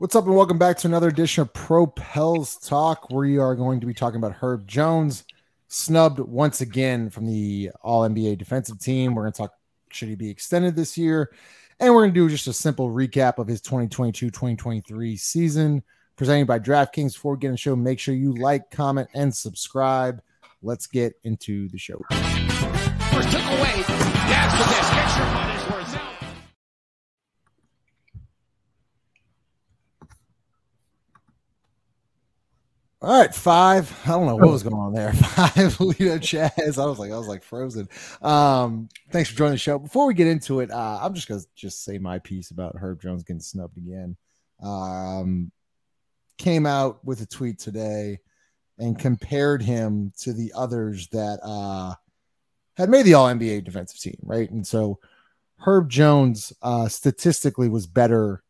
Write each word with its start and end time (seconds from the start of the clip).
What's 0.00 0.14
up, 0.14 0.26
and 0.26 0.36
welcome 0.36 0.58
back 0.58 0.78
to 0.78 0.86
another 0.86 1.08
edition 1.08 1.42
of 1.42 1.52
Propels 1.52 2.54
Talk. 2.54 3.10
We 3.10 3.36
are 3.36 3.56
going 3.56 3.80
to 3.80 3.86
be 3.86 3.94
talking 3.94 4.18
about 4.18 4.30
Herb 4.30 4.64
Jones, 4.64 5.24
snubbed 5.66 6.20
once 6.20 6.60
again 6.60 7.10
from 7.10 7.26
the 7.26 7.72
All 7.82 8.08
NBA 8.08 8.38
defensive 8.38 8.78
team. 8.78 9.16
We're 9.16 9.24
going 9.24 9.32
to 9.32 9.38
talk 9.38 9.54
should 9.90 10.08
he 10.08 10.14
be 10.14 10.30
extended 10.30 10.76
this 10.76 10.96
year, 10.96 11.32
and 11.80 11.92
we're 11.92 12.02
going 12.02 12.14
to 12.14 12.20
do 12.20 12.28
just 12.28 12.46
a 12.46 12.52
simple 12.52 12.90
recap 12.90 13.38
of 13.38 13.48
his 13.48 13.60
2022 13.60 14.30
2023 14.30 15.16
season 15.16 15.82
presented 16.14 16.46
by 16.46 16.60
DraftKings. 16.60 17.14
Before 17.14 17.32
we 17.32 17.40
get 17.40 17.48
in 17.48 17.54
the 17.54 17.58
show, 17.58 17.74
make 17.74 17.98
sure 17.98 18.14
you 18.14 18.34
like, 18.34 18.70
comment, 18.70 19.08
and 19.16 19.34
subscribe. 19.34 20.22
Let's 20.62 20.86
get 20.86 21.14
into 21.24 21.68
the 21.70 21.78
show. 21.78 22.00
First 23.10 23.32
took 23.32 23.42
away. 23.42 23.84
Your 25.18 25.57
All 33.00 33.16
right, 33.16 33.32
five. 33.32 33.96
I 34.06 34.08
don't 34.08 34.26
know 34.26 34.34
what 34.34 34.50
was 34.50 34.62
going 34.64 34.74
on 34.74 34.92
there. 34.92 35.12
Five, 35.14 35.76
Lito 35.78 36.18
Chaz. 36.18 36.82
I 36.82 36.86
was 36.86 36.98
like, 36.98 37.12
I 37.12 37.16
was 37.16 37.28
like 37.28 37.44
frozen. 37.44 37.88
Um, 38.22 38.88
thanks 39.10 39.30
for 39.30 39.36
joining 39.36 39.52
the 39.52 39.58
show. 39.58 39.78
Before 39.78 40.06
we 40.06 40.14
get 40.14 40.26
into 40.26 40.58
it, 40.60 40.72
uh, 40.72 40.98
I'm 41.00 41.14
just 41.14 41.28
gonna 41.28 41.42
just 41.54 41.84
say 41.84 41.98
my 41.98 42.18
piece 42.18 42.50
about 42.50 42.74
Herb 42.76 43.00
Jones 43.00 43.22
getting 43.22 43.40
snubbed 43.40 43.76
again. 43.78 44.16
Um, 44.60 45.52
came 46.38 46.66
out 46.66 47.04
with 47.04 47.20
a 47.20 47.26
tweet 47.26 47.60
today 47.60 48.18
and 48.78 48.98
compared 48.98 49.62
him 49.62 50.12
to 50.18 50.32
the 50.32 50.52
others 50.56 51.06
that 51.08 51.38
uh 51.44 51.94
had 52.76 52.90
made 52.90 53.04
the 53.04 53.14
All 53.14 53.28
NBA 53.28 53.64
defensive 53.64 54.00
team, 54.00 54.18
right? 54.22 54.50
And 54.50 54.66
so 54.66 54.98
Herb 55.58 55.88
Jones 55.88 56.52
uh, 56.62 56.88
statistically 56.88 57.68
was 57.68 57.86
better 57.86 58.42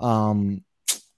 um, 0.00 0.64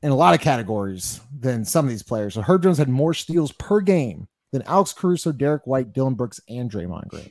in 0.03 0.11
a 0.11 0.17
lot 0.17 0.35
of 0.35 0.41
categories 0.41 1.21
than 1.39 1.65
some 1.65 1.85
of 1.85 1.91
these 1.91 2.03
players. 2.03 2.35
So 2.35 2.43
Herb 2.43 2.63
Jones 2.63 2.79
had 2.79 2.89
more 2.89 3.15
steals 3.15 3.53
per 3.53 3.81
game 3.81 4.29
than 4.53 4.63
Alex 4.63 4.93
Caruso, 4.93 5.33
Derrick 5.33 5.67
White, 5.67 5.93
Dillon 5.93 6.15
Brooks, 6.15 6.41
and 6.49 6.71
Draymond 6.71 7.09
Green. 7.09 7.31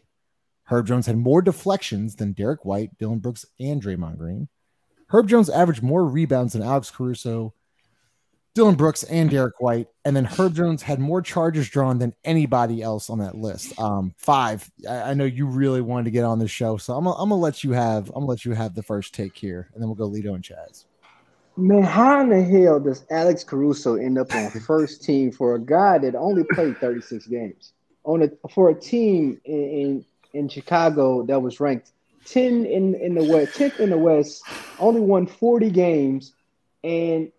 Herb 0.66 0.86
Jones 0.86 1.08
had 1.08 1.18
more 1.18 1.42
deflections 1.42 2.16
than 2.16 2.34
Derrick 2.34 2.64
White, 2.64 2.98
Dillon 2.98 3.20
Brooks, 3.20 3.46
and 3.60 3.82
Draymond 3.82 4.18
Green. 4.18 4.48
Herb 5.08 5.28
Jones 5.28 5.50
averaged 5.50 5.82
more 5.82 6.06
rebounds 6.06 6.54
than 6.54 6.62
Alex 6.62 6.92
Caruso, 6.92 7.56
Dillon 8.54 8.76
Brooks, 8.76 9.02
and 9.04 9.32
Derrick 9.32 9.60
White. 9.60 9.88
And 10.06 10.16
then 10.16 10.26
Herb 10.26 10.54
Jones 10.54 10.84
had 10.84 11.00
more 11.00 11.24
charges 11.24 11.68
drawn 11.68 11.98
than 11.98 12.14
anybody 12.24 12.84
else 12.84 13.10
on 13.10 13.18
that 13.20 13.36
list. 13.36 13.78
Um, 13.80 14.14
five. 14.18 14.70
I, 14.88 15.02
I 15.02 15.14
know 15.16 15.26
you 15.26 15.48
really 15.48 15.82
wanted 15.82 16.06
to 16.06 16.12
get 16.12 16.24
on 16.24 16.38
this 16.38 16.52
show, 16.52 16.78
so 16.78 16.94
I'm 16.96 17.08
I'm 17.08 17.30
gonna 17.30 17.36
let 17.36 17.64
you 17.64 17.72
have 17.72 18.10
I'm 18.10 18.16
gonna 18.16 18.26
let 18.28 18.46
you 18.46 18.54
have 18.54 18.76
the 18.76 18.84
first 18.84 19.16
take 19.16 19.36
here, 19.36 19.70
and 19.74 19.82
then 19.82 19.90
we'll 19.90 19.96
go 19.96 20.10
Lito 20.10 20.36
and 20.36 20.44
Chaz. 20.44 20.86
Man, 21.58 21.84
how 21.84 22.22
in 22.22 22.30
the 22.30 22.42
hell 22.42 22.80
does 22.80 23.06
Alex 23.10 23.44
Caruso 23.44 23.96
end 23.96 24.18
up 24.18 24.34
on 24.34 24.50
first 24.52 25.04
team 25.04 25.32
for 25.32 25.56
a 25.56 25.60
guy 25.60 25.98
that 25.98 26.16
only 26.16 26.44
played 26.44 26.78
36 26.78 27.28
games 27.28 27.74
on 28.06 28.22
a 28.24 28.30
for 28.50 28.70
a 28.70 28.74
team 28.74 29.40
in, 29.44 29.56
in, 29.56 30.06
in 30.34 30.50
Chicago 30.50 31.24
that 31.26 31.42
was 31.42 31.60
ranked 31.60 31.92
10 32.26 32.66
in, 32.66 32.96
in 32.96 33.16
the 33.16 33.24
West, 33.24 33.58
10th 33.58 33.80
in 33.80 33.90
the 33.90 33.98
West, 33.98 34.44
only 34.80 35.02
won 35.02 35.26
40 35.26 35.70
games, 35.70 36.34
and 36.84 37.32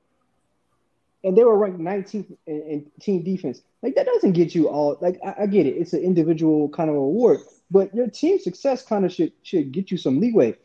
and 1.22 1.36
they 1.36 1.44
were 1.44 1.56
ranked 1.56 1.78
19th 1.78 2.36
in, 2.46 2.62
in 2.62 2.90
team 3.00 3.22
defense. 3.22 3.62
Like 3.82 3.94
that 3.94 4.06
doesn't 4.06 4.32
get 4.32 4.54
you 4.54 4.68
all 4.68 4.98
like 5.00 5.18
I, 5.24 5.42
I 5.42 5.46
get 5.46 5.66
it, 5.66 5.76
it's 5.76 5.92
an 5.92 6.02
individual 6.02 6.68
kind 6.68 6.90
of 6.90 6.96
award, 6.96 7.40
but 7.70 7.94
your 7.94 8.08
team 8.08 8.38
success 8.38 8.84
kind 8.84 9.04
of 9.04 9.12
should 9.12 9.32
should 9.42 9.72
get 9.72 9.90
you 9.90 9.96
some 9.96 10.20
leeway. 10.20 10.56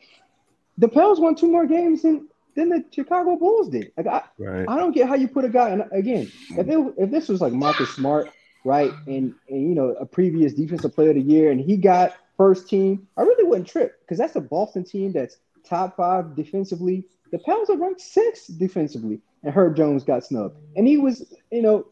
The 0.78 0.90
Pels 0.90 1.20
won 1.22 1.36
two 1.36 1.50
more 1.50 1.66
games 1.66 2.02
than 2.02 2.28
than 2.56 2.70
the 2.70 2.84
Chicago 2.92 3.36
Bulls 3.36 3.70
did. 3.70 3.92
Like 3.98 4.08
I, 4.08 4.24
Right. 4.38 4.66
I 4.68 4.78
don't 4.78 4.94
get 4.94 5.08
how 5.08 5.16
you 5.16 5.28
put 5.28 5.46
a 5.46 5.50
guy. 5.50 5.70
And 5.70 5.84
again, 5.92 6.32
if 6.52 6.68
it, 6.68 6.94
if 6.98 7.12
this 7.12 7.30
was 7.30 7.42
like 7.42 7.54
Marcus 7.54 7.94
Smart, 7.94 8.32
right, 8.64 8.92
and 9.08 9.34
and 9.50 9.70
you 9.70 9.76
know 9.76 9.90
a 10.00 10.06
previous 10.06 10.54
defensive 10.54 10.94
player 10.94 11.10
of 11.10 11.16
the 11.16 11.22
year, 11.22 11.52
and 11.52 11.60
he 11.60 11.78
got 11.78 12.16
first 12.38 12.68
team, 12.68 13.08
I 13.18 13.22
really 13.22 13.44
wouldn't 13.44 13.68
trip 13.68 14.00
because 14.02 14.18
that's 14.18 14.36
a 14.36 14.42
Boston 14.42 14.84
team 14.84 15.12
that's 15.12 15.38
top 15.64 15.98
five 15.98 16.36
defensively. 16.36 17.06
The 17.32 17.40
Pels 17.40 17.70
are 17.70 17.78
ranked 17.78 18.02
sixth 18.02 18.58
defensively, 18.58 19.20
and 19.44 19.54
Herb 19.54 19.76
Jones 19.76 20.04
got 20.04 20.24
snubbed, 20.24 20.58
and 20.76 20.88
he 20.88 20.98
was, 20.98 21.34
you 21.52 21.62
know, 21.62 21.88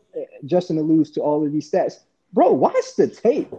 Justin 0.45 0.77
alludes 0.77 1.11
to 1.11 1.21
all 1.21 1.45
of 1.45 1.51
these 1.51 1.69
stats, 1.69 1.99
bro. 2.33 2.51
Watch 2.51 2.95
the 2.97 3.07
tape. 3.07 3.53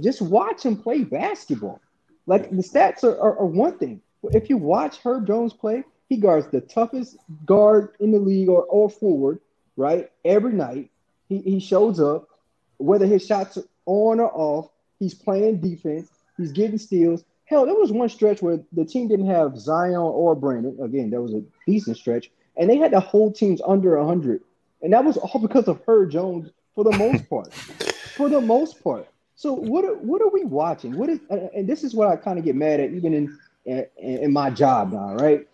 Just 0.00 0.20
watch 0.20 0.64
him 0.64 0.76
play 0.76 1.04
basketball. 1.04 1.80
Like 2.26 2.50
the 2.50 2.56
stats 2.62 3.04
are, 3.04 3.18
are, 3.18 3.38
are 3.38 3.46
one 3.46 3.78
thing. 3.78 4.02
If 4.32 4.50
you 4.50 4.56
watch 4.56 4.98
Herb 5.02 5.26
Jones 5.26 5.52
play, 5.52 5.84
he 6.08 6.16
guards 6.16 6.46
the 6.48 6.60
toughest 6.60 7.16
guard 7.44 7.94
in 8.00 8.12
the 8.12 8.18
league 8.18 8.48
or, 8.48 8.62
or 8.64 8.88
forward, 8.88 9.40
right? 9.76 10.10
Every 10.24 10.52
night. 10.52 10.90
He, 11.28 11.38
he 11.38 11.58
shows 11.58 11.98
up, 11.98 12.28
whether 12.76 13.06
his 13.06 13.26
shots 13.26 13.56
are 13.56 13.64
on 13.86 14.20
or 14.20 14.30
off, 14.32 14.70
he's 15.00 15.14
playing 15.14 15.60
defense, 15.60 16.08
he's 16.36 16.52
getting 16.52 16.78
steals. 16.78 17.24
Hell, 17.46 17.66
there 17.66 17.74
was 17.74 17.90
one 17.90 18.08
stretch 18.08 18.42
where 18.42 18.60
the 18.72 18.84
team 18.84 19.08
didn't 19.08 19.26
have 19.26 19.58
Zion 19.58 19.96
or 19.96 20.34
Brandon. 20.34 20.78
Again, 20.80 21.10
that 21.10 21.20
was 21.20 21.34
a 21.34 21.42
decent 21.66 21.96
stretch, 21.96 22.30
and 22.56 22.70
they 22.70 22.76
had 22.76 22.92
the 22.92 23.00
whole 23.00 23.32
teams 23.32 23.60
under 23.66 23.96
100. 23.98 24.40
And 24.82 24.92
that 24.92 25.04
was 25.04 25.16
all 25.16 25.40
because 25.42 25.66
of 25.66 25.80
Herb 25.86 26.10
Jones 26.10 26.50
for 26.74 26.84
the 26.84 26.96
most 26.96 27.28
part. 27.30 27.52
for 27.52 28.28
the 28.28 28.40
most 28.40 28.82
part. 28.82 29.08
So 29.34 29.52
what 29.52 29.84
are, 29.84 29.94
what 29.94 30.22
are 30.22 30.30
we 30.30 30.44
watching? 30.44 30.96
What 30.96 31.10
is 31.10 31.20
and 31.28 31.68
this 31.68 31.84
is 31.84 31.94
what 31.94 32.08
I 32.08 32.16
kind 32.16 32.38
of 32.38 32.44
get 32.44 32.56
mad 32.56 32.80
at 32.80 32.90
even 32.92 33.12
in, 33.12 33.38
in 33.66 33.86
in 34.00 34.32
my 34.32 34.48
job 34.48 34.92
now, 34.92 35.14
right? 35.16 35.46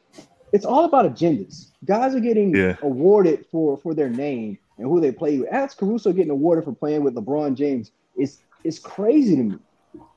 It's 0.52 0.64
all 0.64 0.84
about 0.84 1.06
agendas. 1.06 1.70
Guys 1.84 2.14
are 2.14 2.20
getting 2.20 2.54
Yeah. 2.54 2.76
awarded 2.82 3.46
for 3.50 3.76
for 3.78 3.94
their 3.94 4.10
name 4.10 4.58
and 4.78 4.86
who 4.86 5.00
they 5.00 5.12
play 5.12 5.38
with. 5.38 5.48
Alex 5.50 5.74
Caruso 5.74 6.12
getting 6.12 6.30
awarded 6.30 6.64
for 6.64 6.72
playing 6.72 7.02
with 7.04 7.14
LeBron 7.14 7.54
James 7.54 7.90
is 8.16 8.38
is 8.64 8.78
crazy 8.78 9.36
to 9.36 9.42
me. 9.42 9.58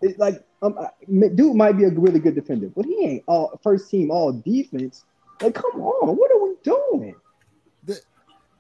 It, 0.01 0.19
like 0.19 0.44
um, 0.62 0.78
I- 0.79 0.90
dude 1.35 1.56
might 1.56 1.74
be 1.78 1.84
a 1.85 1.90
really 1.90 2.19
good 2.19 2.35
defender, 2.35 2.69
but 2.75 2.85
he 2.85 3.06
ain't 3.06 3.24
all 3.28 3.59
first 3.63 3.90
team 3.90 4.12
all 4.12 4.31
defense. 4.34 5.03
Like, 5.41 5.53
come 5.56 5.81
on, 5.81 6.16
what 6.16 6.31
are 6.31 6.44
we 6.44 6.56
doing? 6.63 7.16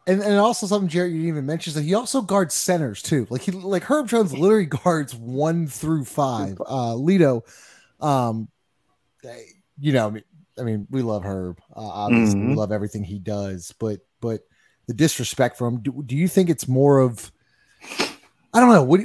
And, 0.07 0.21
and 0.21 0.37
also 0.37 0.67
something 0.67 0.87
Jared 0.87 1.11
you 1.13 1.17
didn't 1.17 1.29
even 1.29 1.45
mention 1.47 1.71
is 1.71 1.75
that 1.75 1.81
he 1.81 1.95
also 1.95 2.21
guards 2.21 2.53
centers 2.53 3.01
too. 3.01 3.25
Like 3.31 3.41
he 3.41 3.51
like 3.51 3.83
Herb 3.83 4.07
Jones 4.07 4.33
literally 4.37 4.67
guards 4.67 5.15
one 5.15 5.65
through 5.67 6.05
five. 6.05 6.59
Uh 6.67 6.93
Lito, 6.93 7.41
um 7.99 8.47
they- 9.23 9.47
you 9.79 9.91
know, 9.93 10.07
I 10.07 10.09
mean, 10.11 10.23
I 10.59 10.63
mean, 10.63 10.87
we 10.89 11.01
love 11.01 11.23
Herb. 11.23 11.59
Uh, 11.75 11.81
obviously, 11.81 12.39
we 12.41 12.53
Mhm. 12.53 12.57
love 12.57 12.71
everything 12.71 13.03
he 13.03 13.19
does, 13.19 13.73
but 13.79 13.99
but 14.21 14.41
the 14.87 14.93
disrespect 14.93 15.57
for 15.57 15.67
him. 15.67 15.81
Do, 15.81 16.03
do 16.05 16.15
you 16.15 16.27
think 16.27 16.49
it's 16.49 16.67
more 16.67 16.99
of 16.99 17.31
I 18.53 18.61
don't 18.61 18.69
know. 18.71 18.83
What, 18.83 19.01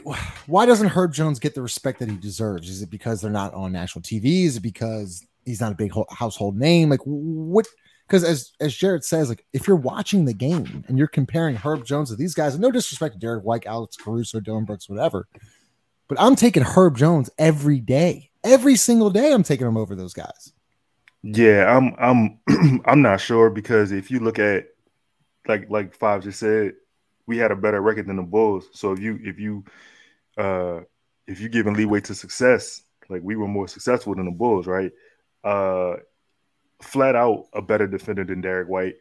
why 0.46 0.64
doesn't 0.64 0.88
Herb 0.90 1.12
Jones 1.12 1.40
get 1.40 1.56
the 1.56 1.62
respect 1.62 1.98
that 1.98 2.08
he 2.08 2.16
deserves? 2.16 2.68
Is 2.70 2.82
it 2.82 2.90
because 2.90 3.20
they're 3.20 3.32
not 3.32 3.52
on 3.52 3.72
national 3.72 4.02
TV? 4.02 4.44
Is 4.44 4.58
it 4.58 4.60
because 4.62 5.26
he's 5.44 5.60
not 5.60 5.72
a 5.72 5.74
big 5.74 5.92
household 6.10 6.56
name? 6.56 6.88
Like 6.88 7.00
what? 7.04 7.66
Because 8.06 8.22
as 8.22 8.52
as 8.60 8.74
Jared 8.76 9.04
says, 9.04 9.28
like 9.28 9.44
if 9.52 9.66
you're 9.66 9.76
watching 9.76 10.24
the 10.24 10.34
game 10.34 10.84
and 10.86 10.96
you're 10.96 11.08
comparing 11.08 11.56
Herb 11.56 11.84
Jones 11.84 12.10
to 12.10 12.16
these 12.16 12.34
guys, 12.34 12.54
and 12.54 12.62
no 12.62 12.70
disrespect 12.70 13.14
to 13.14 13.18
Derrick 13.18 13.44
White, 13.44 13.66
Alex 13.66 13.96
Caruso, 13.96 14.38
Dillon 14.38 14.64
Brooks, 14.64 14.88
whatever, 14.88 15.26
but 16.08 16.20
I'm 16.20 16.36
taking 16.36 16.62
Herb 16.62 16.96
Jones 16.96 17.28
every 17.38 17.80
day, 17.80 18.30
every 18.44 18.76
single 18.76 19.10
day. 19.10 19.32
I'm 19.32 19.42
taking 19.42 19.66
him 19.66 19.76
over 19.76 19.96
those 19.96 20.14
guys. 20.14 20.52
Yeah, 21.22 21.76
I'm 21.76 21.94
I'm 21.98 22.80
I'm 22.86 23.02
not 23.02 23.20
sure 23.20 23.50
because 23.50 23.92
if 23.92 24.10
you 24.10 24.20
look 24.20 24.38
at 24.38 24.66
like 25.48 25.70
like 25.70 25.94
Five 25.94 26.24
just 26.24 26.40
said, 26.40 26.74
we 27.26 27.38
had 27.38 27.52
a 27.52 27.56
better 27.56 27.80
record 27.80 28.06
than 28.08 28.16
the 28.16 28.22
Bulls. 28.22 28.68
So 28.74 28.92
if 28.92 29.00
you 29.00 29.20
if 29.22 29.38
you 29.40 29.64
uh 30.38 30.80
if 31.26 31.40
you 31.40 31.48
giving 31.48 31.74
leeway 31.74 32.00
to 32.02 32.14
success, 32.14 32.82
like 33.08 33.22
we 33.24 33.36
were 33.36 33.48
more 33.48 33.68
successful 33.68 34.14
than 34.14 34.26
the 34.26 34.32
Bulls, 34.32 34.66
right? 34.66 34.92
Uh 35.44 35.96
flat 36.82 37.16
out 37.16 37.46
a 37.54 37.62
better 37.62 37.86
defender 37.86 38.24
than 38.24 38.40
Derrick 38.40 38.68
White. 38.68 38.96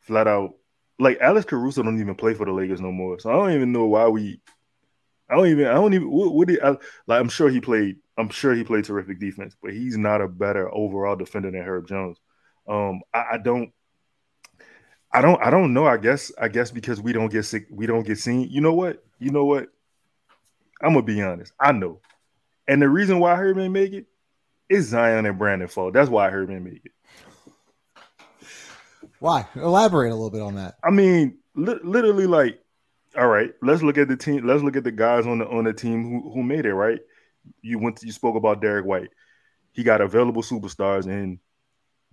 Flat 0.00 0.28
out 0.28 0.54
like 0.98 1.18
Alex 1.20 1.46
Caruso 1.46 1.82
don't 1.82 2.00
even 2.00 2.14
play 2.16 2.34
for 2.34 2.46
the 2.46 2.52
Lakers 2.52 2.80
no 2.80 2.92
more. 2.92 3.18
So 3.20 3.30
I 3.30 3.34
don't 3.34 3.54
even 3.54 3.72
know 3.72 3.86
why 3.86 4.08
we 4.08 4.40
I 5.28 5.36
don't 5.36 5.46
even 5.48 5.66
I 5.66 5.74
don't 5.74 5.94
even 5.94 6.10
what, 6.10 6.34
what 6.34 6.48
did 6.48 6.60
I, 6.62 6.70
like 7.06 7.20
I'm 7.20 7.28
sure 7.28 7.48
he 7.48 7.60
played 7.60 7.96
I'm 8.20 8.28
sure 8.28 8.54
he 8.54 8.64
played 8.64 8.84
terrific 8.84 9.18
defense, 9.18 9.56
but 9.62 9.72
he's 9.72 9.96
not 9.96 10.20
a 10.20 10.28
better 10.28 10.72
overall 10.74 11.16
defender 11.16 11.50
than 11.50 11.62
Herb 11.62 11.88
Jones. 11.88 12.18
Um, 12.68 13.00
I, 13.14 13.24
I 13.32 13.38
don't, 13.38 13.72
I 15.12 15.22
don't, 15.22 15.42
I 15.42 15.50
don't 15.50 15.72
know. 15.72 15.86
I 15.86 15.96
guess, 15.96 16.30
I 16.38 16.48
guess 16.48 16.70
because 16.70 17.00
we 17.00 17.12
don't 17.12 17.32
get 17.32 17.44
sick, 17.44 17.66
we 17.70 17.86
don't 17.86 18.06
get 18.06 18.18
seen. 18.18 18.48
You 18.50 18.60
know 18.60 18.74
what? 18.74 19.02
You 19.18 19.30
know 19.30 19.46
what? 19.46 19.68
I'm 20.82 20.92
gonna 20.92 21.02
be 21.02 21.22
honest. 21.22 21.52
I 21.58 21.72
know, 21.72 22.00
and 22.68 22.80
the 22.80 22.88
reason 22.88 23.18
why 23.18 23.34
Herb 23.34 23.56
didn't 23.56 23.72
make 23.72 23.92
it 23.92 24.06
is 24.68 24.88
Zion 24.88 25.26
and 25.26 25.38
Brandon 25.38 25.68
fault. 25.68 25.94
That's 25.94 26.10
why 26.10 26.30
Herb 26.30 26.48
didn't 26.48 26.64
make 26.64 26.84
it. 26.84 26.92
Why? 29.18 29.46
Elaborate 29.56 30.10
a 30.10 30.14
little 30.14 30.30
bit 30.30 30.42
on 30.42 30.54
that. 30.56 30.76
I 30.84 30.90
mean, 30.90 31.38
li- 31.54 31.80
literally, 31.82 32.26
like, 32.26 32.60
all 33.18 33.28
right, 33.28 33.52
let's 33.62 33.82
look 33.82 33.98
at 33.98 34.08
the 34.08 34.16
team. 34.16 34.46
Let's 34.46 34.62
look 34.62 34.76
at 34.76 34.84
the 34.84 34.92
guys 34.92 35.26
on 35.26 35.38
the 35.38 35.48
on 35.48 35.64
the 35.64 35.72
team 35.72 36.04
who 36.04 36.32
who 36.32 36.42
made 36.42 36.66
it. 36.66 36.74
Right? 36.74 37.00
You 37.62 37.78
went. 37.78 37.96
To, 37.98 38.06
you 38.06 38.12
spoke 38.12 38.36
about 38.36 38.60
Derrick 38.60 38.86
White. 38.86 39.10
He 39.72 39.82
got 39.82 40.00
available 40.00 40.42
superstars 40.42 41.06
in 41.06 41.38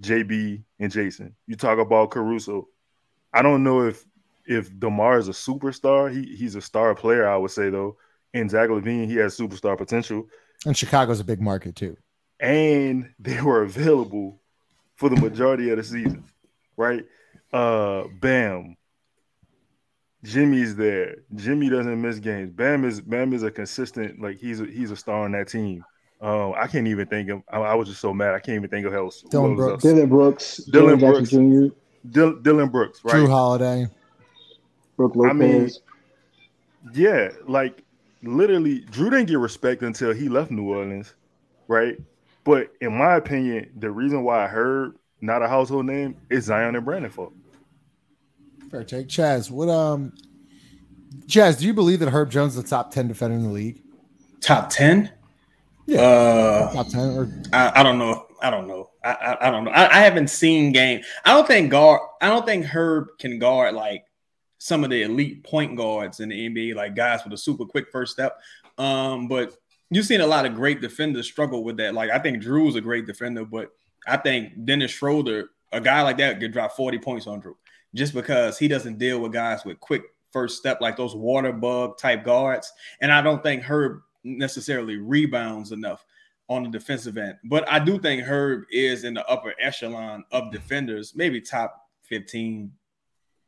JB, 0.01 0.63
and 0.79 0.91
Jayson. 0.91 1.33
You 1.47 1.55
talk 1.55 1.79
about 1.79 2.11
Caruso. 2.11 2.67
I 3.33 3.41
don't 3.41 3.63
know 3.63 3.81
if 3.87 4.05
if 4.45 4.77
Demar 4.79 5.17
is 5.17 5.27
a 5.27 5.31
superstar. 5.31 6.11
He 6.13 6.35
he's 6.35 6.55
a 6.55 6.61
star 6.61 6.95
player, 6.95 7.27
I 7.27 7.37
would 7.37 7.51
say 7.51 7.69
though. 7.69 7.97
And 8.33 8.49
Zach 8.49 8.69
LaVine, 8.69 9.07
he 9.07 9.15
has 9.15 9.37
superstar 9.37 9.77
potential. 9.77 10.27
And 10.65 10.77
Chicago's 10.77 11.19
a 11.19 11.23
big 11.23 11.41
market 11.41 11.75
too. 11.75 11.97
And 12.39 13.09
they 13.19 13.41
were 13.41 13.63
available 13.63 14.41
for 14.95 15.09
the 15.09 15.15
majority 15.15 15.69
of 15.69 15.77
the 15.77 15.83
season, 15.83 16.23
right? 16.75 17.05
Uh 17.51 18.03
Bam. 18.21 18.77
Jimmy's 20.23 20.75
there. 20.75 21.17
Jimmy 21.35 21.69
doesn't 21.69 22.01
miss 22.01 22.19
games. 22.19 22.51
Bam 22.51 22.85
is 22.85 23.01
Bam 23.01 23.33
is 23.33 23.43
a 23.43 23.51
consistent, 23.51 24.21
like 24.21 24.37
he's 24.37 24.59
a, 24.61 24.65
he's 24.65 24.91
a 24.91 24.95
star 24.95 25.25
on 25.25 25.31
that 25.33 25.47
team. 25.47 25.83
Um, 26.19 26.53
I 26.57 26.65
can't 26.67 26.87
even 26.87 27.07
think 27.07 27.29
of. 27.29 27.43
I, 27.51 27.59
I, 27.59 27.75
was 27.75 27.87
just 27.87 28.01
so 28.01 28.11
mad. 28.13 28.33
I 28.33 28.39
can't 28.39 28.55
even 28.55 28.69
think 28.69 28.87
of 28.87 28.93
else. 28.93 29.21
Dillon, 29.29 29.55
Brooks. 29.55 29.83
Dillon 29.83 30.09
Brooks. 30.09 30.57
Dillon 30.71 30.99
Brooks. 30.99 31.29
Jr. 31.29 31.67
Dill, 32.09 32.35
Dillon 32.37 32.69
Brooks. 32.69 33.03
Right. 33.03 33.15
Jrue 33.15 33.29
Holiday. 33.29 33.87
Brook 34.95 35.15
Lopez. 35.15 35.29
I 35.29 35.33
mean, 35.33 35.69
yeah, 36.93 37.29
like 37.47 37.83
literally, 38.23 38.81
Jrue 38.85 39.11
didn't 39.11 39.27
get 39.27 39.37
respect 39.37 39.83
until 39.83 40.11
he 40.11 40.27
left 40.27 40.49
New 40.49 40.69
Orleans, 40.69 41.13
right? 41.67 41.97
But 42.43 42.71
in 42.81 42.97
my 42.97 43.15
opinion, 43.15 43.69
the 43.77 43.91
reason 43.91 44.23
why 44.23 44.45
I 44.45 44.47
heard 44.47 44.95
not 45.21 45.43
a 45.43 45.47
household 45.47 45.85
name 45.85 46.15
is 46.29 46.45
Zion 46.45 46.75
and 46.75 46.85
Brandon 46.85 47.11
fault. 47.11 47.33
Fair 48.69 48.83
take, 48.83 49.07
Chaz. 49.07 49.49
What 49.49 49.69
um, 49.69 50.13
Chaz, 51.27 51.59
do 51.59 51.65
you 51.65 51.73
believe 51.73 51.99
that 51.99 52.09
Herb 52.09 52.29
Jones 52.29 52.57
is 52.57 52.63
the 52.63 52.69
top 52.69 52.91
ten 52.91 53.07
defender 53.07 53.35
in 53.35 53.43
the 53.43 53.49
league? 53.49 53.81
Top 54.41 54.69
ten? 54.69 55.11
Yeah, 55.85 56.01
uh, 56.01 56.73
top 56.73 56.87
ten. 56.89 57.17
Or 57.17 57.31
I, 57.53 57.79
I 57.79 57.83
don't 57.83 57.97
know. 57.97 58.25
I 58.41 58.49
don't 58.49 58.67
know. 58.67 58.89
I, 59.03 59.11
I, 59.11 59.47
I 59.47 59.51
don't 59.51 59.63
know. 59.63 59.71
I, 59.71 59.99
I, 59.99 60.01
haven't 60.01 60.29
seen 60.29 60.71
game. 60.71 61.01
I 61.25 61.33
don't 61.33 61.47
think 61.47 61.71
guard. 61.71 62.01
I 62.21 62.27
don't 62.27 62.45
think 62.45 62.65
Herb 62.65 63.07
can 63.17 63.39
guard 63.39 63.73
like 63.73 64.05
some 64.59 64.83
of 64.83 64.89
the 64.89 65.03
elite 65.03 65.43
point 65.43 65.75
guards 65.75 66.19
in 66.19 66.29
the 66.29 66.49
NBA, 66.49 66.75
like 66.75 66.95
guys 66.95 67.23
with 67.23 67.33
a 67.33 67.37
super 67.37 67.65
quick 67.65 67.87
first 67.91 68.11
step. 68.11 68.37
Um, 68.77 69.27
but 69.27 69.55
you've 69.89 70.05
seen 70.05 70.21
a 70.21 70.27
lot 70.27 70.45
of 70.45 70.53
great 70.53 70.81
defenders 70.81 71.25
struggle 71.25 71.63
with 71.63 71.77
that. 71.77 71.93
Like 71.93 72.11
I 72.11 72.19
think 72.19 72.43
Jrue's 72.43 72.75
a 72.75 72.81
great 72.81 73.07
defender, 73.07 73.45
but 73.45 73.71
I 74.05 74.17
think 74.17 74.65
Dennis 74.65 74.91
Schroeder, 74.91 75.49
a 75.71 75.81
guy 75.81 76.01
like 76.01 76.17
that, 76.17 76.39
could 76.39 76.51
drop 76.51 76.73
40 76.73 76.99
points 76.99 77.27
on 77.27 77.41
Jrue 77.41 77.55
just 77.93 78.13
because 78.13 78.57
he 78.57 78.67
doesn't 78.67 78.97
deal 78.97 79.19
with 79.19 79.33
guys 79.33 79.65
with 79.65 79.79
quick 79.79 80.03
first 80.31 80.57
step 80.57 80.81
like 80.81 80.97
those 80.97 81.15
water 81.15 81.51
bug 81.51 81.97
type 81.97 82.23
guards. 82.23 82.71
And 83.01 83.11
I 83.11 83.21
don't 83.21 83.41
think 83.41 83.63
Herb 83.63 84.01
necessarily 84.23 84.97
rebounds 84.97 85.71
enough 85.71 86.05
on 86.49 86.63
the 86.63 86.69
defensive 86.69 87.17
end. 87.17 87.35
But 87.43 87.69
I 87.69 87.79
do 87.79 87.99
think 87.99 88.23
Herb 88.23 88.63
is 88.71 89.03
in 89.03 89.13
the 89.13 89.25
upper 89.27 89.53
echelon 89.59 90.23
of 90.31 90.51
defenders, 90.51 91.13
maybe 91.15 91.41
top 91.41 91.89
15, 92.03 92.71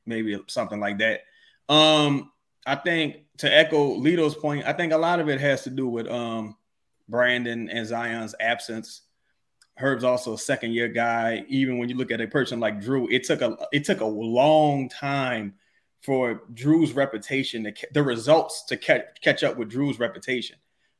maybe 0.06 0.39
something 0.47 0.80
like 0.80 0.97
that. 1.00 1.21
Um, 1.69 2.31
I 2.65 2.75
think 2.75 3.18
to 3.38 3.53
echo 3.53 3.95
Lito's 3.95 4.35
point, 4.35 4.65
I 4.65 4.74
think 4.74 4.92
a 4.92 4.97
lot 4.97 5.19
of 5.19 5.30
it 5.30 5.39
has 5.39 5.63
to 5.63 5.69
do 5.69 5.88
with 5.88 6.07
um, 6.07 6.57
Brandon 7.07 7.69
and 7.69 7.88
Zion's 7.88 8.35
absence. 8.39 9.01
Herb's 9.80 10.04
also 10.04 10.34
a 10.34 10.38
second 10.38 10.74
year 10.74 10.90
guy. 10.90 11.46
Even 11.48 11.78
when 11.78 11.88
you 11.88 11.96
look 11.96 12.12
at 12.12 12.20
a 12.20 12.28
person 12.28 12.60
like 12.60 12.81
Jrue, 12.81 13.08
it 13.10 13.24
took 13.24 13.42
a 13.42 13.58
it 13.72 13.86
took 13.86 14.02
a 14.02 14.06
long 14.06 14.90
time 14.90 15.54
for 16.02 16.44
Jrue's 16.54 16.92
reputation 16.92 17.64
to 17.64 17.74
the 17.94 18.04
results 18.04 18.66
to 18.66 18.76
catch 18.76 19.06
catch 19.22 19.42
up 19.44 19.56
with 19.56 19.72
Jrue's 19.72 19.98
reputation, 19.98 20.58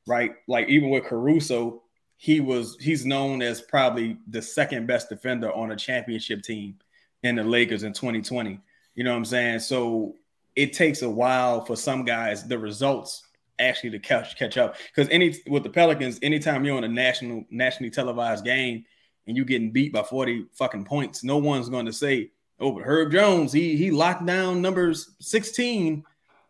right? 0.08 0.31
Like 0.48 0.70
even 0.70 0.90
with 0.90 1.04
Caruso, 1.04 1.84
he 2.16 2.40
was 2.40 2.78
he's 2.80 3.06
known 3.06 3.42
as 3.42 3.60
probably 3.62 4.18
the 4.28 4.42
second 4.42 4.88
best 4.88 5.10
defender 5.10 5.52
on 5.52 5.72
a 5.72 5.76
championship 5.76 6.42
team 6.42 6.78
in 7.24 7.36
the 7.36 7.44
Lakers 7.44 7.84
in 7.84 7.92
2020. 7.92 8.62
You 8.96 9.04
know 9.04 9.12
what 9.12 9.18
I'm 9.18 9.26
saying? 9.26 9.60
So 9.60 10.16
it 10.56 10.72
takes 10.72 11.02
a 11.02 11.10
while 11.10 11.66
for 11.66 11.76
some 11.76 12.06
guys 12.06 12.48
the 12.48 12.58
results 12.58 13.24
actually 13.59 13.91
to 13.91 14.00
catch 14.00 14.38
catch 14.38 14.57
up 14.57 14.75
because 14.88 15.09
any 15.09 15.35
with 15.47 15.63
the 15.63 15.69
Pelicans, 15.69 16.19
anytime 16.21 16.65
you're 16.65 16.77
on 16.77 16.83
a 16.83 16.88
national 16.88 17.45
nationally 17.50 17.89
televised 17.89 18.45
game 18.45 18.85
and 19.27 19.35
you're 19.35 19.45
getting 19.45 19.71
beat 19.71 19.94
by 19.94 20.03
40 20.03 20.47
fucking 20.53 20.85
points, 20.85 21.23
no 21.23 21.38
one's 21.38 21.69
going 21.69 21.85
to 21.85 21.94
say, 21.94 22.31
"Oh, 22.59 22.71
but 22.71 22.83
Herb 22.83 23.11
Jones, 23.11 23.51
he 23.51 23.75
he 23.75 23.91
locked 23.91 24.25
down 24.25 24.61
numbers 24.61 25.15
16 25.19 26.03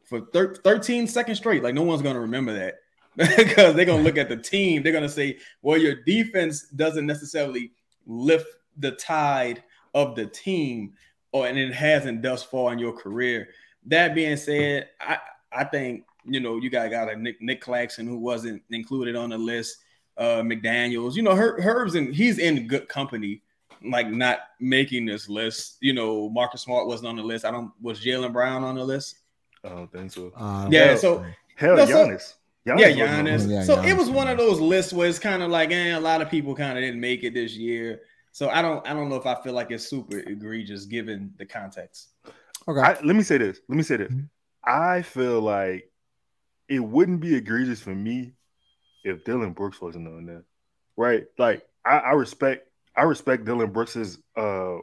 for 0.06 0.21
thir- 0.21 0.56
13 0.56 1.07
seconds 1.07 1.38
straight." 1.38 1.63
Like 1.63 1.75
no 1.75 1.83
one's 1.83 2.01
going 2.01 2.15
to 2.15 2.21
remember 2.21 2.53
that 2.53 2.75
because 3.38 3.75
they're 3.75 3.85
going 3.85 4.00
to 4.00 4.06
look 4.06 4.17
at 4.17 4.29
the 4.29 4.38
team. 4.38 4.83
They're 4.83 4.94
going 4.94 5.03
to 5.03 5.09
say, 5.09 5.39
"Well, 5.61 5.77
your 5.77 6.03
defense 6.03 6.67
doesn't 6.69 7.06
necessarily 7.06 7.71
lift 8.06 8.47
the 8.77 8.91
tide 8.91 9.63
of 9.94 10.15
the 10.15 10.25
team." 10.25 10.94
or 11.31 11.47
and 11.47 11.57
it 11.57 11.73
hasn't 11.73 12.21
thus 12.21 12.44
far 12.44 12.73
in 12.73 12.79
your 12.79 12.94
career. 12.94 13.50
That 13.85 14.15
being 14.15 14.38
said, 14.38 14.89
I 15.00 15.19
I 15.51 15.63
think 15.63 16.03
you 16.30 16.40
know 16.40 16.58
you 16.58 16.70
got 16.70 16.92
a 16.92 17.06
like 17.06 17.18
Nick 17.18 17.42
Nick 17.42 17.62
Claxton 17.62 18.08
who 18.08 18.18
wasn't 18.18 18.62
included 18.70 19.16
on 19.16 19.30
the 19.30 19.38
list. 19.38 19.78
Uh, 20.18 20.42
McDaniels, 20.42 21.16
you 21.16 21.22
know, 21.22 21.34
Her, 21.34 21.62
Herb's 21.62 21.96
and 21.96 22.14
he's 22.14 22.40
in 22.40 22.68
good 22.68 22.90
company. 22.90 23.42
Like 23.81 24.10
not 24.10 24.40
making 24.60 25.06
this 25.06 25.30
list. 25.30 25.78
You 25.80 25.94
know, 25.94 26.30
Marcus 26.30 26.64
Smart 26.64 26.88
wasn't 26.88 27.08
on 27.08 27.16
the 27.16 27.24
list. 27.24 27.46
I 27.46 27.52
don't. 27.52 27.72
Was 27.81 28.02
Jaylen 28.02 28.34
Brown 28.34 28.64
on 28.64 28.76
the 28.76 28.84
list? 28.84 29.20
I 29.64 29.70
don't 29.70 29.92
think 29.92 30.12
so. 30.12 30.34
Uh, 30.36 30.68
yeah. 30.70 30.88
Hell, 30.88 30.98
so 30.98 31.26
hell, 31.56 31.78
no, 31.78 31.86
Giannis. 31.86 32.22
So, 32.22 32.36
Giannis 32.68 32.80
yeah, 32.80 33.08
Giannis. 33.08 33.50
Yeah, 33.50 33.64
so 33.64 33.78
Giannis, 33.78 33.90
it 33.90 33.98
was 33.98 34.10
one 34.10 34.28
of 34.28 34.38
those 34.38 34.60
lists 34.60 34.92
where 34.92 35.08
it's 35.08 35.20
kind 35.20 35.42
of 35.42 35.50
like, 35.50 35.72
eh, 35.72 35.98
a 35.98 36.00
lot 36.00 36.22
of 36.22 36.30
people 36.30 36.54
kind 36.56 36.78
of 36.78 36.84
didn't 36.84 37.00
make 37.00 37.24
it 37.24 37.34
this 37.34 37.56
year. 37.56 38.02
So 38.31 38.50
I 38.50 38.62
don't 38.62 38.86
I 38.88 38.94
don't 38.94 39.10
know 39.10 39.16
if 39.16 39.26
I 39.26 39.36
feel 39.42 39.54
like 39.54 39.72
it's 39.72 39.88
super 39.88 40.20
egregious 40.20 40.86
given 40.86 41.34
the 41.38 41.46
context. 41.46 42.10
Okay. 42.68 42.80
I, 42.80 43.00
let 43.02 43.16
me 43.16 43.24
say 43.24 43.38
this. 43.38 43.60
Let 43.68 43.76
me 43.76 43.84
say 43.84 43.98
this. 43.98 44.12
Mm-hmm. 44.12 44.26
I 44.64 45.02
feel 45.02 45.42
like 45.42 45.88
it 46.69 46.80
wouldn't 46.80 47.19
be 47.19 47.36
egregious 47.36 47.81
for 47.81 47.94
me 47.95 48.33
if 49.04 49.24
Dillon 49.24 49.54
Brooks 49.54 49.81
wasn't 49.81 50.07
on 50.07 50.25
there. 50.25 50.44
Right? 50.95 51.25
Like 51.38 51.68
I, 51.86 51.98
I 51.98 52.12
respect 52.12 52.68
I 52.95 53.04
respect 53.04 53.45
Dillon 53.45 53.71
Brooks's 53.71 54.19
uh 54.36 54.77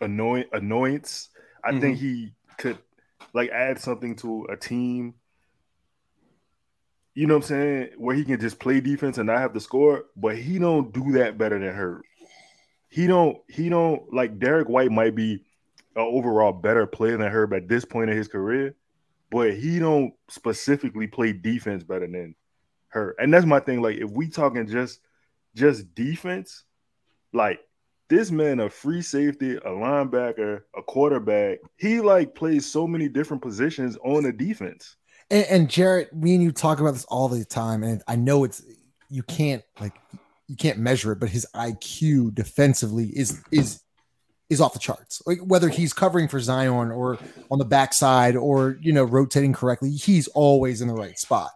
annoy 0.00 0.44
annoyance. 0.52 1.28
I 1.64 1.70
mm-hmm. 1.70 1.80
think 1.80 1.98
he 1.98 2.32
could 2.56 2.78
like 3.34 3.50
add 3.50 3.78
something 3.78 4.16
to 4.16 4.46
a 4.50 4.56
team. 4.56 5.14
You 7.14 7.26
know 7.26 7.34
what 7.34 7.44
I'm 7.44 7.48
saying? 7.48 7.88
Where 7.98 8.14
he 8.14 8.24
can 8.24 8.40
just 8.40 8.60
play 8.60 8.80
defense 8.80 9.18
and 9.18 9.26
not 9.26 9.38
have 9.38 9.52
to 9.52 9.60
score, 9.60 10.04
but 10.16 10.38
he 10.38 10.58
don't 10.58 10.92
do 10.92 11.12
that 11.12 11.36
better 11.36 11.58
than 11.58 11.74
her 11.74 12.02
he 12.88 13.06
don't 13.06 13.38
he 13.48 13.68
don't 13.68 14.12
like 14.12 14.38
Derrick 14.38 14.68
White 14.68 14.90
might 14.90 15.14
be 15.14 15.44
an 15.94 16.02
overall 16.02 16.52
better 16.52 16.86
player 16.86 17.16
than 17.16 17.30
Herb 17.30 17.52
at 17.52 17.68
this 17.68 17.84
point 17.84 18.10
in 18.10 18.16
his 18.16 18.28
career, 18.28 18.74
but 19.30 19.54
he 19.54 19.78
don't 19.78 20.12
specifically 20.28 21.06
play 21.06 21.32
defense 21.32 21.84
better 21.84 22.06
than 22.06 22.34
her. 22.88 23.14
And 23.18 23.32
that's 23.32 23.46
my 23.46 23.60
thing. 23.60 23.82
Like 23.82 23.96
if 23.96 24.10
we 24.10 24.28
talking 24.28 24.66
just 24.66 25.00
just 25.54 25.94
defense, 25.94 26.64
like 27.32 27.60
this 28.08 28.30
man 28.30 28.60
a 28.60 28.70
free 28.70 29.02
safety, 29.02 29.56
a 29.56 29.68
linebacker, 29.68 30.62
a 30.76 30.82
quarterback. 30.82 31.58
He 31.76 32.00
like 32.00 32.34
plays 32.34 32.66
so 32.66 32.86
many 32.86 33.08
different 33.08 33.42
positions 33.42 33.98
on 34.04 34.22
the 34.22 34.32
defense. 34.32 34.96
And, 35.30 35.46
and 35.46 35.70
Jarrett, 35.70 36.14
me 36.14 36.34
and 36.34 36.42
you 36.42 36.52
talk 36.52 36.80
about 36.80 36.92
this 36.92 37.04
all 37.04 37.28
the 37.28 37.44
time, 37.44 37.82
and 37.82 38.02
I 38.08 38.16
know 38.16 38.44
it's 38.44 38.62
you 39.10 39.22
can't 39.22 39.62
like 39.78 39.94
you 40.46 40.56
can't 40.56 40.78
measure 40.78 41.12
it, 41.12 41.20
but 41.20 41.28
his 41.28 41.46
IQ 41.54 42.34
defensively 42.34 43.08
is 43.08 43.42
is 43.52 43.82
is 44.50 44.60
off 44.60 44.72
the 44.72 44.78
charts. 44.78 45.22
Like 45.26 45.38
whether 45.40 45.68
he's 45.68 45.92
covering 45.92 46.28
for 46.28 46.40
Zion 46.40 46.90
or 46.90 47.18
on 47.50 47.58
the 47.58 47.64
backside 47.64 48.36
or 48.36 48.78
you 48.80 48.92
know 48.92 49.04
rotating 49.04 49.52
correctly, 49.52 49.90
he's 49.90 50.28
always 50.28 50.80
in 50.80 50.88
the 50.88 50.94
right 50.94 51.18
spot. 51.18 51.50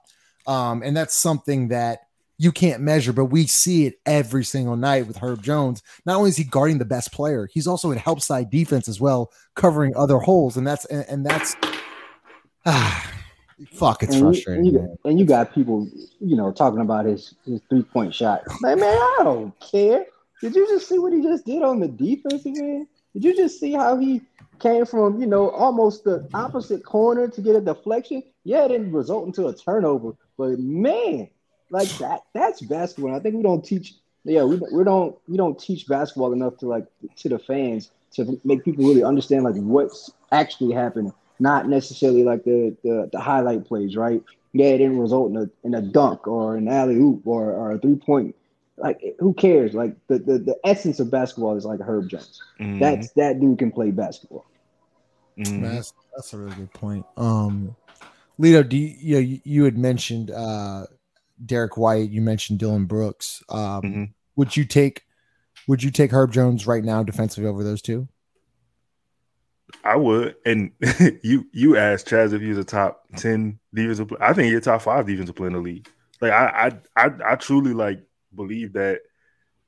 Um, 0.47 0.83
and 0.83 0.97
that's 0.97 1.17
something 1.17 1.69
that 1.69 2.01
you 2.39 2.51
can't 2.51 2.83
measure, 2.83 3.13
but 3.13 3.27
we 3.27 3.47
see 3.47 3.87
it 3.87 4.01
every 4.05 4.45
single 4.45 4.77
night 4.77 5.07
with 5.07 5.19
Herb 5.19 5.43
Jones. 5.43 5.83
Not 6.05 6.17
only 6.17 6.31
is 6.31 6.37
he 6.37 6.45
guarding 6.45 6.79
the 6.79 6.85
best 6.85 7.13
player, 7.13 7.49
he's 7.53 7.69
also 7.69 7.93
in 7.93 7.99
help 7.99 8.21
side 8.21 8.51
defense 8.51 8.89
as 8.89 9.01
well, 9.01 9.31
covering 9.55 9.95
other 9.95 10.19
holes, 10.19 10.57
and 10.57 10.67
that's 10.67 10.85
and, 10.87 11.05
and 11.09 11.25
that's 11.25 11.55
ah, 12.67 13.13
Fuck, 13.71 14.03
it's 14.03 14.15
and 14.15 14.23
frustrating. 14.23 14.65
You, 14.65 14.79
and, 14.79 14.89
you, 14.89 14.99
and 15.05 15.21
you, 15.21 15.25
got 15.25 15.55
people, 15.55 15.89
you 16.21 16.37
know, 16.37 16.51
talking 16.51 16.81
about 16.81 17.05
his 17.05 17.35
his 17.45 17.61
three 17.69 17.83
point 17.83 18.15
shot. 18.15 18.43
Like, 18.61 18.79
man, 18.79 18.89
I 18.89 19.21
don't 19.23 19.55
care. 19.61 20.05
Did 20.43 20.55
you 20.55 20.67
just 20.69 20.89
see 20.89 20.99
what 20.99 21.13
he 21.13 21.23
just 21.23 21.47
did 21.47 21.63
on 21.63 21.81
the 21.81 21.89
defensive 21.89 22.55
end? 22.57 22.89
Did 23.15 23.25
you 23.25 23.37
just 23.37 23.59
see 23.61 23.73
how 23.73 23.97
he 23.97 24.21
came 24.59 24.85
from, 24.85 25.21
you 25.21 25.27
know, 25.27 25.51
almost 25.51 26.05
the 26.05 26.29
opposite 26.35 26.85
corner 26.85 27.29
to 27.29 27.41
get 27.41 27.57
a 27.57 27.61
deflection? 27.61 28.23
Yeah, 28.45 28.65
it 28.65 28.69
didn't 28.69 28.93
result 28.93 29.27
into 29.27 29.47
a 29.47 29.55
turnover, 29.55 30.13
but 30.37 30.59
man, 30.59 31.29
like 31.71 31.89
that, 31.99 32.23
that's 32.35 32.61
basketball. 32.61 33.15
I 33.15 33.21
think 33.21 33.37
we 33.37 33.43
don't 33.43 33.65
teach. 33.65 33.95
Yeah, 34.25 34.45
we, 34.45 34.61
we 34.73 34.85
don't 34.85 35.17
we 35.27 35.37
don't 35.37 35.59
teach 35.59 35.87
basketball 35.89 36.33
enough 36.33 36.59
to 36.59 36.67
like 36.67 36.87
to 37.17 37.29
the 37.29 37.39
fans 37.39 37.91
to 38.13 38.41
make 38.45 38.65
people 38.65 38.85
really 38.85 39.03
understand 39.03 39.45
like 39.45 39.55
what's 39.55 40.13
actually 40.31 40.75
happening 40.75 41.13
not 41.43 41.69
necessarily 41.69 42.23
like 42.23 42.45
the, 42.45 42.75
the, 42.85 43.11
the 43.13 43.21
highlight 43.21 43.67
plays, 43.67 43.97
right? 43.97 44.23
Yeah, 44.53 44.67
it 44.67 44.79
didn't 44.79 45.01
result 45.01 45.31
in 45.31 45.37
a 45.39 45.51
in 45.65 45.75
a 45.75 45.83
dunk 45.83 46.29
or 46.29 46.57
an 46.57 46.69
alley 46.69 46.95
oop 46.97 47.27
or, 47.27 47.53
or 47.53 47.73
a 47.73 47.79
three 47.79 47.97
point 47.97 48.37
like 48.83 49.01
who 49.19 49.33
cares? 49.35 49.73
Like 49.75 49.97
the, 50.09 50.19
the 50.19 50.39
the 50.39 50.57
essence 50.65 51.01
of 51.01 51.11
basketball 51.11 51.57
is 51.57 51.65
like 51.65 51.81
Herb 51.81 52.09
Jones. 52.11 52.43
Mhm, 52.61 52.81
That's 52.81 53.11
that 53.13 53.41
dude 53.41 53.59
can 53.59 53.71
play 53.73 53.91
basketball. 53.91 54.45
mhm. 55.39 55.63
That's 55.63 55.93
that's 56.15 56.33
a 56.35 56.39
really 56.39 56.57
good 56.57 56.73
point. 56.75 57.07
Um, 57.17 57.75
Lito, 58.39 58.69
do 58.69 58.77
you, 58.77 58.95
you 58.99 59.15
know 59.15 59.21
you, 59.21 59.41
you 59.45 59.65
had 59.65 59.79
mentioned 59.79 60.31
uh 60.31 60.87
Derrick 61.45 61.77
White, 61.77 62.11
you 62.11 62.21
mentioned 62.21 62.59
Dillon 62.59 62.87
Brooks. 62.87 63.43
Um, 63.49 63.83
Mhm. 63.83 64.13
would 64.37 64.57
you 64.57 64.65
take 64.65 65.05
would 65.69 65.83
you 65.83 65.91
take 65.91 66.11
Herb 66.13 66.33
Jones 66.33 66.67
right 66.67 66.83
now 66.85 67.03
defensively 67.05 67.49
over 67.49 67.63
those 67.63 67.83
two? 67.83 68.09
I 69.85 69.97
would. 69.97 70.37
And 70.45 70.73
you 71.23 71.47
you 71.53 71.77
asked 71.77 72.09
Chaz 72.09 72.33
if 72.33 72.41
he 72.43 72.49
was 72.49 72.59
a 72.59 72.65
top 72.65 73.05
ten 73.17 73.59
defensive 73.73 74.09
player. 74.09 74.23
I 74.23 74.33
think 74.33 74.47
he's 74.49 74.59
a 74.59 74.61
top 74.61 74.83
five 74.83 75.07
defensive 75.07 75.35
player 75.37 75.49
in 75.49 75.55
the 75.55 75.61
league. 75.61 75.89
Like 76.21 76.33
I 76.33 76.81
I 76.97 77.05
I, 77.07 77.33
I 77.33 77.37
truly 77.37 77.73
like 77.75 78.03
believe 78.35 78.73
that 78.75 79.01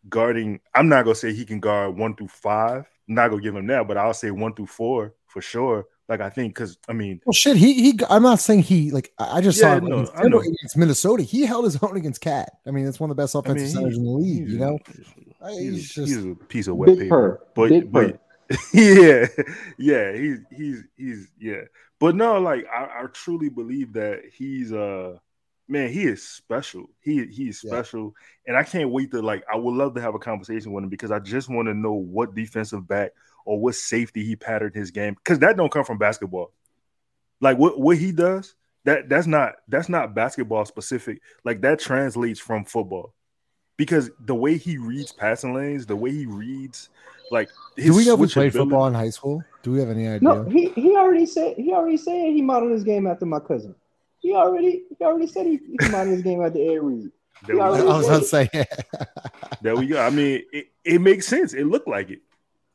guarding. 0.08 0.60
I'm 0.74 0.88
not 0.88 1.04
gonna 1.04 1.14
say 1.14 1.32
he 1.32 1.44
can 1.44 1.60
guard 1.60 1.96
one 1.96 2.14
through 2.16 2.28
five. 2.28 2.86
I'm 3.08 3.14
not 3.14 3.28
gonna 3.28 3.42
give 3.42 3.54
him 3.56 3.66
that, 3.68 3.86
but 3.88 3.96
I'll 3.96 4.14
say 4.14 4.30
one 4.30 4.54
through 4.54 4.66
four 4.66 5.14
for 5.26 5.40
sure. 5.40 5.86
Like 6.08 6.20
I 6.20 6.28
think 6.30 6.54
because 6.54 6.78
I 6.88 6.92
mean 6.92 7.20
Well, 7.24 7.32
shit, 7.32 7.56
he 7.56 7.74
he. 7.92 8.00
I'm 8.10 8.22
not 8.22 8.40
saying 8.40 8.62
he 8.62 8.90
like. 8.90 9.12
I 9.18 9.38
I 9.38 9.40
just 9.40 9.58
Yeah, 9.58 9.62
saw 9.62 9.76
him 9.78 9.86
no, 9.88 10.00
against, 10.00 10.14
against 10.14 10.76
Minnesota. 10.76 11.22
He 11.22 11.46
held 11.46 11.64
his 11.64 11.82
own 11.82 11.96
against 11.96 12.20
KAT. 12.20 12.50
I 12.66 12.70
mean, 12.70 12.86
it's 12.86 13.00
one 13.00 13.10
of 13.10 13.16
the 13.16 13.22
best 13.22 13.34
I 13.34 13.38
offensive 13.38 13.66
mean, 13.66 13.74
centers 13.74 13.96
in 13.96 14.04
the 14.04 14.10
league. 14.10 14.48
You 14.48 14.58
know, 14.58 14.78
he's, 15.48 15.58
he's 15.58 15.94
just 15.94 16.08
he's 16.08 16.24
a 16.24 16.34
piece 16.34 16.66
of 16.68 16.76
wet 16.76 16.98
paper. 16.98 17.08
purr. 17.08 17.40
But 17.54 17.68
Big 17.70 17.92
but 17.92 18.20
yeah, 18.74 19.26
yeah, 19.78 20.12
he's 20.12 20.38
he's 20.54 20.84
he's 20.96 21.28
yeah. 21.38 21.62
But 21.98 22.14
no, 22.16 22.38
like 22.38 22.66
I, 22.66 22.84
I 22.84 23.06
truly 23.12 23.48
believe 23.48 23.94
that 23.94 24.22
he's 24.30 24.72
uh 24.72 25.16
man, 25.68 25.90
he 25.90 26.04
is 26.04 26.26
special. 26.26 26.90
He 27.00 27.26
he's 27.26 27.62
Yeah. 27.64 27.70
special. 27.70 28.14
And 28.46 28.56
I 28.56 28.62
can't 28.62 28.90
wait 28.90 29.10
to 29.12 29.22
like 29.22 29.44
I 29.52 29.56
would 29.56 29.74
love 29.74 29.94
to 29.94 30.00
have 30.00 30.14
a 30.14 30.18
conversation 30.18 30.72
with 30.72 30.84
him 30.84 30.90
because 30.90 31.10
I 31.10 31.18
just 31.18 31.48
want 31.48 31.68
to 31.68 31.74
know 31.74 31.92
what 31.92 32.34
defensive 32.34 32.86
back 32.86 33.12
or 33.44 33.60
what 33.60 33.74
safety 33.74 34.24
he 34.24 34.36
patterned 34.36 34.74
his 34.74 34.90
game. 34.90 35.14
Because 35.14 35.38
that 35.40 35.56
don't 35.56 35.72
come 35.72 35.84
from 35.84 35.98
basketball. 35.98 36.52
Like 37.40 37.58
what 37.58 37.80
what 37.80 37.98
he 37.98 38.12
does, 38.12 38.54
that 38.84 39.08
that's 39.08 39.26
not 39.26 39.54
that's 39.68 39.88
not 39.88 40.14
basketball 40.14 40.64
specific. 40.64 41.20
Like 41.44 41.60
that 41.62 41.80
translates 41.80 42.40
from 42.40 42.64
football. 42.64 43.14
Because 43.76 44.10
the 44.20 44.34
way 44.34 44.56
he 44.56 44.78
reads 44.78 45.10
passing 45.12 45.52
lanes, 45.52 45.84
the 45.84 45.96
way 45.96 46.12
he 46.12 46.26
reads 46.26 46.90
like 47.30 47.48
his 47.76 47.86
do 47.86 47.96
we 47.96 48.06
know 48.06 48.14
if 48.14 48.30
he 48.30 48.34
played 48.34 48.52
football 48.52 48.86
in 48.86 48.94
high 48.94 49.10
school? 49.10 49.42
Do 49.62 49.72
we 49.72 49.80
have 49.80 49.90
any 49.90 50.06
idea? 50.06 50.20
No, 50.20 50.44
he 50.44 50.68
he 50.70 50.94
already 50.96 51.26
said 51.26 51.56
he 51.56 51.72
already 51.72 51.96
said 51.96 52.32
he 52.32 52.42
modeled 52.42 52.72
his 52.72 52.84
game 52.84 53.06
after 53.06 53.26
my 53.26 53.40
cousin. 53.40 53.74
He 54.24 54.32
already 54.32 54.84
he 54.88 55.04
already 55.04 55.26
said 55.26 55.44
he, 55.44 55.60
he 55.78 55.88
modeled 55.90 56.14
his 56.14 56.22
game 56.22 56.42
after 56.42 56.58
Ed 56.58 56.82
Reed. 56.82 57.10
There 57.46 57.56
we 57.56 57.60
I 57.60 57.66
I 57.66 57.70
was 57.82 58.06
about 58.06 58.20
to 58.20 58.24
say. 58.24 58.48
There 59.60 59.76
we 59.76 59.86
go. 59.86 60.00
I 60.00 60.08
mean, 60.08 60.42
it, 60.50 60.68
it 60.82 61.00
makes 61.00 61.26
sense. 61.26 61.52
It 61.52 61.66
looked 61.66 61.88
like 61.88 62.08
it. 62.08 62.20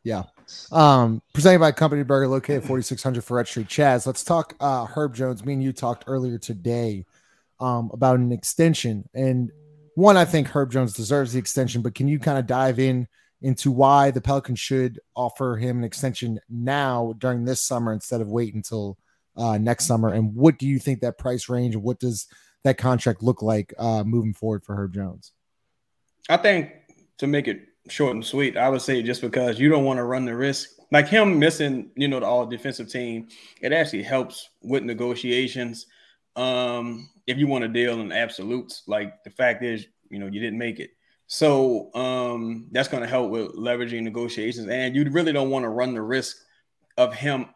Yeah. 0.03 0.23
Um, 0.71 1.23
presented 1.33 1.59
by 1.59 1.71
Company 1.71 2.03
Burger, 2.03 2.27
located 2.27 2.63
4600 2.65 3.23
Freret 3.23 3.47
Street. 3.47 3.67
Chaz, 3.67 4.05
let's 4.05 4.23
talk. 4.23 4.55
Uh, 4.59 4.85
Herb 4.85 5.15
Jones. 5.15 5.43
Me 5.43 5.53
and 5.53 5.63
you 5.63 5.73
talked 5.73 6.03
earlier 6.05 6.37
today 6.37 7.05
um, 7.59 7.89
about 7.93 8.19
an 8.19 8.31
extension, 8.31 9.09
and 9.15 9.51
one, 9.95 10.17
I 10.17 10.25
think 10.25 10.47
Herb 10.49 10.71
Jones 10.71 10.93
deserves 10.93 11.33
the 11.33 11.39
extension. 11.39 11.81
But 11.81 11.95
can 11.95 12.07
you 12.07 12.19
kind 12.19 12.37
of 12.37 12.45
dive 12.45 12.77
in 12.77 13.07
into 13.41 13.71
why 13.71 14.11
the 14.11 14.21
Pelicans 14.21 14.59
should 14.59 14.99
offer 15.15 15.57
him 15.57 15.79
an 15.79 15.83
extension 15.83 16.39
now 16.47 17.15
during 17.17 17.45
this 17.45 17.65
summer 17.65 17.91
instead 17.91 18.21
of 18.21 18.27
wait 18.29 18.53
until 18.53 18.99
uh, 19.35 19.57
next 19.57 19.85
summer? 19.85 20.13
And 20.13 20.35
what 20.35 20.57
do 20.57 20.67
you 20.67 20.79
think 20.79 21.01
that 21.01 21.17
price 21.17 21.49
range? 21.49 21.75
What 21.75 21.99
does 21.99 22.27
that 22.63 22.77
contract 22.77 23.23
look 23.23 23.41
like 23.41 23.73
uh, 23.77 24.03
moving 24.03 24.33
forward 24.33 24.63
for 24.63 24.75
Herb 24.75 24.93
Jones? 24.93 25.31
I 26.29 26.37
think 26.37 26.71
to 27.17 27.27
make 27.27 27.47
it 27.47 27.61
short 27.89 28.15
and 28.15 28.25
sweet, 28.25 28.57
I 28.57 28.69
would 28.69 28.81
say 28.81 29.01
just 29.01 29.21
because 29.21 29.59
you 29.59 29.69
don't 29.69 29.85
want 29.85 29.97
to 29.97 30.03
run 30.03 30.25
the 30.25 30.35
risk, 30.35 30.69
like 30.91 31.07
him 31.07 31.39
missing, 31.39 31.91
you 31.95 32.07
know, 32.07 32.19
the 32.19 32.25
all 32.25 32.45
defensive 32.45 32.89
team, 32.89 33.27
it 33.61 33.71
actually 33.71 34.03
helps 34.03 34.49
with 34.61 34.83
negotiations. 34.83 35.87
Um, 36.35 37.09
if 37.27 37.37
you 37.37 37.47
want 37.47 37.63
to 37.63 37.67
deal 37.67 37.99
in 37.99 38.11
absolutes, 38.11 38.83
like 38.87 39.23
the 39.23 39.29
fact 39.29 39.63
is, 39.63 39.85
you 40.09 40.19
know, 40.19 40.27
you 40.27 40.39
didn't 40.39 40.57
make 40.57 40.79
it. 40.79 40.91
So 41.27 41.93
um, 41.93 42.67
that's 42.71 42.87
going 42.87 43.03
to 43.03 43.09
help 43.09 43.29
with 43.29 43.53
leveraging 43.53 44.01
negotiations. 44.01 44.67
And 44.67 44.95
you 44.95 45.07
really 45.11 45.31
don't 45.31 45.51
want 45.51 45.63
to 45.63 45.69
run 45.69 45.93
the 45.93 46.01
risk 46.01 46.37
of 46.97 47.13
him 47.13 47.47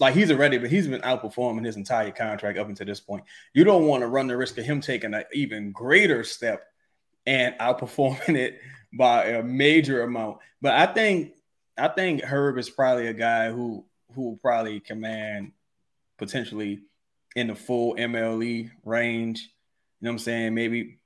like 0.00 0.14
he's 0.14 0.30
already, 0.30 0.58
but 0.58 0.70
he's 0.70 0.88
been 0.88 1.00
outperforming 1.02 1.64
his 1.64 1.76
entire 1.76 2.10
contract 2.10 2.58
up 2.58 2.68
until 2.68 2.86
this 2.86 3.00
point. 3.00 3.24
You 3.52 3.64
don't 3.64 3.86
want 3.86 4.02
to 4.02 4.08
run 4.08 4.26
the 4.26 4.36
risk 4.36 4.58
of 4.58 4.64
him 4.64 4.80
taking 4.80 5.14
an 5.14 5.24
even 5.32 5.72
greater 5.72 6.24
step 6.24 6.64
and 7.26 7.54
outperforming 7.58 8.36
it 8.36 8.60
by 8.92 9.24
a 9.24 9.42
major 9.42 10.02
amount. 10.02 10.38
But 10.60 10.74
I 10.74 10.86
think 10.86 11.32
I 11.76 11.88
think 11.88 12.22
Herb 12.22 12.58
is 12.58 12.70
probably 12.70 13.08
a 13.08 13.14
guy 13.14 13.50
who 13.50 13.84
who 14.14 14.22
will 14.22 14.36
probably 14.36 14.80
command 14.80 15.52
potentially 16.18 16.82
in 17.34 17.48
the 17.48 17.54
full 17.54 17.96
MLE 17.96 18.70
range. 18.84 19.42
You 20.00 20.06
know 20.06 20.10
what 20.10 20.12
I'm 20.12 20.18
saying? 20.18 20.54
Maybe 20.54 20.98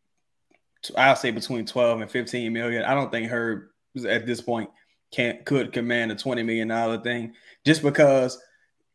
I'll 0.97 1.17
say 1.17 1.31
between 1.31 1.65
12 1.65 2.03
and 2.03 2.11
15 2.11 2.53
million. 2.53 2.85
I 2.85 2.95
don't 2.95 3.11
think 3.11 3.31
Herb 3.31 3.69
is 3.95 4.05
at 4.05 4.27
this 4.27 4.41
point 4.41 4.71
can 5.11 5.39
could 5.45 5.73
command 5.73 6.13
a 6.13 6.15
20 6.15 6.43
million 6.43 6.69
dollar 6.69 6.99
thing 6.99 7.35
just 7.65 7.83
because 7.83 8.39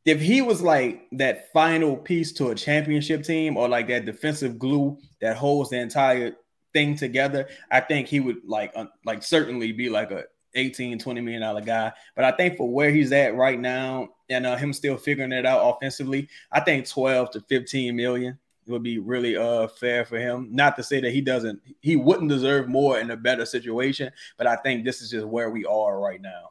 if 0.05 0.20
he 0.20 0.41
was 0.41 0.62
like 0.62 1.08
that 1.13 1.51
final 1.53 1.96
piece 1.96 2.34
to 2.34 2.50
a 2.50 2.55
championship 2.55 3.24
team 3.24 3.55
or 3.55 3.70
like 3.70 3.88
that 3.88 4.05
defensive 4.05 4.60
glue 4.60 4.98
that 5.22 5.38
holds 5.38 5.70
the 5.70 5.79
entire 5.79 6.34
thing 6.74 6.96
together, 6.96 7.48
I 7.72 7.79
think 7.79 8.08
he 8.08 8.20
would 8.20 8.41
like 8.46 8.74
uh, 8.75 8.86
like 9.05 9.24
certainly 9.24 9.72
be 9.72 9.89
like 9.89 10.12
a 10.12 10.25
18 10.55 11.00
20 11.00 11.22
million 11.22 11.41
dollar 11.41 11.62
guy. 11.62 11.93
But 12.15 12.25
I 12.25 12.32
think 12.32 12.58
for 12.58 12.70
where 12.70 12.91
he's 12.91 13.12
at 13.12 13.36
right 13.36 13.60
now 13.60 14.10
and 14.29 14.46
uh, 14.46 14.58
him 14.58 14.74
still 14.74 14.98
figuring 14.98 15.32
it 15.32 15.46
out 15.46 15.75
offensively, 15.75 16.27
I 16.51 16.60
think 16.60 16.88
12 16.88 17.32
to 17.32 17.41
15 17.41 17.96
million 17.96 18.38
would 18.67 18.84
be 18.84 19.00
really 19.00 19.36
uh 19.38 19.67
fair 19.67 20.05
for 20.05 20.17
him. 20.17 20.50
Not 20.51 20.75
to 20.77 20.84
say 20.84 21.01
that 21.01 21.12
he 21.12 21.22
doesn't 21.22 21.62
he 21.82 21.96
wouldn't 21.96 22.29
deserve 22.29 22.67
more 22.67 23.00
in 23.00 23.12
a 23.12 23.17
better 23.17 23.46
situation, 23.46 24.12
but 24.38 24.48
I 24.48 24.55
think 24.58 24.86
this 24.86 25.01
is 25.01 25.10
just 25.10 25.25
where 25.25 25.50
we 25.50 25.65
are 25.65 26.00
right 26.00 26.22
now. 26.22 26.50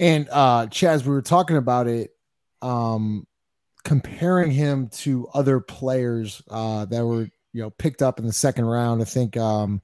And 0.00 0.28
uh 0.30 0.66
Chaz, 0.66 1.04
we 1.04 1.10
were 1.10 1.22
talking 1.22 1.56
about 1.56 1.86
it, 1.86 2.14
um, 2.62 3.26
comparing 3.84 4.50
him 4.50 4.88
to 4.88 5.28
other 5.34 5.60
players 5.60 6.42
uh 6.50 6.84
that 6.86 7.04
were 7.04 7.28
you 7.52 7.62
know 7.62 7.70
picked 7.70 8.02
up 8.02 8.18
in 8.18 8.26
the 8.26 8.32
second 8.32 8.64
round. 8.66 9.00
I 9.00 9.04
think 9.04 9.36
um 9.36 9.80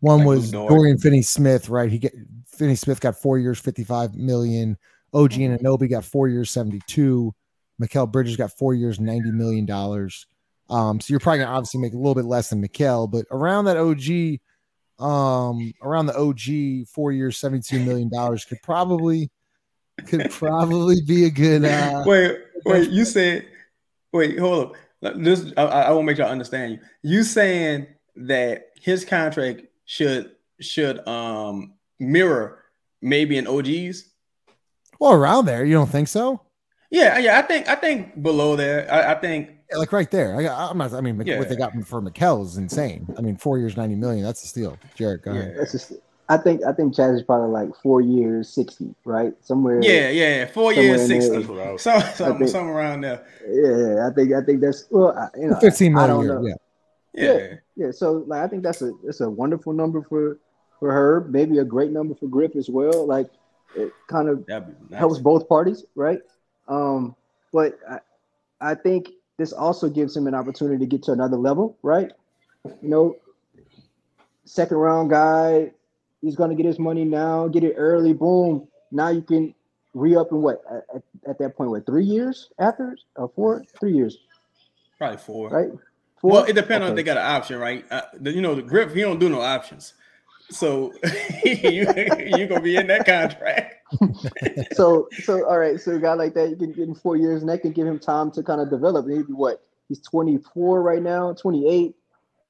one 0.00 0.20
Like 0.20 0.28
was 0.28 0.50
Dort. 0.50 0.70
Dorian 0.70 0.98
Finney 0.98 1.22
Smith, 1.22 1.68
right? 1.68 1.90
He 1.90 1.98
get 1.98 2.14
Finney 2.46 2.74
Smith 2.74 3.00
got 3.00 3.16
four 3.16 3.38
years, 3.38 3.58
55 3.60 4.14
million. 4.14 4.76
OG 5.12 5.32
Anunoby 5.32 5.90
got 5.90 6.04
four 6.04 6.28
years, 6.28 6.50
72. 6.50 7.34
Mikal 7.80 8.10
Bridges 8.10 8.36
got 8.36 8.52
four 8.52 8.74
years, 8.74 9.00
90 9.00 9.30
million 9.32 9.66
dollars. 9.66 10.26
Um, 10.70 11.00
so 11.00 11.12
you're 11.12 11.20
probably 11.20 11.40
gonna 11.40 11.50
obviously 11.50 11.80
make 11.80 11.92
a 11.92 11.96
little 11.96 12.14
bit 12.14 12.24
less 12.24 12.50
than 12.50 12.66
Mikal, 12.66 13.10
but 13.10 13.26
around 13.30 13.64
that 13.66 13.76
OG, 13.76 14.40
um, 15.04 15.72
around 15.82 16.06
the 16.06 16.16
OG, 16.16 16.86
four 16.88 17.12
years, 17.12 17.36
72 17.38 17.84
million 17.84 18.08
dollars 18.08 18.44
could 18.44 18.62
probably 18.62 19.30
could 20.06 20.30
probably 20.30 21.00
be 21.06 21.26
a 21.26 21.30
good 21.30 21.64
uh 21.64 22.04
wait, 22.06 22.38
wait, 22.64 22.90
you 22.90 23.04
said 23.04 23.46
wait, 24.12 24.38
hold 24.38 24.76
up. 25.02 25.16
This 25.16 25.52
I, 25.56 25.62
I 25.62 25.90
want 25.90 26.02
to 26.02 26.06
make 26.06 26.16
sure 26.16 26.26
I 26.26 26.30
understand 26.30 26.72
you. 26.72 26.78
You 27.02 27.24
saying 27.24 27.86
that 28.16 28.68
his 28.80 29.04
contract 29.04 29.62
should 29.84 30.32
should 30.60 31.06
um 31.08 31.74
mirror 31.98 32.64
maybe 33.02 33.38
an 33.38 33.46
OG's? 33.46 34.10
well 35.00 35.12
around 35.12 35.46
there. 35.46 35.64
You 35.64 35.74
don't 35.74 35.90
think 35.90 36.06
so? 36.06 36.42
Yeah, 36.90 37.18
yeah. 37.18 37.38
I 37.38 37.42
think 37.42 37.68
I 37.68 37.74
think 37.74 38.22
below 38.22 38.54
there. 38.54 38.92
I, 38.92 39.12
I 39.12 39.14
think 39.16 39.50
Yeah, 39.70 39.78
like 39.78 39.92
right 39.92 40.10
there. 40.10 40.36
I, 40.36 40.68
I'm 40.70 40.78
not. 40.78 40.92
I 40.92 41.00
mean, 41.00 41.20
Yeah. 41.24 41.38
what 41.38 41.48
they 41.48 41.56
got 41.56 41.72
for 41.86 42.00
Mikal 42.02 42.44
is 42.44 42.56
insane. 42.56 43.06
I 43.16 43.20
mean, 43.20 43.36
four 43.36 43.58
years, 43.58 43.76
90 43.76 43.94
million. 43.96 44.24
That's 44.24 44.42
a 44.44 44.46
steal. 44.46 44.76
Jared, 44.94 45.22
go 45.22 45.30
ahead. 45.32 45.56
That's 45.58 45.72
just. 45.72 45.92
I 46.28 46.36
think 46.36 46.62
I 46.64 46.72
think 46.72 46.94
Chaz 46.94 47.16
is 47.16 47.22
probably 47.24 47.48
like 47.50 47.74
four 47.82 48.00
years, 48.00 48.48
sixty, 48.48 48.94
right? 49.04 49.32
Somewhere. 49.44 49.80
yeah, 49.82 50.10
yeah. 50.10 50.46
Four 50.46 50.72
years, 50.72 51.02
in 51.02 51.08
there. 51.08 51.20
sixty. 51.20 51.36
That's 51.42 51.48
what 51.48 51.80
Some, 51.80 52.00
some, 52.14 52.38
think- 52.38 52.50
somewhere 52.50 52.76
around 52.76 53.00
there. 53.00 53.26
yeah. 53.48 54.06
I 54.08 54.14
think 54.14 54.32
I 54.32 54.40
think 54.44 54.60
that's 54.60 54.86
well, 54.90 55.10
I, 55.18 55.28
you 55.36 55.48
know, 55.48 55.58
15 55.58 55.96
I 55.98 56.06
don't 56.06 56.24
year, 56.24 56.38
know. 56.40 56.46
Yeah. 56.46 56.54
Yeah. 57.14 57.54
Yeah, 57.74 57.90
so 57.90 58.24
like 58.28 58.42
I 58.42 58.46
think 58.46 58.62
that's 58.62 58.80
a 58.80 58.92
that's 59.04 59.20
a 59.20 59.28
wonderful 59.28 59.72
number 59.72 60.02
for 60.02 60.38
for 60.78 60.92
her. 60.92 61.26
Maybe 61.28 61.58
a 61.58 61.64
great 61.64 61.90
number 61.90 62.14
for 62.14 62.28
Griff 62.28 62.54
as 62.54 62.68
well. 62.70 63.06
Like 63.08 63.28
it 63.74 63.92
kind 64.06 64.28
of 64.28 64.46
nice. 64.46 64.62
helps 64.92 65.18
both 65.18 65.48
parties, 65.48 65.84
right? 65.96 66.20
Um, 66.68 67.16
but 67.52 67.76
I, 67.90 67.98
I 68.60 68.74
think 68.76 69.08
this 69.40 69.54
also 69.54 69.88
gives 69.88 70.14
him 70.14 70.26
an 70.26 70.34
opportunity 70.34 70.78
to 70.78 70.86
get 70.86 71.02
to 71.04 71.12
another 71.12 71.38
level, 71.38 71.78
right? 71.82 72.12
You 72.82 72.90
know, 72.90 73.16
second 74.44 74.76
round 74.76 75.08
guy, 75.08 75.70
he's 76.20 76.36
going 76.36 76.50
to 76.50 76.56
get 76.56 76.66
his 76.66 76.78
money 76.78 77.06
now, 77.06 77.48
get 77.48 77.64
it 77.64 77.72
early, 77.78 78.12
boom. 78.12 78.68
Now 78.92 79.08
you 79.08 79.22
can 79.22 79.54
re 79.94 80.14
up 80.14 80.30
in 80.30 80.42
what 80.42 80.62
at, 80.94 81.02
at 81.26 81.38
that 81.38 81.56
point? 81.56 81.70
What 81.70 81.86
three 81.86 82.04
years 82.04 82.50
after 82.58 82.98
or 83.16 83.30
four? 83.34 83.64
Three 83.78 83.94
years, 83.94 84.18
Probably 84.98 85.16
four. 85.16 85.48
right? 85.48 85.70
Four? 86.20 86.30
Well, 86.32 86.44
it 86.44 86.52
depends 86.52 86.84
on 86.84 86.90
if 86.90 86.96
they 86.96 87.02
got 87.02 87.16
an 87.16 87.24
option, 87.24 87.58
right? 87.58 87.82
Uh, 87.90 88.02
you 88.22 88.42
know, 88.42 88.54
the 88.54 88.60
grip, 88.60 88.94
he 88.94 89.00
don't 89.00 89.18
do 89.18 89.30
no 89.30 89.40
options. 89.40 89.94
So 90.50 90.92
you 91.44 91.86
you 92.36 92.46
gonna 92.46 92.60
be 92.60 92.76
in 92.76 92.88
that 92.88 93.06
contract. 93.06 93.79
so 94.72 95.08
so 95.18 95.44
all 95.46 95.58
right, 95.58 95.80
so 95.80 95.96
a 95.96 96.00
guy 96.00 96.14
like 96.14 96.34
that, 96.34 96.50
you 96.50 96.56
can 96.56 96.72
get 96.72 96.88
in 96.88 96.94
four 96.94 97.16
years, 97.16 97.42
and 97.42 97.50
that 97.50 97.62
can 97.62 97.72
give 97.72 97.86
him 97.86 97.98
time 97.98 98.30
to 98.32 98.42
kind 98.42 98.60
of 98.60 98.70
develop. 98.70 99.06
Maybe 99.06 99.32
what 99.32 99.62
he's 99.88 100.00
24 100.00 100.82
right 100.82 101.02
now, 101.02 101.32
28, 101.34 101.94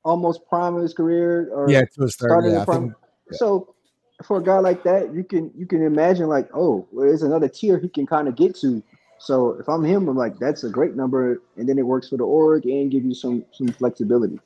almost 0.05 0.47
prime 0.49 0.75
of 0.77 0.83
his 0.83 0.95
career, 0.95 1.51
or 1.53 1.71
Yeah, 1.71 1.85
to 1.85 2.03
his 2.03 2.17
third. 2.17 2.29
starting 2.29 2.53
Yeah, 2.53 2.65
prime. 2.65 2.83
think, 2.83 2.95
So 3.33 3.75
for 4.23 4.39
a 4.39 4.43
guy 4.43 4.59
like 4.59 4.83
that, 4.85 5.15
you 5.15 5.25
can 5.25 5.51
you 5.57 5.67
can 5.67 5.85
imagine 5.85 6.29
like, 6.29 6.49
oh, 6.55 6.87
well, 6.93 7.07
there's 7.07 7.23
another 7.23 7.49
tier 7.49 7.79
he 7.79 7.89
can 7.89 8.07
kind 8.07 8.29
of 8.29 8.37
get 8.37 8.55
to. 8.57 8.83
So 9.19 9.51
if 9.61 9.69
I'm 9.69 9.85
him, 9.85 10.09
I'm 10.09 10.17
like, 10.17 10.39
that's 10.39 10.65
a 10.65 10.71
great 10.71 10.97
number, 10.97 11.43
and 11.57 11.69
then 11.69 11.79
it 11.79 11.87
works 11.87 12.09
for 12.09 12.17
the 12.17 12.25
org 12.25 12.67
and 12.67 12.91
give 12.91 13.05
you 13.05 13.15
some 13.15 13.45
some 13.53 13.69
flexibility. 13.69 14.41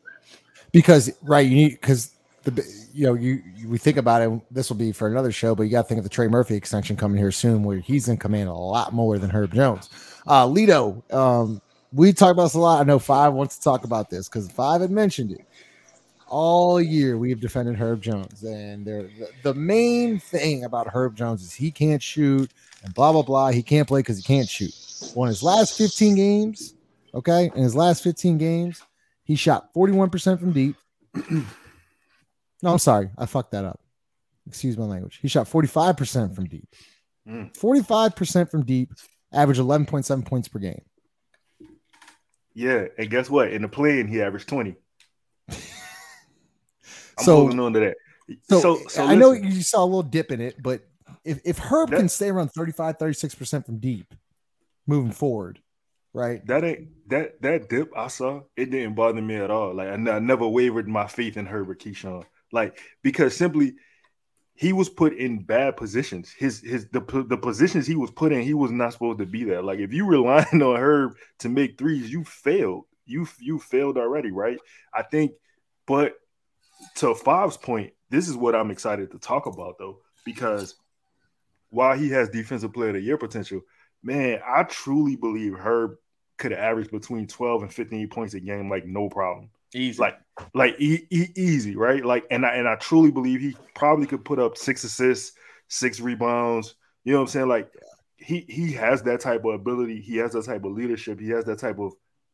because 0.72 1.10
right, 1.22 1.46
you 1.46 1.54
need 1.54 1.70
because 1.72 2.13
the 2.44 2.86
you 2.92 3.06
know 3.06 3.14
you, 3.14 3.42
you 3.56 3.68
we 3.68 3.78
think 3.78 3.96
about 3.96 4.22
it. 4.22 4.40
This 4.50 4.68
will 4.68 4.76
be 4.76 4.92
for 4.92 5.08
another 5.08 5.32
show, 5.32 5.54
but 5.54 5.64
you 5.64 5.70
got 5.70 5.82
to 5.82 5.88
think 5.88 5.98
of 5.98 6.04
the 6.04 6.10
Trey 6.10 6.28
Murphy 6.28 6.54
extension 6.54 6.96
coming 6.96 7.18
here 7.18 7.32
soon, 7.32 7.62
where 7.62 7.78
he's 7.78 8.08
in 8.08 8.16
command 8.16 8.48
a 8.48 8.54
lot 8.54 8.92
more 8.92 9.18
than 9.18 9.30
Herb 9.30 9.54
Jones. 9.54 9.90
Uh, 10.26 10.46
Lito, 10.46 11.02
um, 11.12 11.60
we 11.92 12.12
talk 12.12 12.32
about 12.32 12.44
this 12.44 12.54
a 12.54 12.60
lot. 12.60 12.80
I 12.80 12.84
know 12.84 12.98
Five 12.98 13.32
wants 13.32 13.56
to 13.56 13.62
talk 13.62 13.84
about 13.84 14.10
this 14.10 14.28
because 14.28 14.50
Five 14.50 14.80
had 14.80 14.90
mentioned 14.90 15.32
it 15.32 15.46
all 16.26 16.80
year. 16.80 17.18
We 17.18 17.30
have 17.30 17.40
defended 17.40 17.76
Herb 17.76 18.02
Jones, 18.02 18.42
and 18.42 18.84
the, 18.84 19.10
the 19.42 19.54
main 19.54 20.18
thing 20.18 20.64
about 20.64 20.86
Herb 20.88 21.16
Jones 21.16 21.42
is 21.42 21.54
he 21.54 21.70
can't 21.70 22.02
shoot 22.02 22.50
and 22.82 22.94
blah 22.94 23.12
blah 23.12 23.22
blah. 23.22 23.50
He 23.50 23.62
can't 23.62 23.88
play 23.88 24.00
because 24.00 24.18
he 24.18 24.22
can't 24.22 24.48
shoot. 24.48 24.74
Well, 25.14 25.24
in 25.24 25.28
his 25.28 25.42
last 25.42 25.76
15 25.76 26.14
games, 26.14 26.74
okay, 27.14 27.50
in 27.54 27.62
his 27.62 27.74
last 27.74 28.02
15 28.02 28.38
games, 28.38 28.82
he 29.24 29.36
shot 29.36 29.72
41% 29.74 30.38
from 30.38 30.52
deep. 30.52 30.76
no, 32.64 32.72
I'm 32.72 32.78
sorry. 32.78 33.10
I 33.16 33.26
fucked 33.26 33.52
that 33.52 33.64
up. 33.64 33.78
Excuse 34.46 34.76
my 34.76 34.84
language. 34.84 35.18
He 35.22 35.28
shot 35.28 35.46
45% 35.48 36.34
from 36.34 36.46
deep. 36.46 36.66
Mm. 37.28 37.56
45% 37.56 38.50
from 38.50 38.64
deep, 38.64 38.92
average 39.32 39.58
11.7 39.58 40.24
points 40.26 40.48
per 40.48 40.58
game. 40.58 40.82
Yeah, 42.54 42.86
and 42.98 43.10
guess 43.10 43.28
what? 43.30 43.52
In 43.52 43.62
the 43.62 43.68
play-in, 43.68 44.08
he 44.08 44.20
averaged 44.22 44.48
20. 44.48 44.74
I'm 45.48 45.56
So- 47.20 47.36
holding 47.36 47.60
on 47.60 47.72
to 47.74 47.80
that. 47.80 47.96
So, 48.48 48.60
So, 48.60 48.80
so, 48.88 49.04
I 49.04 49.14
know 49.14 49.32
you 49.32 49.60
saw 49.62 49.82
a 49.82 49.86
little 49.86 50.02
dip 50.02 50.32
in 50.32 50.40
it, 50.40 50.62
but 50.62 50.82
if, 51.24 51.40
if 51.44 51.58
Herb 51.58 51.90
That- 51.90 51.98
can 51.98 52.08
stay 52.08 52.30
around 52.30 52.48
35, 52.48 52.96
36% 52.98 53.66
from 53.66 53.78
deep 53.78 54.14
moving 54.86 55.12
forward, 55.12 55.60
right? 56.14 56.44
that 56.46 56.64
ain't 56.64 56.88
that 57.08 57.40
that 57.42 57.68
dip 57.68 57.90
I 57.96 58.06
saw. 58.08 58.42
It 58.56 58.70
didn't 58.70 58.94
bother 58.94 59.20
me 59.20 59.34
at 59.36 59.50
all. 59.50 59.74
Like 59.74 59.88
I, 59.88 59.92
n- 59.92 60.08
I 60.08 60.18
never 60.20 60.46
wavered 60.48 60.88
my 60.88 61.06
faith 61.06 61.36
in 61.36 61.44
Herbert 61.44 61.80
Keyshawn. 61.80 62.24
Like 62.54 62.78
because 63.02 63.36
simply 63.36 63.74
he 64.54 64.72
was 64.72 64.88
put 64.88 65.12
in 65.14 65.42
bad 65.42 65.76
positions. 65.76 66.32
His 66.32 66.60
his 66.60 66.88
the 66.88 67.00
the 67.28 67.36
positions 67.36 67.86
he 67.86 67.96
was 67.96 68.12
put 68.12 68.32
in, 68.32 68.42
he 68.42 68.54
was 68.54 68.70
not 68.70 68.92
supposed 68.92 69.18
to 69.18 69.26
be 69.26 69.44
there. 69.44 69.60
Like 69.60 69.80
if 69.80 69.92
you 69.92 70.06
relying 70.06 70.46
on 70.62 70.76
Herb 70.76 71.16
to 71.40 71.48
make 71.48 71.76
threes, 71.76 72.10
you 72.10 72.24
failed. 72.24 72.84
You 73.04 73.26
you 73.40 73.58
failed 73.58 73.98
already, 73.98 74.30
right? 74.30 74.58
I 74.94 75.02
think, 75.02 75.32
but 75.86 76.14
to 76.96 77.14
Five's 77.14 77.56
point, 77.56 77.92
this 78.08 78.28
is 78.28 78.36
what 78.36 78.54
I'm 78.54 78.70
excited 78.70 79.10
to 79.10 79.18
talk 79.18 79.46
about 79.46 79.76
though, 79.78 79.98
because 80.24 80.76
while 81.70 81.98
he 81.98 82.08
has 82.10 82.28
defensive 82.28 82.72
player 82.72 82.90
of 82.90 82.94
the 82.94 83.00
year 83.00 83.18
potential, 83.18 83.62
man, 84.02 84.38
I 84.46 84.62
truly 84.62 85.16
believe 85.16 85.54
Herb 85.54 85.96
could 86.38 86.52
average 86.52 86.90
between 86.90 87.26
12 87.26 87.62
and 87.62 87.74
15 87.74 88.08
points 88.08 88.34
a 88.34 88.40
game, 88.40 88.70
like 88.70 88.86
no 88.86 89.08
problem. 89.08 89.50
Easy. 89.74 90.00
Like, 90.00 90.18
like 90.54 90.76
e- 90.78 91.06
e- 91.10 91.32
easy, 91.36 91.76
right? 91.76 92.04
Like, 92.04 92.24
and 92.30 92.46
I 92.46 92.54
and 92.54 92.68
I 92.68 92.76
truly 92.76 93.10
believe 93.10 93.40
he 93.40 93.56
probably 93.74 94.06
could 94.06 94.24
put 94.24 94.38
up 94.38 94.56
six 94.56 94.84
assists, 94.84 95.36
six 95.68 96.00
rebounds. 96.00 96.76
You 97.04 97.12
know 97.12 97.18
what 97.18 97.24
I'm 97.24 97.28
saying? 97.28 97.48
Like, 97.48 97.70
he 98.16 98.46
he 98.48 98.72
has 98.72 99.02
that 99.02 99.20
type 99.20 99.44
of 99.44 99.54
ability. 99.54 100.00
He 100.00 100.16
has 100.18 100.32
that 100.32 100.44
type 100.44 100.64
of 100.64 100.72
leadership. 100.72 101.20
He 101.20 101.30
has 101.30 101.44
that 101.46 101.58
type 101.58 101.78
of. 101.78 101.92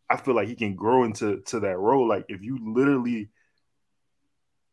I 0.09 0.17
feel 0.17 0.35
like 0.35 0.49
he 0.49 0.55
can 0.55 0.75
grow 0.75 1.05
into 1.05 1.41
to 1.47 1.61
that 1.61 1.79
role. 1.79 2.07
Like, 2.07 2.27
if 2.29 2.43
you 2.43 2.59
literally 2.75 3.31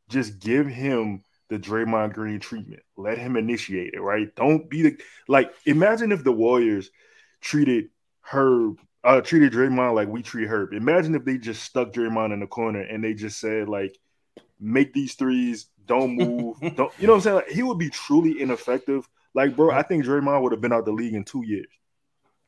just 0.09 0.39
give 0.39 0.67
him 0.67 1.23
the 1.49 1.57
Draymond 1.57 2.13
Green 2.13 2.39
treatment, 2.39 2.81
let 2.97 3.17
him 3.17 3.37
initiate 3.37 3.93
it, 3.93 4.01
right? 4.01 4.33
Don't 4.35 4.69
be 4.69 4.81
the 4.81 4.97
like. 5.27 5.53
Imagine 5.65 6.11
if 6.11 6.23
the 6.23 6.31
Warriors 6.33 6.89
treated 7.39 7.89
Herb 8.21 8.79
uh 9.03 9.21
treated 9.21 9.53
Draymond 9.53 9.95
like 9.95 10.07
we 10.07 10.21
treat 10.21 10.47
Herb. 10.47 10.73
Imagine 10.73 11.15
if 11.15 11.25
they 11.25 11.37
just 11.37 11.63
stuck 11.63 11.93
Draymond 11.93 12.33
in 12.33 12.39
the 12.39 12.47
corner 12.47 12.81
and 12.81 13.03
they 13.03 13.13
just 13.13 13.39
said 13.39 13.69
like 13.69 13.97
make 14.59 14.93
these 14.93 15.13
threes, 15.15 15.67
don't 15.85 16.15
move, 16.17 16.57
don't 16.75 16.91
you 16.99 17.07
know 17.07 17.13
what 17.13 17.17
I'm 17.17 17.21
saying? 17.21 17.35
Like 17.35 17.49
he 17.49 17.63
would 17.63 17.77
be 17.77 17.89
truly 17.89 18.41
ineffective. 18.41 19.07
Like, 19.33 19.55
bro, 19.55 19.71
I 19.71 19.83
think 19.83 20.05
Draymond 20.05 20.41
would 20.41 20.51
have 20.51 20.61
been 20.61 20.73
out 20.73 20.85
the 20.85 20.91
league 20.91 21.13
in 21.13 21.23
two 21.23 21.45
years. 21.45 21.67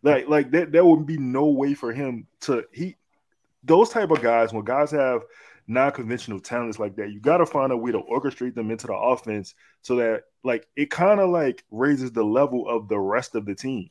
Like, 0.01 0.27
like 0.27 0.51
that 0.51 0.71
there 0.71 0.85
would 0.85 1.05
be 1.05 1.17
no 1.17 1.45
way 1.47 1.73
for 1.73 1.93
him 1.93 2.27
to 2.41 2.65
he 2.71 2.95
those 3.63 3.89
type 3.89 4.12
of 4.12 4.21
guys, 4.21 4.53
when 4.53 4.63
guys 4.63 4.91
have 4.91 5.23
non-conventional 5.67 6.39
talents 6.39 6.79
like 6.79 6.95
that, 6.95 7.12
you 7.12 7.19
gotta 7.19 7.45
find 7.45 7.71
a 7.71 7.77
way 7.77 7.91
to 7.91 7.99
orchestrate 7.99 8.55
them 8.55 8.71
into 8.71 8.88
the 8.88 8.93
offense 8.93 9.53
so 9.81 9.97
that 9.97 10.23
like 10.43 10.67
it 10.75 10.89
kind 10.89 11.19
of 11.19 11.29
like 11.29 11.63
raises 11.69 12.12
the 12.12 12.23
level 12.23 12.67
of 12.67 12.88
the 12.88 12.97
rest 12.97 13.35
of 13.35 13.45
the 13.45 13.55
team. 13.55 13.89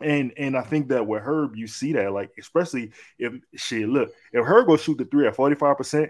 And 0.00 0.32
and 0.36 0.56
I 0.56 0.62
think 0.62 0.88
that 0.88 1.06
with 1.06 1.22
Herb, 1.22 1.56
you 1.56 1.66
see 1.66 1.92
that, 1.92 2.12
like, 2.12 2.32
especially 2.38 2.90
if 3.18 3.32
shit, 3.54 3.88
look, 3.88 4.12
if 4.32 4.44
Herb 4.44 4.66
go 4.66 4.76
shoot 4.76 4.98
the 4.98 5.04
three 5.04 5.26
at 5.26 5.36
45%, 5.36 6.08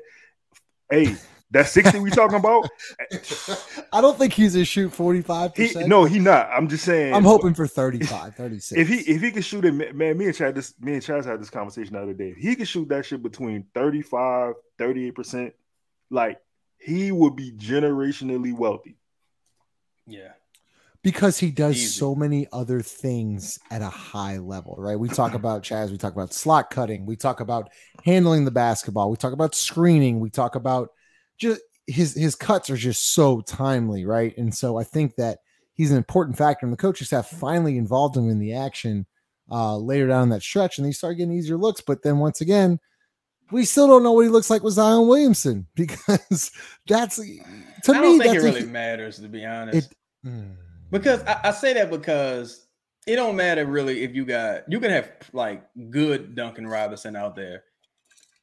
hey, 0.91 1.17
that 1.51 1.69
60 1.69 1.99
we 2.01 2.11
talking 2.11 2.39
about, 2.39 2.69
I 3.93 4.01
don't 4.01 4.17
think 4.19 4.33
he's 4.33 4.55
a 4.57 4.65
shoot 4.65 4.91
45%. 4.91 5.87
no, 5.87 6.05
he 6.05 6.19
not. 6.19 6.49
I'm 6.51 6.69
just 6.69 6.85
saying 6.85 7.15
I'm 7.15 7.25
hoping 7.25 7.55
for 7.55 7.67
35, 7.67 8.35
36. 8.35 8.81
if 8.81 8.89
he 8.89 9.13
if 9.13 9.23
he 9.23 9.31
could 9.31 9.45
shoot 9.45 9.65
it, 9.65 9.95
man, 9.95 10.17
me 10.17 10.27
and 10.27 10.35
Chad 10.35 10.55
this 10.55 10.75
me 10.81 10.95
and 10.95 11.03
Chad 11.03 11.25
had 11.25 11.41
this 11.41 11.51
conversation 11.51 11.93
the 11.93 12.03
other 12.03 12.15
day. 12.15 12.31
If 12.31 12.39
he 12.39 12.57
could 12.57 12.69
shoot 12.69 12.89
that 12.89 13.05
shit 13.05 13.23
between 13.23 13.67
35, 13.75 14.55
38%, 14.79 15.53
like 16.11 16.41
he 16.79 17.13
would 17.13 17.37
be 17.37 17.53
generationally 17.53 18.57
wealthy. 18.57 18.97
yeah. 20.07 20.33
Because 21.05 21.39
he 21.39 21.51
does 21.53 21.77
Easy. 21.77 21.87
so 21.87 22.15
many 22.17 22.49
other 22.53 22.81
things 22.81 23.61
at 23.71 23.83
a 23.83 23.89
high 23.89 24.39
level, 24.39 24.75
right? 24.79 24.99
We 24.99 25.09
talk 25.09 25.35
about 25.35 25.63
Chaz, 25.63 25.91
we 25.91 25.99
talk 25.99 26.15
about 26.15 26.33
slot 26.33 26.71
cutting, 26.71 27.07
we 27.07 27.15
talk 27.15 27.39
about 27.41 27.69
handling 28.05 28.45
the 28.45 28.51
basketball, 28.51 29.11
we 29.11 29.17
talk 29.17 29.33
about 29.35 29.55
screening, 29.55 30.19
we 30.19 30.31
talk 30.31 30.57
about 30.57 30.89
just 31.39 31.61
his 31.87 32.15
his 32.15 32.35
cuts 32.35 32.71
are 32.71 32.77
just 32.77 33.13
so 33.15 33.43
timely, 33.43 34.05
right? 34.07 34.37
And 34.39 34.53
so 34.53 34.79
I 34.79 34.85
think 34.85 35.15
that 35.17 35.39
he's 35.75 35.91
an 35.93 35.99
important 35.99 36.39
factor, 36.39 36.65
and 36.67 36.73
the 36.73 36.77
coaching 36.79 37.07
staff 37.07 37.29
finally 37.29 37.77
involved 37.79 38.17
him 38.17 38.29
in 38.31 38.41
the 38.41 38.55
action 38.55 39.07
uh 39.51 39.77
later 39.77 40.09
down 40.09 40.31
that 40.31 40.43
stretch, 40.43 40.79
and 40.79 40.87
he 40.87 40.93
started 40.93 41.17
getting 41.19 41.35
easier 41.37 41.59
looks. 41.59 41.83
But 41.83 42.03
then 42.03 42.19
once 42.19 42.41
again, 42.41 42.81
we 43.51 43.67
still 43.67 43.87
don't 43.87 44.03
know 44.03 44.13
what 44.13 44.23
he 44.23 44.31
looks 44.31 44.49
like 44.49 44.63
with 44.63 44.73
Zion 44.75 45.07
Williamson 45.07 45.67
because 45.77 46.51
that's 46.89 47.17
to 47.17 47.23
I 47.93 48.01
me 48.01 48.01
don't 48.01 48.19
think 48.19 48.25
it 48.37 48.41
that's 48.41 48.45
a- 48.45 48.47
really 48.59 48.65
matters 48.67 49.19
to 49.21 49.29
be 49.29 49.45
honest. 49.45 49.91
It- 49.93 49.97
Mm. 50.27 50.57
Because 50.95 51.25
I, 51.25 51.41
I 51.45 51.51
say 51.51 51.73
that 51.73 51.91
because 51.91 52.69
it 53.09 53.17
don't 53.17 53.35
matter 53.35 53.67
really 53.67 54.05
if 54.05 54.15
you 54.15 54.25
got 54.25 54.63
you 54.69 54.79
can 54.79 54.93
have 54.93 55.11
like 55.33 55.65
good 55.91 56.37
Duncan 56.37 56.69
Robinson 56.69 57.17
out 57.17 57.35
there. 57.35 57.65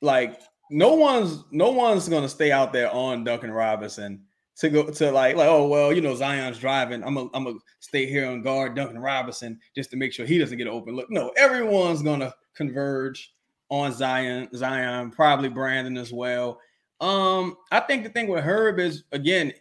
Like 0.01 0.37
no 0.69 0.95
one's 0.95 1.45
no 1.51 1.71
one's 1.71 2.09
gonna 2.09 2.27
stay 2.27 2.51
out 2.51 2.73
there 2.73 2.91
on 2.91 3.23
Duncan 3.23 3.51
Robinson 3.51 4.23
to 4.57 4.69
go 4.69 4.89
to 4.89 5.11
like 5.11 5.37
like 5.37 5.47
oh 5.47 5.65
well 5.69 5.93
you 5.93 6.01
know 6.01 6.13
Zion's 6.13 6.59
driving 6.59 7.05
I'm 7.05 7.15
a 7.15 7.29
I'm 7.33 7.45
gonna 7.45 7.59
stay 7.79 8.05
here 8.05 8.29
and 8.29 8.43
guard 8.43 8.75
Duncan 8.75 8.99
Robinson 8.99 9.57
just 9.73 9.89
to 9.91 9.97
make 9.97 10.11
sure 10.11 10.25
he 10.25 10.37
doesn't 10.37 10.57
get 10.57 10.67
an 10.67 10.73
open 10.73 10.93
look. 10.93 11.09
No, 11.09 11.29
everyone's 11.37 12.01
gonna 12.01 12.33
converge 12.53 13.33
on 13.69 13.93
Zion 13.93 14.49
Zion 14.53 15.09
probably 15.11 15.47
Brandon 15.47 15.97
as 15.97 16.11
well. 16.11 16.59
Um, 16.99 17.55
I 17.71 17.79
think 17.79 18.03
the 18.03 18.09
thing 18.09 18.27
with 18.27 18.43
Herb 18.43 18.77
is 18.77 19.05
again, 19.13 19.53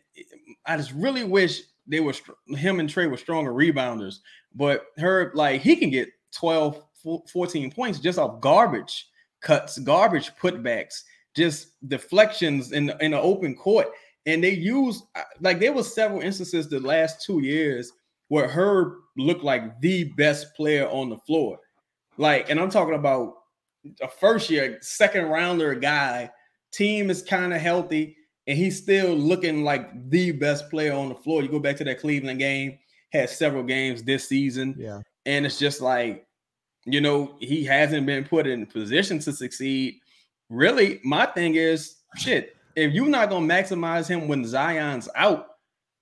I 0.67 0.77
just 0.77 0.91
really 0.91 1.23
wish 1.23 1.63
they 1.91 2.01
were 2.01 2.15
him 2.49 2.81
and 2.81 2.89
Trey 2.89 3.07
were 3.07 3.17
stronger 3.17 3.53
rebounders, 3.53 4.21
but 4.55 4.87
Herb 4.99 5.35
like 5.35 5.61
he 5.61 5.77
can 5.77 5.91
get 5.91 6.09
12 6.35 6.83
14 7.33 7.71
points 7.71 7.99
just 7.99 8.19
off 8.19 8.41
garbage 8.41 9.09
cuts, 9.41 9.79
garbage 9.79 10.31
putbacks, 10.41 11.03
just 11.35 11.73
deflections 11.89 12.73
in 12.73 12.93
in 13.01 13.11
the 13.11 13.21
open 13.21 13.57
court. 13.57 13.89
And 14.27 14.45
they 14.45 14.51
use 14.51 15.03
uh, 15.17 15.23
like 15.41 15.61
there 15.61 15.73
was 15.73 15.93
several 15.95 16.21
instances 16.21 16.69
the 16.69 16.81
last 16.81 17.25
two 17.25 17.41
years 17.41 17.93
where 18.29 18.49
Herb 18.49 18.93
looked 19.17 19.43
like 19.43 19.81
the 19.81 20.05
best 20.17 20.55
player 20.55 20.89
on 20.89 21.09
the 21.09 21.19
floor. 21.19 21.59
Like, 22.17 22.49
and 22.49 22.61
I'm 22.61 22.71
talking 22.71 22.95
about 22.95 23.35
a 24.01 24.09
first 24.09 24.51
year, 24.51 24.79
second 24.83 25.27
rounder 25.27 25.75
guy. 25.75 26.31
Team 26.71 27.11
is 27.11 27.23
kind 27.23 27.53
of 27.53 27.61
healthy, 27.61 28.17
and 28.51 28.59
he's 28.59 28.77
still 28.77 29.15
looking 29.15 29.63
like 29.63 30.11
the 30.11 30.33
best 30.33 30.69
player 30.71 30.93
on 30.93 31.09
the 31.09 31.15
floor. 31.15 31.41
You 31.41 31.49
go 31.49 31.61
back 31.61 31.77
to 31.77 31.85
that 31.85 32.01
Cleveland 32.01 32.41
game, 32.41 32.79
had 33.13 33.31
several 33.31 33.63
games 33.63 34.03
this 34.03 34.27
season, 34.29 34.75
yeah. 34.77 35.03
and 35.25 35.47
it's 35.47 35.57
just 35.59 35.81
like, 35.81 36.27
you 36.85 37.01
know, 37.01 37.37
he 37.39 37.63
hasn't 37.65 38.07
been 38.07 38.25
put 38.25 38.49
in 38.49 38.67
position 38.67 39.21
to 39.21 39.33
succeed. 39.33 40.01
Really, 40.49 40.99
my 41.05 41.27
thing 41.27 41.55
is 41.55 41.97
shit. 42.17 42.57
if 42.75 42.93
you're 42.93 43.07
not 43.09 43.31
gonna 43.31 43.47
maximize 43.47 44.09
him 44.09 44.27
when 44.27 44.45
Zion's 44.45 45.09
out, 45.15 45.47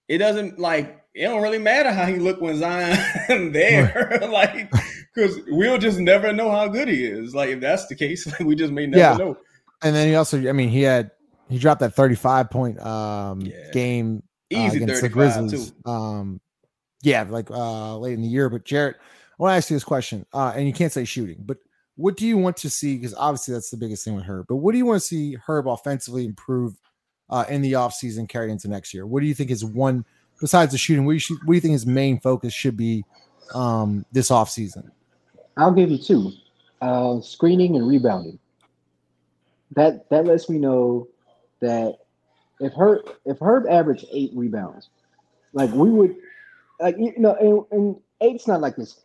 it 0.08 0.18
doesn't 0.18 0.58
like 0.58 1.02
it 1.14 1.24
don't 1.24 1.42
really 1.42 1.58
matter 1.58 1.90
how 1.90 2.06
he 2.06 2.16
look 2.16 2.40
when 2.40 2.56
Zion 2.56 3.52
there. 3.52 4.20
like 4.32 4.70
because 5.14 5.38
we'll 5.48 5.76
just 5.78 5.98
never 5.98 6.32
know 6.32 6.50
how 6.50 6.66
good 6.68 6.88
he 6.88 7.04
is. 7.04 7.34
Like 7.34 7.50
if 7.50 7.60
that's 7.60 7.86
the 7.88 7.94
case, 7.94 8.26
we 8.40 8.54
just 8.54 8.72
may 8.72 8.86
never 8.86 9.00
Yeah. 9.02 9.16
know. 9.18 9.36
And 9.82 9.94
then 9.94 10.08
he 10.08 10.14
also, 10.14 10.48
I 10.48 10.52
mean, 10.52 10.70
he 10.70 10.82
had 10.82 11.10
he 11.48 11.58
dropped 11.58 11.80
that 11.80 11.94
35 11.94 12.50
point 12.50 12.80
um 12.80 13.40
Yeah. 13.42 13.70
game 13.72 14.22
uh, 14.54 14.70
against 14.72 15.02
the 15.02 15.08
Grizzlies. 15.08 15.72
too. 15.84 15.90
Um, 15.90 16.40
yeah, 17.02 17.24
like 17.28 17.50
uh 17.50 17.96
late 17.98 18.14
in 18.14 18.22
the 18.22 18.28
year. 18.28 18.48
But 18.48 18.64
Jarrett, 18.64 18.96
I 18.96 19.42
want 19.42 19.52
to 19.52 19.56
ask 19.56 19.70
you 19.70 19.76
this 19.76 19.84
question, 19.84 20.26
uh, 20.32 20.52
and 20.56 20.66
you 20.66 20.72
can't 20.72 20.92
say 20.92 21.04
shooting, 21.04 21.42
but 21.44 21.58
what 21.96 22.16
do 22.16 22.26
you 22.26 22.36
want 22.38 22.56
to 22.58 22.70
see? 22.70 22.96
Because 22.96 23.14
obviously 23.14 23.54
that's 23.54 23.70
the 23.70 23.76
biggest 23.76 24.04
thing 24.04 24.14
with 24.14 24.24
Herb. 24.24 24.46
But 24.48 24.56
what 24.56 24.72
do 24.72 24.78
you 24.78 24.86
want 24.86 25.00
to 25.00 25.06
see 25.06 25.36
Herb 25.46 25.66
offensively 25.68 26.24
improve 26.24 26.74
uh, 27.28 27.44
in 27.48 27.60
the 27.60 27.72
offseason 27.72 28.28
carry 28.28 28.50
into 28.52 28.68
next 28.68 28.94
year? 28.94 29.04
What 29.06 29.20
do 29.20 29.26
you 29.26 29.34
think 29.34 29.50
is 29.50 29.64
one 29.64 30.04
besides 30.40 30.70
the 30.72 30.78
shooting? 30.78 31.04
What 31.04 31.10
do 31.12 31.16
you, 31.16 31.20
should- 31.20 31.38
what 31.44 31.52
do 31.52 31.54
you 31.56 31.60
think 31.60 31.72
his 31.72 31.86
main 31.86 32.20
focus 32.20 32.52
should 32.52 32.76
be 32.76 33.04
um, 33.54 34.06
this 34.12 34.30
offseason? 34.30 34.90
I'll 35.56 35.72
give 35.72 35.90
you 35.90 35.98
two: 35.98 36.30
uh, 36.80 37.20
screening 37.20 37.74
and 37.76 37.86
rebounding. 37.88 38.38
That 39.74 40.08
that 40.10 40.24
lets 40.24 40.48
me 40.48 40.58
know 40.58 41.08
that 41.60 41.98
if 42.60 42.72
Herb 42.74 43.10
if 43.24 43.38
Herb 43.40 43.66
averaged 43.68 44.06
eight 44.12 44.32
rebounds, 44.34 44.90
like 45.52 45.70
we 45.72 45.90
would, 45.90 46.16
like 46.80 46.96
you 46.98 47.14
know, 47.16 47.34
and, 47.34 47.64
and 47.78 47.96
eight's 48.20 48.46
not 48.46 48.60
like 48.60 48.76
this 48.76 49.00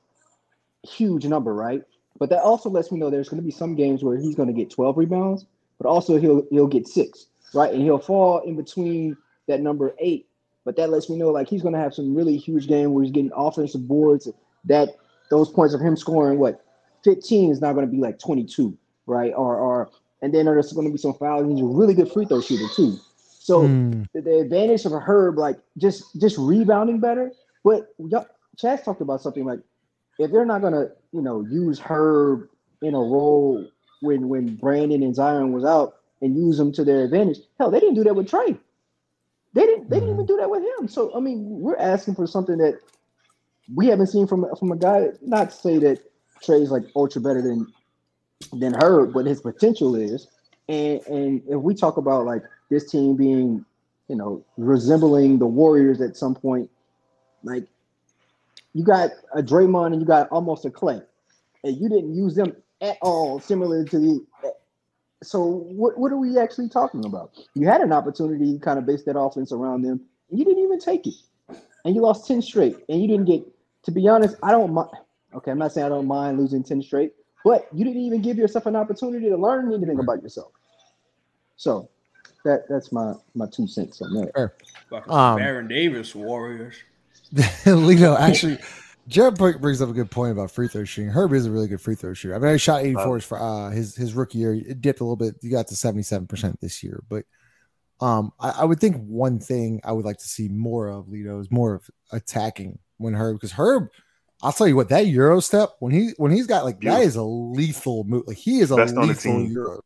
huge 0.84 1.26
number, 1.26 1.54
right? 1.54 1.82
But 2.20 2.30
that 2.30 2.42
also 2.42 2.70
lets 2.70 2.92
me 2.92 3.00
know 3.00 3.10
there's 3.10 3.30
going 3.30 3.42
to 3.42 3.46
be 3.46 3.52
some 3.52 3.76
games 3.76 4.04
where 4.04 4.18
he's 4.18 4.36
going 4.36 4.48
to 4.48 4.54
get 4.54 4.70
12 4.70 4.98
rebounds, 4.98 5.46
but 5.78 5.88
also 5.88 6.18
he'll 6.18 6.46
he'll 6.52 6.68
get 6.68 6.88
six, 6.88 7.28
right? 7.54 7.74
And 7.74 7.82
he'll 7.82 8.00
fall 8.00 8.40
in 8.42 8.56
between 8.56 9.18
that 9.48 9.62
number 9.62 9.96
eight. 10.00 10.28
But 10.66 10.78
that 10.78 10.90
lets 10.90 11.10
me 11.10 11.18
know 11.18 11.30
like 11.30 11.50
he's 11.50 11.62
going 11.62 11.74
to 11.74 11.80
have 11.80 11.94
some 11.94 12.16
really 12.16 12.38
huge 12.38 12.68
game 12.68 12.94
where 12.94 13.04
he's 13.04 13.12
getting 13.12 13.32
offensive 13.36 13.88
boards. 13.88 14.30
That 14.66 14.90
those 15.30 15.50
points 15.50 15.74
of 15.74 15.82
him 15.82 15.98
scoring 15.98 16.40
what 16.40 16.64
15 17.04 17.52
is 17.52 17.60
not 17.60 17.74
going 17.74 17.86
to 17.86 17.92
be 17.92 17.98
like 17.98 18.20
22, 18.20 18.78
right? 19.06 19.34
Or 19.36 19.58
or 19.58 19.90
and 20.24 20.34
then 20.34 20.46
there's 20.46 20.72
going 20.74 20.88
to 20.88 20.92
be 20.92 20.98
some 20.98 21.14
fouls. 21.14 21.48
He's 21.52 21.62
a 21.62 21.66
really 21.66 21.94
good 21.94 22.12
free 22.12 22.26
throw 22.26 22.42
shooter 22.42 22.74
too. 22.76 22.98
So 23.18 23.68
Hmm. 23.68 24.04
the, 24.14 24.22
the 24.22 24.40
advantage 24.40 24.86
of 24.86 24.94
a 24.94 25.00
Herb, 25.00 25.38
like 25.38 25.60
just 25.78 26.20
just 26.20 26.38
rebounding 26.40 27.00
better. 27.00 27.32
But 27.64 27.94
y'all- 28.00 28.26
Chaz 28.58 28.84
talked 28.84 29.02
about 29.02 29.22
something 29.22 29.46
like 29.46 29.60
if 30.18 30.32
they're 30.32 30.46
not 30.46 30.62
gonna, 30.62 30.90
you 31.12 31.22
know, 31.22 31.42
use 31.42 31.80
Herb 31.80 32.48
in 32.82 32.94
a 32.96 33.00
role 33.00 33.68
when 34.02 34.30
when 34.30 34.56
Brandon 34.56 35.04
and 35.04 35.14
Zion 35.16 35.52
was 35.54 35.66
out 35.66 35.96
and 36.22 36.38
use 36.38 36.58
them 36.58 36.72
to 36.74 36.84
their 36.86 37.04
advantage. 37.04 37.40
Hell, 37.60 37.70
they 37.72 37.80
didn't 37.80 37.96
do 37.96 38.04
that 38.06 38.16
with 38.16 38.30
Trey. 38.30 38.56
They 39.54 39.66
didn't. 39.66 39.90
They 39.90 40.00
didn't 40.00 40.14
even 40.16 40.26
do 40.26 40.38
that 40.38 40.50
with 40.50 40.64
him. 40.64 40.88
So 40.88 41.16
I 41.16 41.20
mean, 41.20 41.46
we're 41.50 41.78
asking 41.78 42.16
for 42.16 42.26
something 42.28 42.58
that 42.60 42.80
we 43.76 43.88
haven't 43.88 44.08
seen 44.08 44.26
from 44.28 44.46
from 44.56 44.72
a 44.72 44.76
guy. 44.78 45.10
Not 45.22 45.50
to 45.52 45.56
say 45.56 45.78
that 45.80 46.00
Trey's 46.42 46.72
like 46.72 46.84
ultra 46.96 47.22
better 47.22 47.42
than 47.42 47.72
than 48.48 48.76
Herb, 48.82 49.14
but 49.14 49.26
his 49.26 49.42
potential 49.42 49.96
is. 49.96 50.28
And 50.70 51.02
and 51.08 51.42
if 51.48 51.60
we 51.60 51.74
talk 51.76 51.98
about 51.98 52.26
like 52.26 52.44
this 52.70 52.90
team 52.90 53.16
being, 53.16 53.66
you 54.08 54.16
know, 54.16 54.44
resembling 54.58 55.40
the 55.40 55.46
Warriors 55.46 56.02
at 56.02 56.16
some 56.16 56.36
point, 56.36 56.70
like 57.44 57.68
you 58.74 58.84
got 58.84 59.12
a 59.36 59.42
Draymond 59.42 59.94
and 59.94 60.02
you 60.02 60.08
got 60.08 60.30
almost 60.30 60.66
a 60.66 60.72
Clay, 60.72 61.02
and 61.64 61.78
you 61.78 61.90
didn't 61.90 62.16
use 62.16 62.36
them 62.36 62.56
at 62.82 62.98
all, 63.02 63.40
similar 63.40 63.86
to 63.86 64.00
the. 64.00 64.54
So 65.22 65.46
what 65.46 65.98
what 65.98 66.12
are 66.12 66.18
we 66.18 66.38
actually 66.38 66.70
talking 66.70 67.06
about? 67.06 67.32
You 67.56 67.68
had 67.68 67.82
an 67.82 67.92
opportunity 67.94 68.54
to 68.54 68.60
kind 68.60 68.78
of 68.78 68.86
base 68.86 69.04
that 69.04 69.18
offense 69.18 69.52
around 69.52 69.84
them, 69.84 70.02
and 70.30 70.40
you 70.40 70.46
didn't 70.46 70.64
even 70.64 70.80
take 70.80 71.08
it, 71.08 71.16
and 71.86 71.96
you 71.96 72.02
lost 72.02 72.28
ten 72.28 72.42
straight, 72.42 72.78
and 72.90 73.02
you 73.02 73.08
didn't 73.08 73.26
get. 73.26 73.44
To 73.84 73.92
be 73.92 74.08
honest, 74.08 74.38
I 74.42 74.52
don't 74.52 74.74
mind. 74.74 74.90
Okay, 75.34 75.52
I'm 75.52 75.58
not 75.58 75.74
saying 75.74 75.86
I 75.86 75.90
don't 75.90 76.08
mind 76.08 76.40
losing 76.40 76.64
ten 76.64 76.82
straight, 76.82 77.14
but 77.44 77.68
you 77.74 77.84
didn't 77.84 78.02
even 78.02 78.22
give 78.22 78.38
yourself 78.38 78.66
an 78.66 78.76
opportunity 78.76 79.30
to 79.30 79.38
learn 79.38 79.74
anything 79.74 80.00
about 80.00 80.22
yourself. 80.22 80.52
So 81.56 81.90
that 82.46 82.68
that's 82.70 82.92
my 82.92 83.14
my 83.36 83.48
two 83.48 83.68
cents 83.68 84.02
on 84.02 84.14
that. 84.16 84.52
Fucking 84.90 85.12
Um, 85.12 85.38
Baron 85.38 85.68
Davis 85.68 86.16
Warriors. 86.16 86.76
Lito, 87.34 88.20
actually, 88.20 88.60
Jared 89.08 89.36
brings 89.36 89.82
up 89.82 89.90
a 89.90 89.94
good 89.94 90.12
point 90.12 90.32
about 90.32 90.52
free 90.52 90.68
throw 90.68 90.84
shooting. 90.84 91.10
Herb 91.10 91.34
is 91.34 91.46
a 91.46 91.52
really 91.52 91.68
good 91.68 91.82
free 91.82 91.96
throw 91.96 92.14
shooter. 92.14 92.36
I 92.36 92.40
mean, 92.40 92.52
he 92.52 92.58
shot 92.58 92.84
84 92.84 93.20
for 93.22 93.42
uh, 93.42 93.70
his 93.70 93.96
his 93.96 94.14
rookie 94.14 94.38
year. 94.40 94.54
It 94.54 94.82
dipped 94.82 95.02
a 95.02 95.04
little 95.04 95.16
bit. 95.16 95.36
You 95.42 95.52
got 95.52 95.68
to 95.68 95.76
77% 95.76 96.60
this 96.60 96.84
year. 96.84 97.04
But 97.10 97.26
um, 98.00 98.32
I, 98.40 98.50
I 98.50 98.66
would 98.66 98.80
think 98.80 99.04
one 99.06 99.40
thing 99.40 99.82
I 99.84 99.92
would 99.92 100.06
like 100.06 100.18
to 100.18 100.28
see 100.28 100.48
more 100.48 100.88
of, 100.88 101.08
Lito, 101.08 101.42
is 101.42 101.52
more 101.52 101.76
of 101.76 101.90
attacking 102.12 102.80
when 102.98 103.14
Herb, 103.14 103.38
because 103.38 103.54
Herb, 103.54 103.90
I'll 104.44 104.52
tell 104.52 104.68
you 104.68 104.76
what, 104.76 104.90
that 104.90 105.08
Euro 105.08 105.40
step, 105.40 105.70
when 105.80 105.92
he 105.94 106.12
when 106.18 106.32
he's 106.32 106.46
got 106.48 106.66
like 106.66 106.76
that 106.82 106.82
Beautiful. 106.82 107.08
is 107.08 107.16
a 107.16 107.24
lethal 107.24 108.04
move. 108.04 108.28
Like 108.28 108.38
he 108.38 108.60
is 108.60 108.72
a 108.72 108.76
Best 108.76 108.96
on 108.98 109.08
lethal. 109.08 109.42
Euro 109.48 109.80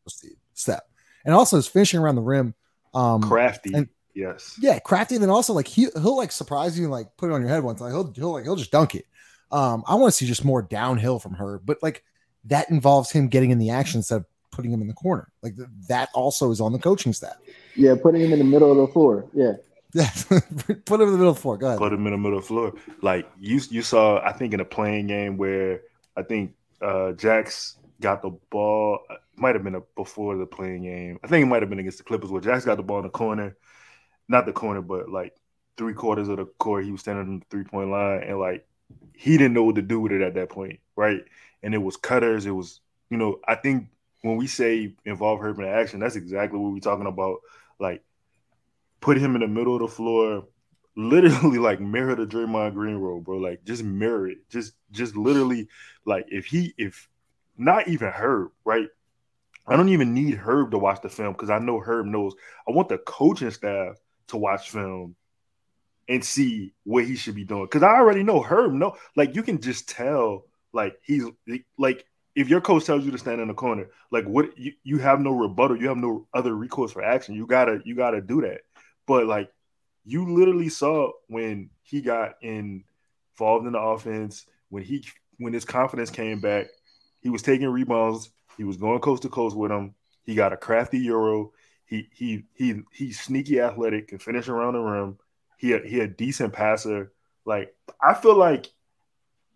step. 0.54 0.82
And 1.24 1.34
also 1.34 1.56
his 1.56 1.68
finishing 1.68 2.00
around 2.00 2.16
the 2.16 2.22
rim. 2.22 2.54
Um, 2.94 3.22
Crafty. 3.22 3.72
and- 3.74 3.88
yes. 4.14 4.58
yeah, 4.60 4.78
crafty. 4.80 5.14
And 5.14 5.22
then 5.22 5.30
also 5.30 5.52
like 5.52 5.68
he 5.68 5.88
he'll 5.94 6.16
like 6.16 6.32
surprise 6.32 6.76
you 6.76 6.84
and 6.84 6.92
like 6.92 7.08
put 7.16 7.30
it 7.30 7.34
on 7.34 7.40
your 7.40 7.50
head 7.50 7.62
once. 7.62 7.80
Like 7.80 7.92
he'll 7.92 8.12
he'll 8.12 8.32
like 8.32 8.44
he'll 8.44 8.56
just 8.56 8.72
dunk 8.72 8.94
it. 8.96 9.04
Um, 9.52 9.84
I 9.86 9.94
want 9.94 10.12
to 10.12 10.16
see 10.16 10.26
just 10.26 10.44
more 10.44 10.60
downhill 10.60 11.18
from 11.20 11.34
her, 11.34 11.60
but 11.64 11.78
like 11.82 12.02
that 12.46 12.68
involves 12.70 13.10
him 13.12 13.28
getting 13.28 13.50
in 13.50 13.58
the 13.58 13.70
action 13.70 13.98
instead 14.00 14.16
of 14.16 14.24
putting 14.50 14.72
him 14.72 14.80
in 14.82 14.88
the 14.88 14.94
corner. 14.94 15.30
Like 15.42 15.56
th- 15.56 15.68
that 15.88 16.08
also 16.14 16.50
is 16.50 16.60
on 16.60 16.72
the 16.72 16.78
coaching 16.78 17.12
staff. 17.12 17.36
Yeah, 17.76 17.94
putting 18.00 18.22
him 18.22 18.32
in 18.32 18.38
the 18.40 18.44
middle 18.44 18.70
of 18.72 18.76
the 18.78 18.92
floor. 18.92 19.24
Yeah. 19.32 19.52
Yeah, 19.94 20.10
put 20.84 21.00
him 21.00 21.08
in 21.08 21.12
the 21.12 21.18
middle 21.18 21.34
floor. 21.34 21.56
Go 21.56 21.66
ahead. 21.68 21.78
put 21.78 21.92
him 21.92 22.06
in 22.06 22.12
the 22.12 22.18
middle 22.18 22.40
floor. 22.40 22.74
Like 23.02 23.30
you, 23.38 23.60
you 23.70 23.82
saw, 23.82 24.20
I 24.24 24.32
think 24.32 24.52
in 24.54 24.60
a 24.60 24.64
play-in 24.64 25.06
game 25.06 25.36
where 25.36 25.82
I 26.16 26.22
think 26.22 26.54
uh 26.82 27.12
Jax 27.12 27.76
got 28.00 28.22
the 28.22 28.30
ball. 28.50 29.00
uh, 29.10 29.16
Might 29.36 29.54
have 29.54 29.64
been 29.64 29.76
a, 29.76 29.80
before 29.96 30.36
the 30.36 30.46
play-in 30.46 30.82
game. 30.82 31.18
I 31.24 31.28
think 31.28 31.42
it 31.42 31.46
might 31.46 31.62
have 31.62 31.70
been 31.70 31.78
against 31.78 31.98
the 31.98 32.04
Clippers 32.04 32.30
where 32.30 32.40
Jax 32.40 32.64
got 32.64 32.76
the 32.76 32.82
ball 32.82 32.98
in 32.98 33.04
the 33.04 33.10
corner, 33.10 33.56
not 34.28 34.46
the 34.46 34.52
corner, 34.52 34.82
but 34.82 35.08
like 35.10 35.34
three 35.76 35.94
quarters 35.94 36.28
of 36.28 36.36
the 36.38 36.46
court. 36.46 36.84
He 36.84 36.92
was 36.92 37.00
standing 37.00 37.24
on 37.26 37.38
the 37.40 37.46
three 37.50 37.64
point 37.64 37.90
line, 37.90 38.22
and 38.24 38.38
like 38.38 38.66
he 39.14 39.38
didn't 39.38 39.54
know 39.54 39.64
what 39.64 39.76
to 39.76 39.82
do 39.82 40.00
with 40.00 40.12
it 40.12 40.22
at 40.22 40.34
that 40.34 40.50
point, 40.50 40.80
right? 40.96 41.22
And 41.62 41.74
it 41.74 41.78
was 41.78 41.96
cutters. 41.96 42.46
It 42.46 42.50
was, 42.52 42.80
you 43.10 43.16
know, 43.16 43.40
I 43.46 43.54
think 43.56 43.88
when 44.22 44.36
we 44.36 44.46
say 44.46 44.94
involve 45.04 45.40
Herb 45.40 45.58
in 45.58 45.64
action, 45.66 46.00
that's 46.00 46.16
exactly 46.16 46.58
what 46.58 46.72
we're 46.72 46.80
talking 46.80 47.06
about. 47.06 47.38
Like 47.80 48.02
put 49.00 49.18
him 49.18 49.34
in 49.34 49.40
the 49.40 49.48
middle 49.48 49.74
of 49.74 49.80
the 49.80 49.88
floor, 49.88 50.44
literally 50.96 51.58
like 51.68 51.80
mirror 51.80 52.14
the 52.14 52.26
Draymond 52.26 52.74
Green 52.74 52.96
role, 52.96 53.20
bro. 53.20 53.38
Like 53.38 53.64
just 53.64 53.82
mirror 53.82 54.28
it. 54.28 54.48
Just 54.50 54.74
just 54.90 55.16
literally 55.16 55.68
like 56.04 56.26
if 56.28 56.46
he 56.46 56.74
if 56.76 57.08
not 57.56 57.88
even 57.88 58.08
Herb, 58.08 58.50
right? 58.64 58.88
I 59.66 59.76
don't 59.76 59.90
even 59.90 60.14
need 60.14 60.34
Herb 60.34 60.70
to 60.70 60.78
watch 60.78 61.02
the 61.02 61.10
film 61.10 61.32
because 61.32 61.50
I 61.50 61.58
know 61.58 61.78
Herb 61.80 62.06
knows. 62.06 62.34
I 62.66 62.72
want 62.72 62.88
the 62.88 62.98
coaching 62.98 63.50
staff 63.50 63.96
to 64.28 64.36
watch 64.36 64.70
film 64.70 65.14
and 66.08 66.24
see 66.24 66.72
what 66.84 67.04
he 67.04 67.16
should 67.16 67.34
be 67.34 67.44
doing. 67.44 67.64
Because 67.64 67.82
I 67.82 67.96
already 67.96 68.22
know 68.22 68.42
Herb 68.42 68.72
know. 68.72 68.96
Like 69.14 69.34
you 69.34 69.42
can 69.42 69.60
just 69.60 69.88
tell, 69.88 70.46
like 70.72 70.98
he's 71.02 71.24
like 71.76 72.06
if 72.34 72.48
your 72.48 72.60
coach 72.60 72.84
tells 72.84 73.04
you 73.04 73.10
to 73.10 73.18
stand 73.18 73.40
in 73.40 73.48
the 73.48 73.54
corner, 73.54 73.88
like 74.12 74.24
what 74.24 74.56
you, 74.56 74.72
you 74.84 74.98
have 74.98 75.20
no 75.20 75.32
rebuttal, 75.32 75.76
you 75.76 75.88
have 75.88 75.96
no 75.96 76.28
other 76.32 76.54
recourse 76.54 76.92
for 76.92 77.02
action. 77.02 77.34
You 77.34 77.46
gotta 77.46 77.80
you 77.84 77.96
gotta 77.96 78.20
do 78.20 78.40
that. 78.42 78.60
But 79.08 79.26
like 79.26 79.50
you 80.04 80.32
literally 80.32 80.68
saw 80.68 81.10
when 81.26 81.70
he 81.82 82.02
got 82.02 82.34
involved 82.42 83.66
in 83.66 83.72
the 83.72 83.80
offense, 83.80 84.46
when 84.68 84.84
he 84.84 85.04
when 85.38 85.52
his 85.52 85.64
confidence 85.64 86.10
came 86.10 86.40
back, 86.40 86.66
he 87.20 87.30
was 87.30 87.42
taking 87.42 87.68
rebounds, 87.68 88.30
he 88.56 88.64
was 88.64 88.76
going 88.76 89.00
coast 89.00 89.22
to 89.22 89.28
coast 89.30 89.56
with 89.56 89.72
him. 89.72 89.94
He 90.24 90.34
got 90.34 90.52
a 90.52 90.56
crafty 90.56 90.98
euro. 90.98 91.52
He 91.86 92.08
he 92.12 92.44
he 92.54 92.82
he's 92.92 93.18
sneaky 93.18 93.60
athletic, 93.60 94.08
can 94.08 94.18
finish 94.18 94.46
around 94.48 94.74
the 94.74 94.80
rim. 94.80 95.18
He 95.56 95.72
a, 95.72 95.80
he 95.80 96.00
a 96.00 96.06
decent 96.06 96.52
passer. 96.52 97.12
Like 97.46 97.74
I 98.02 98.12
feel 98.12 98.36
like 98.36 98.66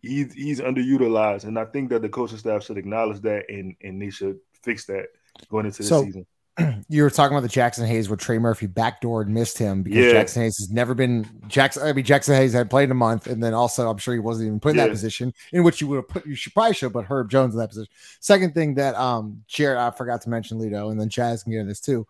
he's 0.01 0.33
he's 0.33 0.61
underutilized, 0.61 1.45
and 1.45 1.59
I 1.59 1.67
think 1.67 1.91
that 1.91 2.01
the 2.01 2.09
coaching 2.09 2.39
staff 2.39 2.65
should 2.65 2.79
acknowledge 2.79 3.21
that 3.21 3.51
and 3.51 3.77
and 3.83 4.01
they 4.01 4.09
should 4.09 4.39
fix 4.63 4.87
that 4.87 5.09
going 5.51 5.67
into 5.67 5.83
the 5.83 5.89
So, 5.89 6.05
season. 6.05 6.27
You 6.89 7.03
were 7.03 7.11
talking 7.11 7.37
about 7.37 7.49
the 7.49 7.61
Jaxson 7.61 7.87
Hayes 7.87 8.11
where 8.11 8.17
Trey 8.17 8.39
Murphy 8.39 8.67
backdoored 8.69 9.25
and 9.25 9.35
missed 9.35 9.57
him 9.57 9.83
because 9.83 10.05
Yeah. 10.05 10.13
Jaxson 10.23 10.43
Hayes 10.43 10.59
has 10.59 10.71
never 10.71 10.95
been 10.95 11.27
Jackson. 11.49 11.83
I 11.85 11.93
mean, 11.95 12.05
Jaxson 12.05 12.37
Hayes 12.37 12.53
had 12.53 12.69
played 12.69 12.85
in 12.85 12.91
a 12.91 12.95
month, 12.95 13.27
and 13.27 13.43
then 13.43 13.55
also 13.55 13.89
I'm 13.91 13.97
sure 13.97 14.13
he 14.13 14.21
wasn't 14.21 14.49
even 14.49 14.61
put 14.61 14.73
in 14.73 14.77
that 14.77 14.91
position 14.91 15.33
in 15.53 15.63
which 15.63 15.81
you 15.81 15.87
would 15.89 15.97
have 15.97 16.09
put. 16.09 16.27
You 16.27 16.35
should 16.35 16.53
probably 16.53 16.75
should, 16.75 16.93
but 16.93 17.07
Herb 17.07 17.31
Jones 17.31 17.55
in 17.55 17.61
that 17.61 17.69
position. 17.69 17.91
Second 18.21 18.53
thing 18.55 18.75
that 18.75 18.95
um 18.97 19.43
Jared, 19.49 19.79
I 19.79 19.91
forgot 19.91 20.21
to 20.23 20.31
mention 20.31 20.59
Lito, 20.59 20.91
and 20.91 21.01
then 21.01 21.09
Chaz 21.09 21.43
can 21.43 21.53
get 21.53 21.61
into 21.61 21.71
this 21.71 21.81
too. 21.81 22.07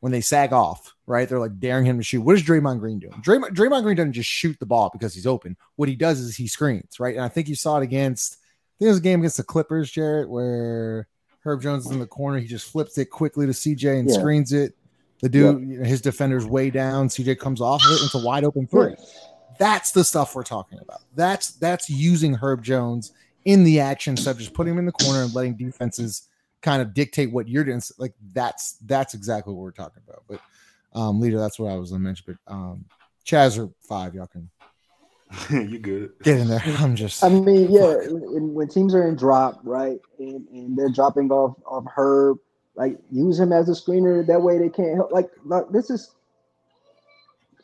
When 0.00 0.10
they 0.10 0.20
sag 0.20 0.52
off, 0.52 0.94
right? 1.06 1.28
They're 1.28 1.38
like 1.38 1.60
daring 1.60 1.86
him 1.86 1.96
to 1.96 2.02
shoot. 2.02 2.22
What 2.22 2.34
is 2.34 2.42
Draymond 2.42 2.80
Green 2.80 2.98
doing? 2.98 3.22
Draymond, 3.24 3.50
Draymond 3.54 3.84
Green 3.84 3.96
doesn't 3.96 4.14
just 4.14 4.28
shoot 4.28 4.58
the 4.58 4.66
ball 4.66 4.90
because 4.92 5.14
he's 5.14 5.28
open. 5.28 5.56
What 5.76 5.88
he 5.88 5.94
does 5.94 6.18
is 6.18 6.34
he 6.36 6.48
screens, 6.48 6.98
right? 6.98 7.14
And 7.14 7.24
I 7.24 7.28
think 7.28 7.48
you 7.48 7.54
saw 7.54 7.78
it 7.78 7.84
against. 7.84 8.34
I 8.34 8.44
think 8.80 8.86
it 8.88 8.90
was 8.90 8.98
a 8.98 9.02
game 9.02 9.20
against 9.20 9.36
the 9.36 9.44
Clippers, 9.44 9.92
Jarrett, 9.92 10.28
where 10.28 11.06
Herb 11.44 11.62
Jones 11.62 11.86
is 11.86 11.92
in 11.92 11.98
the 11.98 12.06
corner. 12.06 12.38
He 12.38 12.46
just 12.46 12.70
flips 12.70 12.96
it 12.98 13.06
quickly 13.06 13.46
to 13.46 13.52
CJ 13.52 13.98
and 13.98 14.08
Yeah. 14.08 14.18
screens 14.18 14.52
it. 14.52 14.74
The 15.20 15.28
dude, 15.28 15.60
you 15.68 15.78
know, 15.78 15.84
his 15.84 16.00
defender's 16.00 16.46
way 16.46 16.70
down. 16.70 17.08
CJ 17.08 17.36
comes 17.38 17.60
off 17.60 17.84
of 17.84 17.92
it. 17.92 18.04
It's 18.04 18.14
a 18.14 18.18
wide 18.18 18.44
open 18.44 18.66
three. 18.66 18.86
Right. 18.86 18.98
That's 19.58 19.92
the 19.92 20.02
stuff 20.04 20.34
we're 20.34 20.42
talking 20.42 20.78
about. 20.80 21.00
That's 21.14 21.52
that's 21.52 21.88
using 21.88 22.34
Herb 22.34 22.62
Jones 22.62 23.12
in 23.44 23.62
the 23.64 23.80
action 23.80 24.12
instead 24.12 24.32
of 24.32 24.38
just 24.38 24.54
putting 24.54 24.72
him 24.72 24.78
in 24.78 24.86
the 24.86 24.92
corner 24.92 25.22
and 25.22 25.34
letting 25.34 25.56
defenses 25.56 26.28
kind 26.62 26.80
of 26.82 26.94
dictate 26.94 27.32
what 27.32 27.48
you're 27.48 27.64
doing. 27.64 27.80
Like 27.98 28.14
that's 28.32 28.72
that's 28.86 29.14
exactly 29.14 29.52
what 29.52 29.62
we're 29.62 29.70
talking 29.72 30.02
about. 30.08 30.24
But 30.28 30.40
um, 30.98 31.20
leader, 31.20 31.38
that's 31.38 31.58
what 31.58 31.70
I 31.70 31.76
was 31.76 31.90
gonna 31.90 32.02
mention. 32.02 32.24
But 32.46 32.52
um, 32.52 32.84
Chaz 33.24 33.58
or 33.62 33.70
five, 33.80 34.14
y'all 34.14 34.26
can 34.26 34.50
you 35.50 35.78
good? 35.78 36.12
get 36.22 36.38
in 36.38 36.48
there. 36.48 36.62
I'm 36.78 36.96
just 36.96 37.22
I 37.24 37.28
mean, 37.28 37.70
yeah, 37.70 37.92
and 38.00 38.54
when 38.54 38.68
teams 38.68 38.94
are 38.94 39.06
in 39.06 39.16
drop, 39.16 39.60
right, 39.64 39.98
and, 40.18 40.46
and 40.48 40.76
they're 40.76 40.90
dropping 40.90 41.30
off 41.30 41.56
of 41.66 41.86
Herb, 41.94 42.38
like 42.74 42.98
use 43.10 43.38
him 43.38 43.52
as 43.52 43.68
a 43.68 43.72
screener. 43.72 44.26
That 44.26 44.42
way 44.42 44.58
they 44.58 44.68
can't 44.68 44.96
help. 44.96 45.12
Like, 45.12 45.30
like 45.44 45.68
this 45.70 45.90
is 45.90 46.10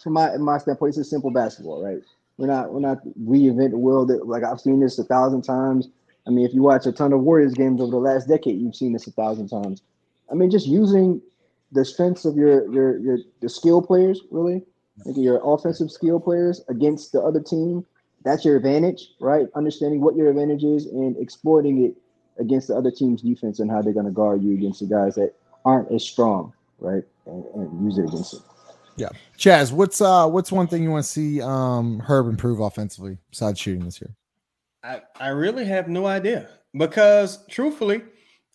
from 0.02 0.14
my 0.14 0.36
my 0.36 0.58
standpoint, 0.58 0.94
this 0.94 1.06
is 1.06 1.10
simple 1.10 1.30
basketball, 1.30 1.84
right? 1.84 2.02
We're 2.36 2.46
not 2.46 2.72
we're 2.72 2.80
not 2.80 2.98
reinvent 3.20 3.70
the 3.70 3.78
wheel. 3.78 4.06
That 4.06 4.26
like 4.26 4.44
I've 4.44 4.60
seen 4.60 4.80
this 4.80 4.98
a 4.98 5.04
thousand 5.04 5.42
times. 5.42 5.88
I 6.26 6.30
mean, 6.30 6.44
if 6.44 6.54
you 6.54 6.62
watch 6.62 6.86
a 6.86 6.92
ton 6.92 7.12
of 7.12 7.20
Warriors 7.20 7.54
games 7.54 7.80
over 7.80 7.90
the 7.90 7.96
last 7.96 8.28
decade, 8.28 8.60
you've 8.60 8.76
seen 8.76 8.92
this 8.92 9.06
a 9.06 9.12
thousand 9.12 9.48
times. 9.48 9.82
I 10.30 10.34
mean, 10.34 10.50
just 10.50 10.66
using 10.66 11.22
the 11.72 11.84
strengths 11.84 12.24
of 12.24 12.36
your 12.36 12.70
your 12.72 12.98
your 12.98 13.18
the 13.40 13.48
skill 13.48 13.82
players, 13.82 14.20
really, 14.30 14.62
like 15.04 15.16
your 15.16 15.40
offensive 15.44 15.90
skill 15.90 16.20
players 16.20 16.62
against 16.68 17.12
the 17.12 17.20
other 17.20 17.40
team. 17.40 17.84
That's 18.24 18.44
your 18.44 18.56
advantage, 18.56 19.10
right? 19.20 19.46
Understanding 19.54 20.00
what 20.00 20.16
your 20.16 20.28
advantage 20.28 20.64
is 20.64 20.86
and 20.86 21.16
exploiting 21.16 21.84
it 21.84 21.94
against 22.40 22.68
the 22.68 22.76
other 22.76 22.90
team's 22.90 23.22
defense 23.22 23.60
and 23.60 23.70
how 23.70 23.82
they're 23.82 23.92
going 23.92 24.06
to 24.06 24.12
guard 24.12 24.42
you 24.42 24.54
against 24.54 24.80
the 24.80 24.86
guys 24.86 25.14
that 25.14 25.34
aren't 25.64 25.90
as 25.92 26.04
strong, 26.04 26.52
right? 26.78 27.04
And, 27.26 27.44
and 27.54 27.84
use 27.84 27.98
it 27.98 28.04
against 28.04 28.32
them. 28.32 28.42
Yeah, 28.96 29.10
Chaz. 29.38 29.70
What's 29.70 30.00
uh 30.00 30.28
what's 30.28 30.50
one 30.50 30.66
thing 30.66 30.82
you 30.82 30.90
want 30.90 31.04
to 31.04 31.10
see 31.10 31.40
um 31.40 32.00
Herb 32.00 32.26
improve 32.26 32.58
offensively 32.58 33.18
besides 33.30 33.60
shooting 33.60 33.84
this 33.84 34.00
year? 34.00 34.16
I, 34.82 35.02
I 35.20 35.28
really 35.28 35.64
have 35.66 35.88
no 35.88 36.06
idea 36.06 36.48
because 36.76 37.46
truthfully, 37.46 38.02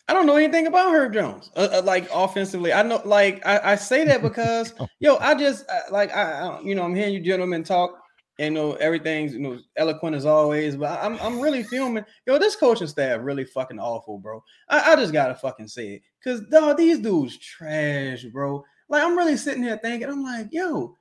I 0.06 0.12
don't 0.12 0.26
know 0.26 0.36
anything 0.36 0.66
about 0.66 0.92
Herb 0.92 1.14
Jones. 1.14 1.50
Uh, 1.56 1.68
uh, 1.72 1.82
like 1.82 2.08
offensively, 2.12 2.72
I 2.72 2.82
know 2.82 3.00
like 3.04 3.44
I, 3.46 3.72
I 3.72 3.74
say 3.76 4.04
that 4.04 4.22
because 4.28 4.74
yo, 5.00 5.16
I 5.16 5.34
just 5.34 5.68
uh, 5.68 5.80
like 5.90 6.14
I, 6.14 6.22
I 6.22 6.60
you 6.60 6.74
know 6.74 6.82
I'm 6.82 6.94
hearing 6.94 7.14
you 7.14 7.20
gentlemen 7.20 7.64
talk. 7.64 8.00
And 8.40 8.56
you 8.56 8.60
know 8.60 8.72
everything's 8.74 9.32
you 9.32 9.38
know 9.38 9.60
eloquent 9.76 10.16
as 10.16 10.26
always, 10.26 10.74
but 10.76 10.98
I'm 11.00 11.16
I'm 11.20 11.40
really 11.40 11.62
filming. 11.62 12.04
Yo, 12.26 12.36
this 12.36 12.56
coaching 12.56 12.88
staff 12.88 13.20
really 13.22 13.44
fucking 13.44 13.78
awful, 13.78 14.18
bro. 14.18 14.42
I, 14.68 14.92
I 14.92 14.96
just 14.96 15.12
gotta 15.12 15.36
fucking 15.36 15.68
say 15.68 15.94
it, 15.94 16.02
cause 16.22 16.40
dog, 16.50 16.76
these 16.76 16.98
dudes 16.98 17.38
trash, 17.38 18.24
bro. 18.24 18.64
Like 18.88 19.04
I'm 19.04 19.16
really 19.16 19.36
sitting 19.36 19.62
here 19.62 19.78
thinking, 19.80 20.08
I'm 20.08 20.24
like, 20.24 20.48
yo, 20.50 20.96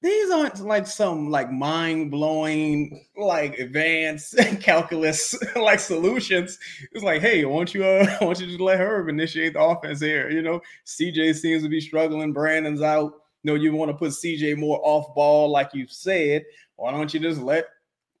these 0.00 0.30
aren't 0.30 0.60
like 0.60 0.86
some 0.86 1.30
like 1.30 1.50
mind 1.50 2.10
blowing, 2.10 3.04
like 3.16 3.58
advanced 3.58 4.36
calculus 4.60 5.36
like 5.56 5.80
solutions. 5.80 6.58
It's 6.92 7.02
like, 7.02 7.20
hey, 7.20 7.42
I 7.42 7.46
want 7.46 7.74
you, 7.74 7.84
uh, 7.84 8.06
I 8.20 8.24
want 8.24 8.40
you 8.40 8.46
just 8.46 8.60
let 8.60 8.80
Herb 8.80 9.08
initiate 9.08 9.54
the 9.54 9.62
offense 9.62 10.00
here. 10.00 10.30
You 10.30 10.42
know, 10.42 10.60
CJ 10.86 11.34
seems 11.34 11.62
to 11.64 11.68
be 11.68 11.80
struggling. 11.80 12.32
Brandon's 12.32 12.82
out. 12.82 13.12
You 13.42 13.52
know, 13.52 13.54
you 13.54 13.72
want 13.72 13.90
to 13.90 13.96
put 13.96 14.10
CJ 14.10 14.56
more 14.56 14.80
off 14.82 15.14
ball, 15.14 15.50
like 15.50 15.74
you 15.74 15.86
said. 15.88 16.44
Why 16.76 16.92
don't 16.92 17.12
you 17.12 17.20
just 17.20 17.40
let 17.40 17.66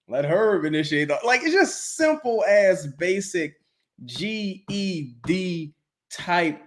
let 0.08 0.24
Herb 0.24 0.64
initiate 0.64 1.08
the 1.08 1.18
like? 1.24 1.42
It's 1.42 1.52
just 1.52 1.96
simple 1.96 2.44
as 2.48 2.88
basic 2.98 3.60
GED 4.04 5.74
type 6.10 6.60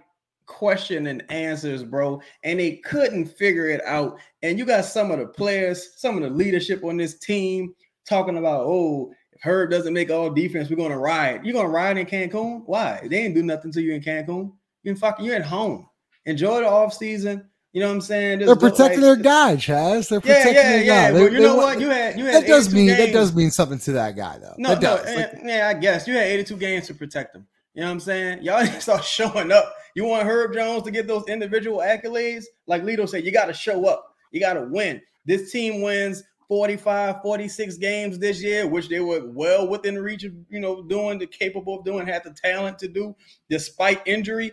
question 0.52 1.06
and 1.06 1.24
answers, 1.30 1.82
bro. 1.82 2.20
And 2.44 2.60
they 2.60 2.76
couldn't 2.76 3.26
figure 3.26 3.68
it 3.68 3.82
out. 3.84 4.18
And 4.42 4.58
you 4.58 4.64
got 4.64 4.84
some 4.84 5.10
of 5.10 5.18
the 5.18 5.26
players, 5.26 5.90
some 5.96 6.16
of 6.16 6.22
the 6.22 6.30
leadership 6.30 6.84
on 6.84 6.96
this 6.96 7.18
team 7.18 7.74
talking 8.08 8.36
about, 8.38 8.64
oh, 8.66 9.12
if 9.32 9.40
Herb 9.42 9.70
doesn't 9.70 9.92
make 9.94 10.10
all 10.10 10.30
defense, 10.30 10.68
we're 10.70 10.76
gonna 10.76 10.98
ride. 10.98 11.44
You're 11.44 11.54
gonna 11.54 11.68
ride 11.68 11.96
in 11.98 12.06
Cancun? 12.06 12.62
Why? 12.66 13.06
They 13.08 13.18
ain't 13.24 13.34
do 13.34 13.42
nothing 13.42 13.72
to 13.72 13.82
you 13.82 13.94
in 13.94 14.02
Cancun. 14.02 14.52
You 14.82 14.94
fucking 14.94 15.24
you're 15.24 15.36
at 15.36 15.44
home. 15.46 15.88
Enjoy 16.26 16.60
the 16.60 16.68
off 16.68 16.92
season. 16.94 17.48
You 17.72 17.80
know 17.80 17.88
what 17.88 17.94
I'm 17.94 18.00
saying? 18.02 18.40
Just 18.40 18.46
They're 18.48 18.70
protecting 18.70 19.00
like- 19.00 19.16
their 19.16 19.16
guy, 19.16 19.56
Chaz. 19.56 20.08
They're 20.10 20.20
protecting 20.20 20.54
yeah, 20.54 20.62
their 20.70 20.84
yeah. 20.84 21.10
guy. 21.10 21.12
But 21.12 21.18
They- 21.18 21.24
you 21.24 21.30
they 21.30 21.46
know 21.46 21.56
what? 21.56 21.80
You 21.80 21.88
had 21.88 22.18
you 22.18 22.26
had 22.26 22.34
that 22.42 22.46
does 22.46 22.66
82 22.66 22.76
mean 22.76 22.86
that 22.98 23.12
does 23.12 23.34
mean 23.34 23.50
something 23.50 23.78
to 23.78 23.92
that 23.92 24.14
guy 24.14 24.38
though. 24.38 24.54
No, 24.58 24.68
that 24.70 24.82
no, 24.82 24.96
does. 24.98 25.06
eh, 25.06 25.16
Like, 25.16 25.38
yeah, 25.44 25.68
I 25.68 25.74
guess 25.74 26.06
you 26.06 26.14
had 26.14 26.26
82 26.26 26.56
games 26.58 26.86
to 26.88 26.94
protect 26.94 27.34
him. 27.34 27.46
You 27.74 27.80
know 27.80 27.86
what 27.86 27.92
I'm 27.94 28.00
saying? 28.00 28.42
Y'all 28.42 28.60
to 28.66 28.80
start 28.80 29.04
showing 29.04 29.50
up. 29.50 29.74
You 29.94 30.04
want 30.04 30.26
Herb 30.26 30.54
Jones 30.54 30.82
to 30.84 30.90
get 30.90 31.06
those 31.06 31.24
individual 31.28 31.78
accolades? 31.78 32.44
Like 32.66 32.82
Lito 32.82 33.08
said, 33.08 33.24
you 33.24 33.32
got 33.32 33.46
to 33.46 33.52
show 33.52 33.86
up. 33.86 34.14
You 34.30 34.40
got 34.40 34.54
to 34.54 34.62
win. 34.62 35.00
This 35.26 35.52
team 35.52 35.82
wins 35.82 36.22
45, 36.48 37.22
46 37.22 37.76
games 37.76 38.18
this 38.18 38.42
year, 38.42 38.66
which 38.66 38.88
they 38.88 39.00
were 39.00 39.26
well 39.26 39.68
within 39.68 39.98
reach 39.98 40.24
of, 40.24 40.32
you 40.48 40.60
know, 40.60 40.82
doing 40.82 41.18
the 41.18 41.26
capable 41.26 41.78
of 41.78 41.84
doing, 41.84 42.06
had 42.06 42.24
the 42.24 42.30
talent 42.30 42.78
to 42.80 42.88
do 42.88 43.14
despite 43.48 44.02
injury. 44.06 44.52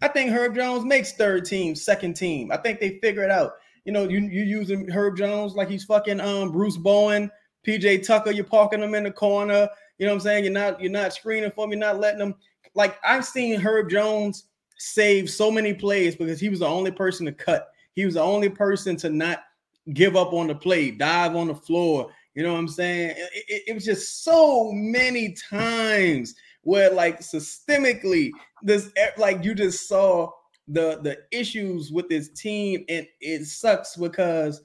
I 0.00 0.08
think 0.08 0.30
Herb 0.30 0.54
Jones 0.54 0.84
makes 0.84 1.12
third 1.12 1.44
team, 1.44 1.74
second 1.74 2.14
team. 2.14 2.52
I 2.52 2.56
think 2.56 2.80
they 2.80 2.98
figure 3.00 3.22
it 3.22 3.30
out. 3.30 3.52
You 3.84 3.92
know, 3.92 4.06
you 4.06 4.20
you 4.20 4.42
using 4.42 4.88
Herb 4.90 5.16
Jones 5.16 5.54
like 5.54 5.68
he's 5.68 5.84
fucking 5.84 6.20
um 6.20 6.52
Bruce 6.52 6.76
Bowen, 6.76 7.30
PJ 7.66 8.06
Tucker, 8.06 8.30
you're 8.30 8.44
parking 8.44 8.82
him 8.82 8.94
in 8.94 9.04
the 9.04 9.10
corner. 9.10 9.68
You 9.98 10.06
know 10.06 10.12
what 10.12 10.16
I'm 10.16 10.20
saying? 10.20 10.44
You're 10.44 10.52
not 10.52 10.80
you're 10.80 10.92
not 10.92 11.14
screening 11.14 11.50
for 11.50 11.66
me, 11.66 11.76
not 11.76 11.98
letting 11.98 12.18
them 12.18 12.34
like 12.74 12.98
I've 13.02 13.24
seen 13.24 13.58
Herb 13.58 13.88
Jones 13.88 14.44
save 14.78 15.28
so 15.28 15.50
many 15.50 15.74
plays 15.74 16.16
because 16.16 16.40
he 16.40 16.48
was 16.48 16.60
the 16.60 16.66
only 16.66 16.90
person 16.90 17.26
to 17.26 17.32
cut. 17.32 17.68
He 17.94 18.04
was 18.04 18.14
the 18.14 18.22
only 18.22 18.48
person 18.48 18.96
to 18.98 19.10
not 19.10 19.40
give 19.92 20.16
up 20.16 20.32
on 20.32 20.46
the 20.46 20.54
play, 20.54 20.90
dive 20.90 21.36
on 21.36 21.48
the 21.48 21.54
floor. 21.54 22.10
You 22.34 22.42
know 22.44 22.52
what 22.52 22.60
I'm 22.60 22.68
saying? 22.68 23.10
It, 23.16 23.44
it- 23.48 23.62
it 23.68 23.74
was 23.74 23.84
just 23.84 24.22
so 24.24 24.70
many 24.72 25.34
times 25.50 26.34
where 26.62 26.92
like 26.92 27.20
systemically 27.20 28.30
this 28.62 28.90
like 29.16 29.44
you 29.44 29.54
just 29.54 29.88
saw 29.88 30.30
the 30.68 31.00
the 31.02 31.18
issues 31.32 31.90
with 31.90 32.08
this 32.08 32.28
team 32.30 32.84
and 32.88 33.06
it 33.20 33.44
sucks 33.46 33.96
because 33.96 34.62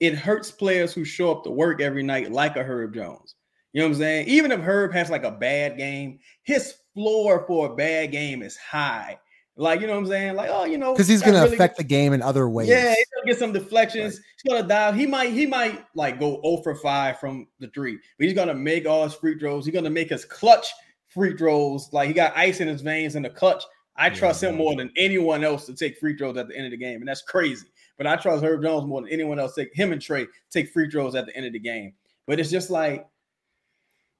it 0.00 0.14
hurts 0.14 0.50
players 0.50 0.92
who 0.92 1.04
show 1.04 1.30
up 1.30 1.44
to 1.44 1.50
work 1.50 1.80
every 1.80 2.02
night 2.02 2.32
like 2.32 2.56
a 2.56 2.62
Herb 2.62 2.94
Jones. 2.94 3.34
You 3.72 3.80
know 3.80 3.88
what 3.88 3.94
I'm 3.94 4.00
saying? 4.00 4.28
Even 4.28 4.52
if 4.52 4.60
Herb 4.60 4.92
has 4.92 5.10
like 5.10 5.24
a 5.24 5.30
bad 5.30 5.76
game, 5.78 6.18
his 6.42 6.74
floor 6.94 7.44
for 7.46 7.66
a 7.72 7.76
bad 7.76 8.10
game 8.10 8.42
is 8.42 8.56
high. 8.56 9.18
Like, 9.60 9.82
you 9.82 9.86
know 9.86 9.92
what 9.92 10.00
I'm 10.00 10.06
saying? 10.06 10.36
Like, 10.36 10.48
oh, 10.50 10.64
you 10.64 10.78
know, 10.78 10.94
because 10.94 11.06
he's 11.06 11.20
going 11.20 11.34
to 11.34 11.42
really- 11.42 11.54
affect 11.54 11.76
the 11.76 11.84
game 11.84 12.14
in 12.14 12.22
other 12.22 12.48
ways. 12.48 12.68
yeah, 12.68 12.94
he's 12.94 13.06
gonna 13.14 13.26
get 13.26 13.38
some 13.38 13.52
deflections. 13.52 14.16
He's 14.16 14.50
gonna 14.50 14.66
dive. 14.66 14.94
He 14.96 15.06
might, 15.06 15.32
he 15.32 15.44
might 15.44 15.84
like 15.94 16.18
go 16.18 16.40
0 16.42 16.62
for 16.62 16.74
5 16.74 17.20
from 17.20 17.46
the 17.58 17.68
three, 17.68 17.98
but 18.18 18.24
he's 18.24 18.32
gonna 18.32 18.54
make 18.54 18.86
all 18.86 19.04
his 19.04 19.12
free 19.12 19.38
throws. 19.38 19.66
He's 19.66 19.74
gonna 19.74 19.90
make 19.90 20.08
his 20.08 20.24
clutch 20.24 20.66
free 21.08 21.36
throws. 21.36 21.92
Like 21.92 22.08
he 22.08 22.14
got 22.14 22.34
ice 22.36 22.60
in 22.60 22.68
his 22.68 22.80
veins 22.80 23.16
in 23.16 23.22
the 23.22 23.28
clutch. 23.30 23.62
I 23.96 24.08
trust 24.08 24.42
him 24.42 24.56
more 24.56 24.74
than 24.76 24.90
anyone 24.96 25.44
else 25.44 25.66
to 25.66 25.74
take 25.74 25.98
free 25.98 26.16
throws 26.16 26.38
at 26.38 26.48
the 26.48 26.56
end 26.56 26.64
of 26.64 26.70
the 26.70 26.78
game, 26.78 27.00
and 27.00 27.08
that's 27.08 27.20
crazy. 27.20 27.66
But 27.98 28.06
I 28.06 28.16
trust 28.16 28.42
Herb 28.42 28.62
Jones 28.62 28.86
more 28.86 29.02
than 29.02 29.10
anyone 29.10 29.38
else. 29.38 29.54
Take 29.54 29.74
him 29.74 29.92
and 29.92 30.00
Trey 30.00 30.26
take 30.50 30.70
free 30.70 30.88
throws 30.88 31.14
at 31.14 31.26
the 31.26 31.36
end 31.36 31.44
of 31.44 31.52
the 31.52 31.58
game. 31.60 31.92
But 32.26 32.40
it's 32.40 32.50
just 32.50 32.70
like, 32.70 33.06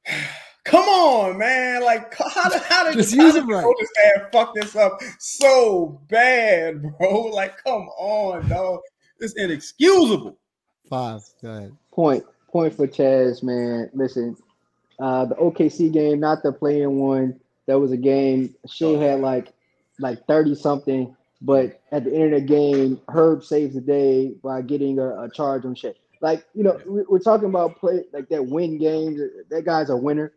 come 0.64 0.88
on, 0.88 1.38
man! 1.38 1.83
Like, 1.83 2.14
how 2.14 2.49
did 2.49 2.62
how 2.62 2.85
did 2.85 2.94
Just 2.96 3.14
how 3.16 3.25
use 3.25 3.35
did 3.35 3.49
right. 3.49 3.64
coaching 3.64 3.87
staff 3.92 4.33
fuck 4.33 4.55
this 4.55 4.77
up 4.77 5.01
so 5.18 6.01
bad, 6.09 6.83
bro? 6.99 7.23
Like, 7.27 7.62
come 7.64 7.88
on, 7.99 8.49
dog. 8.49 8.81
It's 9.18 9.35
inexcusable. 9.35 10.37
Five. 10.88 11.23
Go 11.42 11.51
ahead. 11.51 11.77
Point 11.92 12.25
point 12.49 12.75
for 12.75 12.87
Chaz, 12.87 13.42
man. 13.42 13.90
Listen, 13.94 14.37
uh, 14.99 15.27
the 15.27 15.35
OKC 15.37 15.92
game, 15.92 16.20
not 16.20 16.42
the 16.42 16.53
play-in 16.53 16.96
one. 16.96 17.38
That 17.66 17.79
was 17.79 17.92
a 17.92 17.96
game. 17.96 18.55
Shai 18.68 18.92
had 18.92 19.20
like 19.20 19.53
like 19.99 20.27
thirty 20.27 20.55
something, 20.55 21.14
but 21.42 21.81
at 21.92 22.05
the 22.05 22.14
end 22.14 22.35
of 22.35 22.40
the 22.40 22.46
game, 22.46 23.01
Herb 23.09 23.44
saves 23.44 23.75
the 23.75 23.81
day 23.81 24.35
by 24.42 24.62
getting 24.62 24.99
a, 24.99 25.23
a 25.25 25.31
charge 25.31 25.64
on 25.64 25.75
Shai. 25.75 25.94
Like 26.20 26.44
you 26.55 26.64
know, 26.64 26.81
we- 26.87 27.05
we're 27.09 27.18
talking 27.20 27.49
about 27.49 27.79
play 27.79 28.05
like 28.12 28.29
that 28.31 28.44
win 28.46 28.79
games. 28.79 29.20
That 29.51 29.64
guy's 29.64 29.90
a 29.90 29.96
winner. 29.96 30.33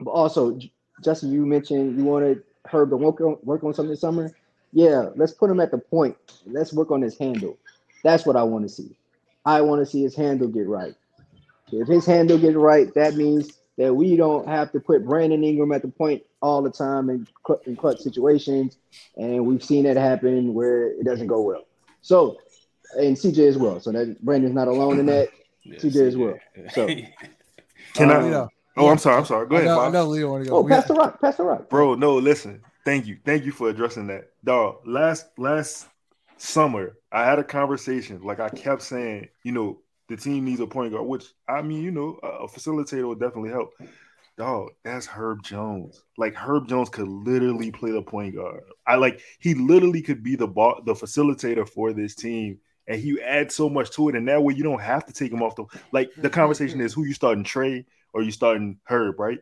But 0.00 0.10
also, 0.10 0.52
J- 0.56 0.72
Justin, 1.02 1.32
you 1.32 1.44
mentioned 1.46 1.98
you 1.98 2.04
wanted 2.04 2.42
Herb 2.66 2.90
to 2.90 2.96
work 2.96 3.20
on 3.20 3.38
work 3.42 3.64
on 3.64 3.74
something 3.74 3.90
this 3.90 4.00
summer. 4.00 4.32
Yeah, 4.72 5.10
let's 5.16 5.32
put 5.32 5.50
him 5.50 5.60
at 5.60 5.70
the 5.70 5.78
point. 5.78 6.16
Let's 6.46 6.72
work 6.72 6.90
on 6.90 7.02
his 7.02 7.16
handle. 7.18 7.56
That's 8.04 8.26
what 8.26 8.36
I 8.36 8.42
want 8.42 8.64
to 8.64 8.68
see. 8.68 8.96
I 9.44 9.60
want 9.62 9.80
to 9.80 9.86
see 9.86 10.02
his 10.02 10.14
handle 10.14 10.48
get 10.48 10.66
right. 10.68 10.94
If 11.72 11.88
his 11.88 12.06
handle 12.06 12.38
gets 12.38 12.56
right, 12.56 12.92
that 12.94 13.14
means 13.16 13.58
that 13.76 13.94
we 13.94 14.16
don't 14.16 14.48
have 14.48 14.72
to 14.72 14.80
put 14.80 15.06
Brandon 15.06 15.44
Ingram 15.44 15.72
at 15.72 15.82
the 15.82 15.88
point 15.88 16.22
all 16.40 16.62
the 16.62 16.70
time 16.70 17.10
in, 17.10 17.26
in 17.66 17.76
clutch 17.76 17.98
situations, 18.00 18.76
and 19.16 19.46
we've 19.46 19.62
seen 19.62 19.84
that 19.84 19.96
happen 19.96 20.54
where 20.54 20.88
it 20.88 21.04
doesn't 21.04 21.26
go 21.26 21.40
well. 21.42 21.64
So, 22.02 22.38
and 22.98 23.16
CJ 23.16 23.48
as 23.48 23.58
well. 23.58 23.80
So 23.80 23.92
that 23.92 24.22
Brandon's 24.24 24.54
not 24.54 24.68
alone 24.68 24.98
in 24.98 25.06
that. 25.06 25.28
CJ 25.66 26.06
as 26.06 26.16
well. 26.16 26.38
So, 26.72 26.86
Can 27.94 28.10
Um, 28.10 28.26
You 28.26 28.34
I? 28.34 28.48
Know, 28.78 28.86
Oh, 28.86 28.88
I'm 28.88 28.98
sorry. 28.98 29.16
I'm 29.18 29.24
sorry. 29.26 29.46
Go 29.48 29.56
I 29.56 29.60
ahead, 29.60 29.72
know, 29.72 29.80
I 29.80 29.86
Fox. 29.86 29.92
know 29.92 30.04
Leo 30.06 30.30
want 30.32 30.44
to 30.44 30.50
go. 30.50 30.56
oh, 30.58 30.64
pass 30.64 30.86
the 30.86 30.94
rock, 30.94 31.20
pass 31.20 31.36
the 31.36 31.44
rock, 31.44 31.68
bro. 31.70 31.94
No, 31.94 32.16
listen. 32.16 32.62
Thank 32.84 33.06
you. 33.06 33.18
Thank 33.24 33.44
you 33.44 33.52
for 33.52 33.68
addressing 33.68 34.06
that, 34.08 34.30
dog. 34.44 34.78
Last 34.86 35.26
last 35.38 35.88
summer, 36.38 36.96
I 37.12 37.24
had 37.24 37.38
a 37.38 37.44
conversation. 37.44 38.22
Like 38.22 38.40
I 38.40 38.48
kept 38.48 38.82
saying, 38.82 39.28
you 39.44 39.52
know, 39.52 39.80
the 40.08 40.16
team 40.16 40.44
needs 40.44 40.60
a 40.60 40.66
point 40.66 40.92
guard, 40.92 41.06
which 41.06 41.26
I 41.48 41.62
mean, 41.62 41.82
you 41.82 41.90
know, 41.90 42.18
a 42.22 42.26
a 42.44 42.48
facilitator 42.48 43.06
would 43.08 43.20
definitely 43.20 43.50
help. 43.50 43.72
Dog, 44.38 44.70
that's 44.84 45.06
Herb 45.06 45.42
Jones. 45.42 46.02
Like 46.16 46.34
Herb 46.34 46.68
Jones 46.68 46.88
could 46.90 47.08
literally 47.08 47.72
play 47.72 47.90
the 47.90 48.02
point 48.02 48.36
guard. 48.36 48.62
I 48.86 48.94
like 48.94 49.20
he 49.40 49.54
literally 49.54 50.00
could 50.00 50.22
be 50.22 50.36
the 50.36 50.46
ball, 50.46 50.80
the 50.86 50.94
facilitator 50.94 51.68
for 51.68 51.92
this 51.92 52.14
team, 52.14 52.58
and 52.86 53.00
he 53.00 53.20
adds 53.20 53.54
so 53.56 53.68
much 53.68 53.90
to 53.92 54.08
it. 54.08 54.14
And 54.14 54.28
that 54.28 54.42
way, 54.42 54.54
you 54.54 54.62
don't 54.62 54.80
have 54.80 55.04
to 55.06 55.12
take 55.12 55.32
him 55.32 55.42
off 55.42 55.56
the 55.56 55.64
like. 55.92 56.10
The 56.16 56.30
conversation 56.30 56.80
is 56.80 56.94
who 56.94 57.04
you 57.04 57.14
starting 57.14 57.42
Trey 57.42 57.84
or 58.12 58.22
you 58.22 58.30
starting 58.30 58.78
Herb, 58.84 59.18
right? 59.20 59.38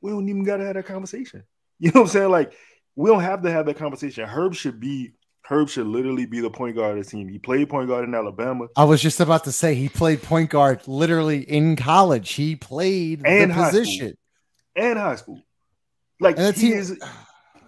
We 0.00 0.10
don't 0.10 0.28
even 0.28 0.44
gotta 0.44 0.64
have 0.64 0.74
that 0.74 0.86
conversation. 0.86 1.42
You 1.78 1.90
know 1.92 2.00
what 2.00 2.06
I'm 2.06 2.12
saying? 2.12 2.30
Like 2.30 2.54
we 2.94 3.10
don't 3.10 3.20
have 3.20 3.42
to 3.42 3.50
have 3.50 3.66
that 3.66 3.76
conversation. 3.76 4.24
Herb 4.26 4.54
should 4.54 4.80
be 4.80 5.12
Herb 5.42 5.68
should 5.68 5.86
literally 5.86 6.24
be 6.24 6.40
the 6.40 6.48
point 6.50 6.74
guard 6.74 6.96
of 6.98 7.04
the 7.04 7.10
team. 7.10 7.28
He 7.28 7.38
played 7.38 7.68
point 7.68 7.88
guard 7.88 8.04
in 8.08 8.14
Alabama 8.14 8.68
I 8.76 8.84
was 8.84 9.02
just 9.02 9.20
about 9.20 9.44
to 9.44 9.52
say 9.52 9.74
he 9.74 9.90
played 9.90 10.22
point 10.22 10.48
guard 10.48 10.80
literally 10.88 11.42
in 11.42 11.76
college. 11.76 12.32
He 12.32 12.56
played 12.56 13.26
And 13.26 13.50
the 13.50 13.54
high 13.54 13.68
school. 13.68 13.80
position. 13.80 14.16
and 14.74 14.98
high 14.98 15.16
school. 15.16 15.42
Like 16.18 16.38
And 16.38 16.56
he 16.56 16.68
he- 16.68 16.72
is 16.72 16.98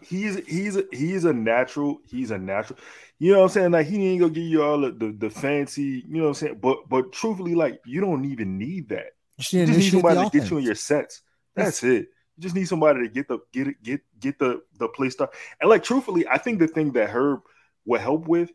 he's 0.00 0.36
he's 0.46 0.76
a, 0.76 0.84
he's 0.90 1.24
a 1.26 1.32
natural, 1.34 1.98
he's 2.08 2.30
a 2.30 2.38
natural. 2.38 2.78
You 3.18 3.32
know 3.32 3.38
what 3.40 3.44
I'm 3.44 3.50
saying? 3.50 3.72
Like 3.72 3.86
he 3.88 4.06
ain't 4.08 4.20
gonna 4.20 4.32
give 4.32 4.44
you 4.44 4.62
all 4.62 4.80
the, 4.80 4.90
the, 4.92 5.12
the 5.12 5.28
fancy, 5.28 6.02
you 6.08 6.16
know 6.16 6.22
what 6.22 6.28
I'm 6.28 6.34
saying? 6.34 6.58
But 6.62 6.88
but 6.88 7.12
truthfully, 7.12 7.54
like 7.54 7.80
you 7.84 8.00
don't 8.00 8.24
even 8.24 8.56
need 8.56 8.88
that. 8.88 9.10
You 9.38 9.42
just 9.42 9.52
You 9.52 9.60
need 9.60 9.66
just 9.66 9.78
need 9.78 9.90
somebody 9.90 10.30
to 10.30 10.38
get 10.38 10.50
you 10.50 10.58
in 10.58 10.64
your 10.64 10.74
sets. 10.74 11.22
That's 11.54 11.82
it. 11.82 12.08
You 12.36 12.42
just 12.42 12.54
need 12.54 12.68
somebody 12.68 13.00
to 13.02 13.08
get 13.08 13.28
the 13.28 13.38
get 13.52 13.68
it 13.68 13.82
get 13.82 14.00
get 14.20 14.38
the 14.38 14.62
the 14.78 14.88
play 14.88 15.10
start. 15.10 15.34
And 15.60 15.70
like 15.70 15.82
truthfully, 15.82 16.26
I 16.26 16.38
think 16.38 16.58
the 16.58 16.68
thing 16.68 16.92
that 16.92 17.10
Herb 17.10 17.40
would 17.84 18.00
help 18.00 18.28
with, 18.28 18.50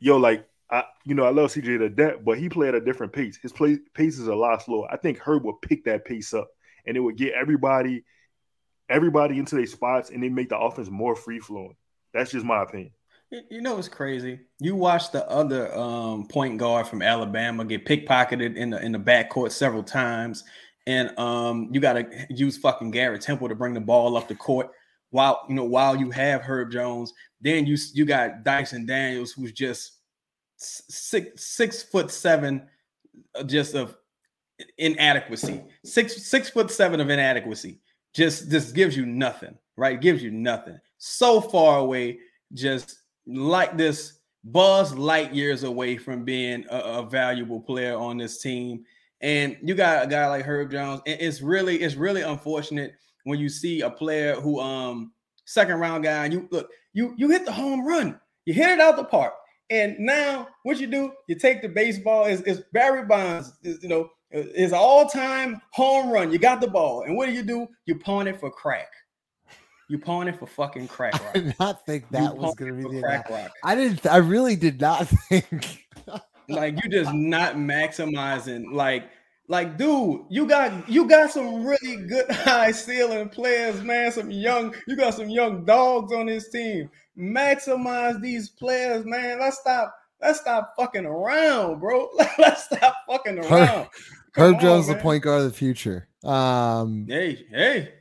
yo, 0.00 0.16
like 0.16 0.46
I 0.70 0.84
you 1.04 1.14
know 1.14 1.24
I 1.24 1.30
love 1.30 1.52
CJ 1.52 1.78
to 1.78 1.88
death, 1.88 2.16
but 2.24 2.38
he 2.38 2.48
played 2.48 2.70
at 2.70 2.82
a 2.82 2.84
different 2.84 3.12
pace. 3.12 3.38
His 3.40 3.52
play 3.52 3.78
pace 3.94 4.18
is 4.18 4.28
a 4.28 4.34
lot 4.34 4.62
slower. 4.62 4.88
I 4.90 4.96
think 4.96 5.18
Herb 5.18 5.44
would 5.44 5.60
pick 5.62 5.84
that 5.84 6.04
pace 6.04 6.32
up, 6.32 6.48
and 6.86 6.96
it 6.96 7.00
would 7.00 7.16
get 7.16 7.34
everybody 7.34 8.04
everybody 8.88 9.38
into 9.38 9.54
their 9.54 9.66
spots, 9.66 10.10
and 10.10 10.22
they 10.22 10.28
make 10.28 10.48
the 10.48 10.58
offense 10.58 10.90
more 10.90 11.14
free 11.14 11.38
flowing. 11.38 11.76
That's 12.12 12.32
just 12.32 12.44
my 12.44 12.62
opinion. 12.62 12.92
You 13.30 13.60
know 13.60 13.76
what's 13.76 13.88
crazy? 13.88 14.40
You 14.58 14.74
watch 14.74 15.12
the 15.12 15.28
other 15.30 15.72
um, 15.76 16.26
point 16.26 16.58
guard 16.58 16.88
from 16.88 17.00
Alabama 17.00 17.64
get 17.64 17.86
pickpocketed 17.86 18.56
in 18.56 18.70
the 18.70 18.84
in 18.84 18.90
the 18.90 18.98
backcourt 18.98 19.52
several 19.52 19.84
times, 19.84 20.42
and 20.86 21.16
um, 21.16 21.68
you 21.70 21.80
got 21.80 21.92
to 21.92 22.26
use 22.28 22.58
fucking 22.58 22.90
Garrett 22.90 23.22
Temple 23.22 23.48
to 23.48 23.54
bring 23.54 23.72
the 23.72 23.80
ball 23.80 24.16
up 24.16 24.26
the 24.26 24.34
court 24.34 24.70
while 25.10 25.44
you 25.48 25.54
know 25.54 25.64
while 25.64 25.94
you 25.94 26.10
have 26.10 26.42
Herb 26.42 26.72
Jones. 26.72 27.12
Then 27.40 27.66
you 27.66 27.76
you 27.94 28.04
got 28.04 28.42
Dyson 28.42 28.84
Daniels, 28.84 29.30
who's 29.30 29.52
just 29.52 29.98
six 30.56 31.44
six 31.44 31.84
foot 31.84 32.10
seven, 32.10 32.66
uh, 33.36 33.44
just 33.44 33.76
of 33.76 33.96
inadequacy. 34.76 35.62
Six 35.84 36.26
six 36.26 36.50
foot 36.50 36.68
seven 36.68 36.98
of 36.98 37.10
inadequacy. 37.10 37.78
Just 38.12 38.50
just 38.50 38.74
gives 38.74 38.96
you 38.96 39.06
nothing, 39.06 39.56
right? 39.76 40.00
Gives 40.00 40.20
you 40.20 40.32
nothing. 40.32 40.80
So 40.98 41.40
far 41.40 41.78
away, 41.78 42.18
just 42.54 42.96
like 43.26 43.76
this 43.76 44.18
buzz 44.44 44.94
light 44.94 45.34
years 45.34 45.64
away 45.64 45.96
from 45.96 46.24
being 46.24 46.64
a, 46.70 46.78
a 46.78 47.02
valuable 47.02 47.60
player 47.60 47.96
on 47.96 48.16
this 48.16 48.40
team. 48.40 48.84
And 49.20 49.56
you 49.62 49.74
got 49.74 50.04
a 50.04 50.06
guy 50.06 50.26
like 50.28 50.44
Herb 50.44 50.70
Jones. 50.70 51.02
And 51.06 51.20
it's 51.20 51.42
really, 51.42 51.82
it's 51.82 51.94
really 51.94 52.22
unfortunate 52.22 52.94
when 53.24 53.38
you 53.38 53.48
see 53.48 53.82
a 53.82 53.90
player 53.90 54.34
who 54.34 54.58
um 54.60 55.12
second 55.44 55.78
round 55.78 56.04
guy, 56.04 56.24
and 56.24 56.32
you 56.32 56.48
look, 56.50 56.70
you 56.92 57.14
you 57.18 57.28
hit 57.28 57.44
the 57.44 57.52
home 57.52 57.84
run, 57.86 58.18
you 58.46 58.54
hit 58.54 58.70
it 58.70 58.80
out 58.80 58.96
the 58.96 59.04
park. 59.04 59.34
And 59.68 59.98
now 59.98 60.48
what 60.62 60.80
you 60.80 60.86
do, 60.86 61.12
you 61.28 61.34
take 61.34 61.60
the 61.60 61.68
baseball, 61.68 62.24
is 62.24 62.40
is 62.42 62.62
Barry 62.72 63.04
Bonds, 63.04 63.52
is, 63.62 63.82
you 63.82 63.88
know, 63.88 64.08
his 64.30 64.72
all-time 64.72 65.60
home 65.72 66.10
run. 66.10 66.32
You 66.32 66.38
got 66.38 66.60
the 66.60 66.68
ball. 66.68 67.02
And 67.02 67.16
what 67.16 67.26
do 67.26 67.32
you 67.32 67.42
do? 67.42 67.66
You 67.84 67.98
pawn 67.98 68.26
it 68.26 68.40
for 68.40 68.50
crack. 68.50 68.88
You 69.90 69.98
pawn 69.98 70.28
it 70.28 70.38
for 70.38 70.46
fucking 70.46 70.86
crack 70.86 71.20
I 71.20 71.32
did 71.32 71.54
not 71.58 71.84
think 71.84 72.04
You 72.12 72.18
that 72.20 72.36
was 72.36 72.54
gonna 72.54 72.74
be 72.74 72.84
the 72.84 73.00
crack 73.00 73.28
rock. 73.28 73.50
I 73.64 73.74
didn't. 73.74 74.06
I 74.06 74.18
really 74.18 74.54
did 74.54 74.80
not 74.80 75.08
think. 75.28 75.84
like 76.48 76.80
you 76.80 76.88
just 76.88 77.12
not 77.12 77.56
maximizing 77.56 78.72
like 78.72 79.10
like 79.48 79.76
dude 79.76 80.20
you 80.30 80.46
got 80.46 80.88
you 80.88 81.08
got 81.08 81.32
some 81.32 81.64
really 81.64 81.96
good 82.06 82.30
high 82.30 82.70
ceiling 82.70 83.28
players 83.28 83.82
man 83.82 84.12
some 84.12 84.30
young 84.30 84.72
you 84.86 84.96
got 84.96 85.14
some 85.14 85.28
young 85.28 85.64
dogs 85.64 86.12
on 86.12 86.26
this 86.26 86.50
team 86.50 86.88
maximize 87.18 88.20
these 88.20 88.48
players 88.48 89.04
man 89.04 89.40
let's 89.40 89.58
stop 89.58 89.94
let's 90.20 90.40
stop 90.40 90.72
fucking 90.78 91.06
around 91.06 91.80
bro 91.80 92.08
let's 92.38 92.64
stop 92.64 92.96
fucking 93.08 93.38
around 93.44 93.88
Herb 94.36 94.54
on, 94.54 94.60
Jones, 94.60 94.86
the 94.86 94.94
point 94.94 95.24
guard 95.24 95.42
of 95.42 95.50
the 95.50 95.56
future. 95.56 96.06
Um, 96.22 97.06
hey 97.08 97.44
hey 97.50 97.92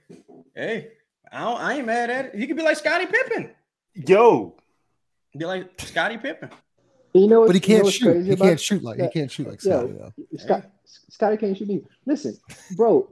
hey 0.56 0.90
I, 1.32 1.40
don't, 1.44 1.62
I 1.62 1.74
ain't 1.78 1.86
mad 1.86 2.10
at 2.10 2.26
it 2.26 2.36
he 2.36 2.48
could 2.48 2.58
be 2.58 2.64
like 2.64 2.78
Scottie 2.78 3.06
Pippen 3.06 3.52
Yo, 3.94 4.56
be 5.38 5.46
like 5.46 5.80
Scottie 5.82 6.18
Pippen 6.18 6.50
You 7.14 7.28
know, 7.28 7.46
but 7.48 7.56
he 7.56 7.80
what's- 7.82 8.00
you 8.02 8.06
know 8.08 8.14
can't 8.14 8.20
shoot. 8.20 8.26
He 8.28 8.36
can't 8.36 8.60
shoot 8.60 8.84
like 8.84 9.00
he 9.00 9.08
can't 9.10 9.32
shoot 9.32 9.48
like 9.48 9.64
Yeah. 9.64 9.80
Scottie 9.80 9.94
though. 9.94 10.14
Scott, 10.38 10.72
Scottie 11.10 11.38
can't 11.38 11.58
shoot 11.58 11.70
either. 11.70 11.86
Listen, 12.06 12.38
bro. 12.76 13.10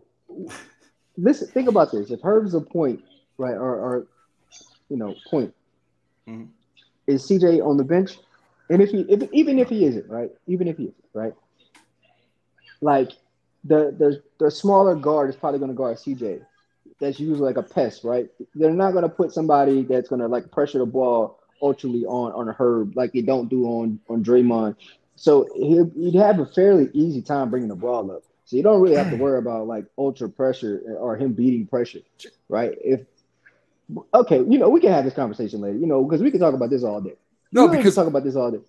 Listen, 1.18 1.48
think 1.48 1.68
about 1.68 1.92
this. 1.92 2.12
If 2.12 2.22
Herb's 2.22 2.54
a 2.54 2.62
point, 2.62 3.02
right, 3.38 3.56
or, 3.56 3.76
or 3.76 4.08
you 4.90 4.98
know, 4.98 5.16
point, 5.30 5.54
Mhm. 6.28 6.48
is 7.08 7.24
CJ 7.28 7.60
on 7.66 7.78
the 7.78 7.84
bench? 7.84 8.18
And 8.70 8.82
if 8.82 8.90
he, 8.92 9.02
if, 9.10 9.28
even 9.34 9.58
if 9.60 9.70
he 9.70 9.86
isn't, 9.86 10.08
right, 10.10 10.30
even 10.46 10.68
if 10.68 10.78
he 10.78 10.84
isn't, 10.84 11.06
right, 11.14 11.34
like 12.82 13.12
the 13.64 13.96
the 13.98 14.22
the 14.40 14.52
smaller 14.52 14.96
guard 14.96 15.30
is 15.30 15.36
probably 15.36 15.60
going 15.60 15.72
to 15.72 15.76
guard 15.78 15.98
CJ. 15.98 16.42
That's 17.00 17.20
usually 17.20 17.54
like 17.54 17.58
a 17.58 17.64
pest, 17.64 18.04
right? 18.04 18.30
They're 18.56 18.72
not 18.72 18.92
going 18.92 19.04
to 19.04 19.10
put 19.10 19.32
somebody 19.32 19.84
that's 19.84 20.10
going 20.10 20.22
to 20.22 20.28
like 20.28 20.52
pressure 20.52 20.80
the 20.80 20.86
ball 20.86 21.40
ultimately 21.62 22.06
on 22.06 22.32
on 22.34 22.54
Herb 22.54 22.96
like 22.96 23.14
they 23.14 23.22
don't 23.22 23.50
do 23.50 23.66
on 23.66 24.00
on 24.10 24.24
Draymond. 24.24 24.76
So 25.16 25.48
he'd, 25.56 26.14
have 26.16 26.40
a 26.40 26.46
fairly 26.46 26.90
easy 26.94 27.22
time 27.24 27.50
bringing 27.50 27.70
the 27.70 27.76
ball 27.76 28.12
up. 28.12 28.24
So 28.46 28.56
you 28.56 28.64
don't 28.64 28.82
really 28.82 28.96
have 28.96 29.10
to 29.10 29.18
mm. 29.18 29.20
worry 29.20 29.40
about 29.40 29.68
like 29.68 29.86
ultra 29.98 30.30
pressure 30.30 30.96
or 31.00 31.18
him 31.18 31.34
beating 31.34 31.66
pressure, 31.66 32.00
right? 32.48 32.78
If 32.84 33.02
okay, 34.14 34.38
you 34.38 34.58
know 34.58 34.70
we 34.70 34.80
can 34.80 34.92
have 34.92 35.06
this 35.06 35.14
conversation 35.14 35.60
later, 35.62 35.78
you 35.78 35.88
know, 35.88 36.04
because 36.04 36.22
we 36.22 36.32
can 36.32 36.40
talk 36.40 36.54
about 36.54 36.70
this 36.70 36.84
all 36.84 37.02
day. 37.02 37.16
No, 37.52 37.64
We 37.64 37.70
can 37.70 37.78
because 37.78 37.96
talk 37.96 38.08
about 38.08 38.24
this 38.24 38.36
all 38.36 38.52
day. 38.52 38.60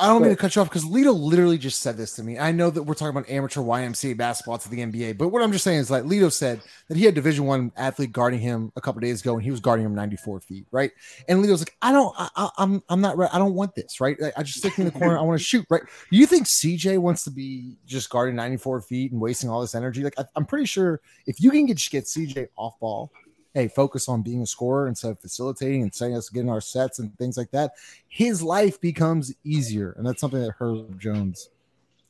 I 0.00 0.08
don't 0.08 0.20
mean 0.20 0.32
to 0.32 0.36
cut 0.36 0.56
you 0.56 0.62
off 0.62 0.68
because 0.68 0.84
Lito 0.84 1.16
literally 1.16 1.58
just 1.58 1.80
said 1.80 1.96
this 1.96 2.16
to 2.16 2.24
me. 2.24 2.40
I 2.40 2.50
know 2.50 2.70
that 2.70 2.82
we're 2.82 2.94
talking 2.94 3.16
about 3.16 3.30
amateur 3.30 3.60
YMCA 3.60 4.16
basketball 4.16 4.58
to 4.58 4.68
the 4.68 4.78
NBA, 4.78 5.16
but 5.16 5.28
what 5.28 5.42
I'm 5.42 5.52
just 5.52 5.62
saying 5.62 5.78
is 5.78 5.92
like 5.92 6.02
Lito 6.02 6.32
said 6.32 6.60
that 6.88 6.96
he 6.96 7.04
had 7.04 7.14
Division 7.14 7.44
One 7.44 7.70
athlete 7.76 8.10
guarding 8.10 8.40
him 8.40 8.72
a 8.74 8.80
couple 8.80 9.00
days 9.00 9.20
ago, 9.20 9.34
and 9.34 9.42
he 9.44 9.52
was 9.52 9.60
guarding 9.60 9.86
him 9.86 9.94
94 9.94 10.40
feet, 10.40 10.66
right? 10.72 10.90
And 11.28 11.42
Lito's 11.42 11.60
like, 11.60 11.76
I 11.82 11.92
don't, 11.92 12.12
I, 12.18 12.28
I, 12.34 12.48
I'm, 12.58 12.82
I'm 12.88 13.00
not, 13.00 13.16
I 13.32 13.38
don't 13.38 13.54
want 13.54 13.76
this, 13.76 14.00
right? 14.00 14.20
Like, 14.20 14.32
I 14.36 14.42
just 14.42 14.58
stick 14.58 14.76
in 14.80 14.86
the 14.86 14.90
corner. 14.90 15.16
I 15.16 15.22
want 15.22 15.38
to 15.38 15.44
shoot, 15.44 15.64
right? 15.70 15.82
Do 16.10 16.16
you 16.16 16.26
think 16.26 16.46
CJ 16.46 16.98
wants 16.98 17.22
to 17.22 17.30
be 17.30 17.76
just 17.86 18.10
guarding 18.10 18.34
94 18.34 18.80
feet 18.80 19.12
and 19.12 19.20
wasting 19.20 19.50
all 19.50 19.60
this 19.60 19.76
energy? 19.76 20.02
Like, 20.02 20.18
I, 20.18 20.24
I'm 20.34 20.46
pretty 20.46 20.66
sure 20.66 21.00
if 21.26 21.40
you 21.40 21.52
can 21.52 21.66
get 21.66 21.78
get 21.90 22.04
CJ 22.04 22.48
off 22.56 22.78
ball. 22.80 23.12
Hey, 23.54 23.68
focus 23.68 24.08
on 24.08 24.22
being 24.22 24.42
a 24.42 24.46
scorer 24.46 24.88
instead 24.88 25.12
of 25.12 25.20
facilitating 25.20 25.82
and 25.82 25.94
saying 25.94 26.16
us 26.16 26.28
getting 26.28 26.50
our 26.50 26.60
sets 26.60 26.98
and 26.98 27.16
things 27.16 27.36
like 27.36 27.50
that 27.52 27.72
his 28.08 28.42
life 28.42 28.80
becomes 28.80 29.32
easier, 29.44 29.92
and 29.96 30.06
that's 30.06 30.20
something 30.20 30.40
that 30.40 30.54
Herb 30.58 31.00
Jones, 31.00 31.48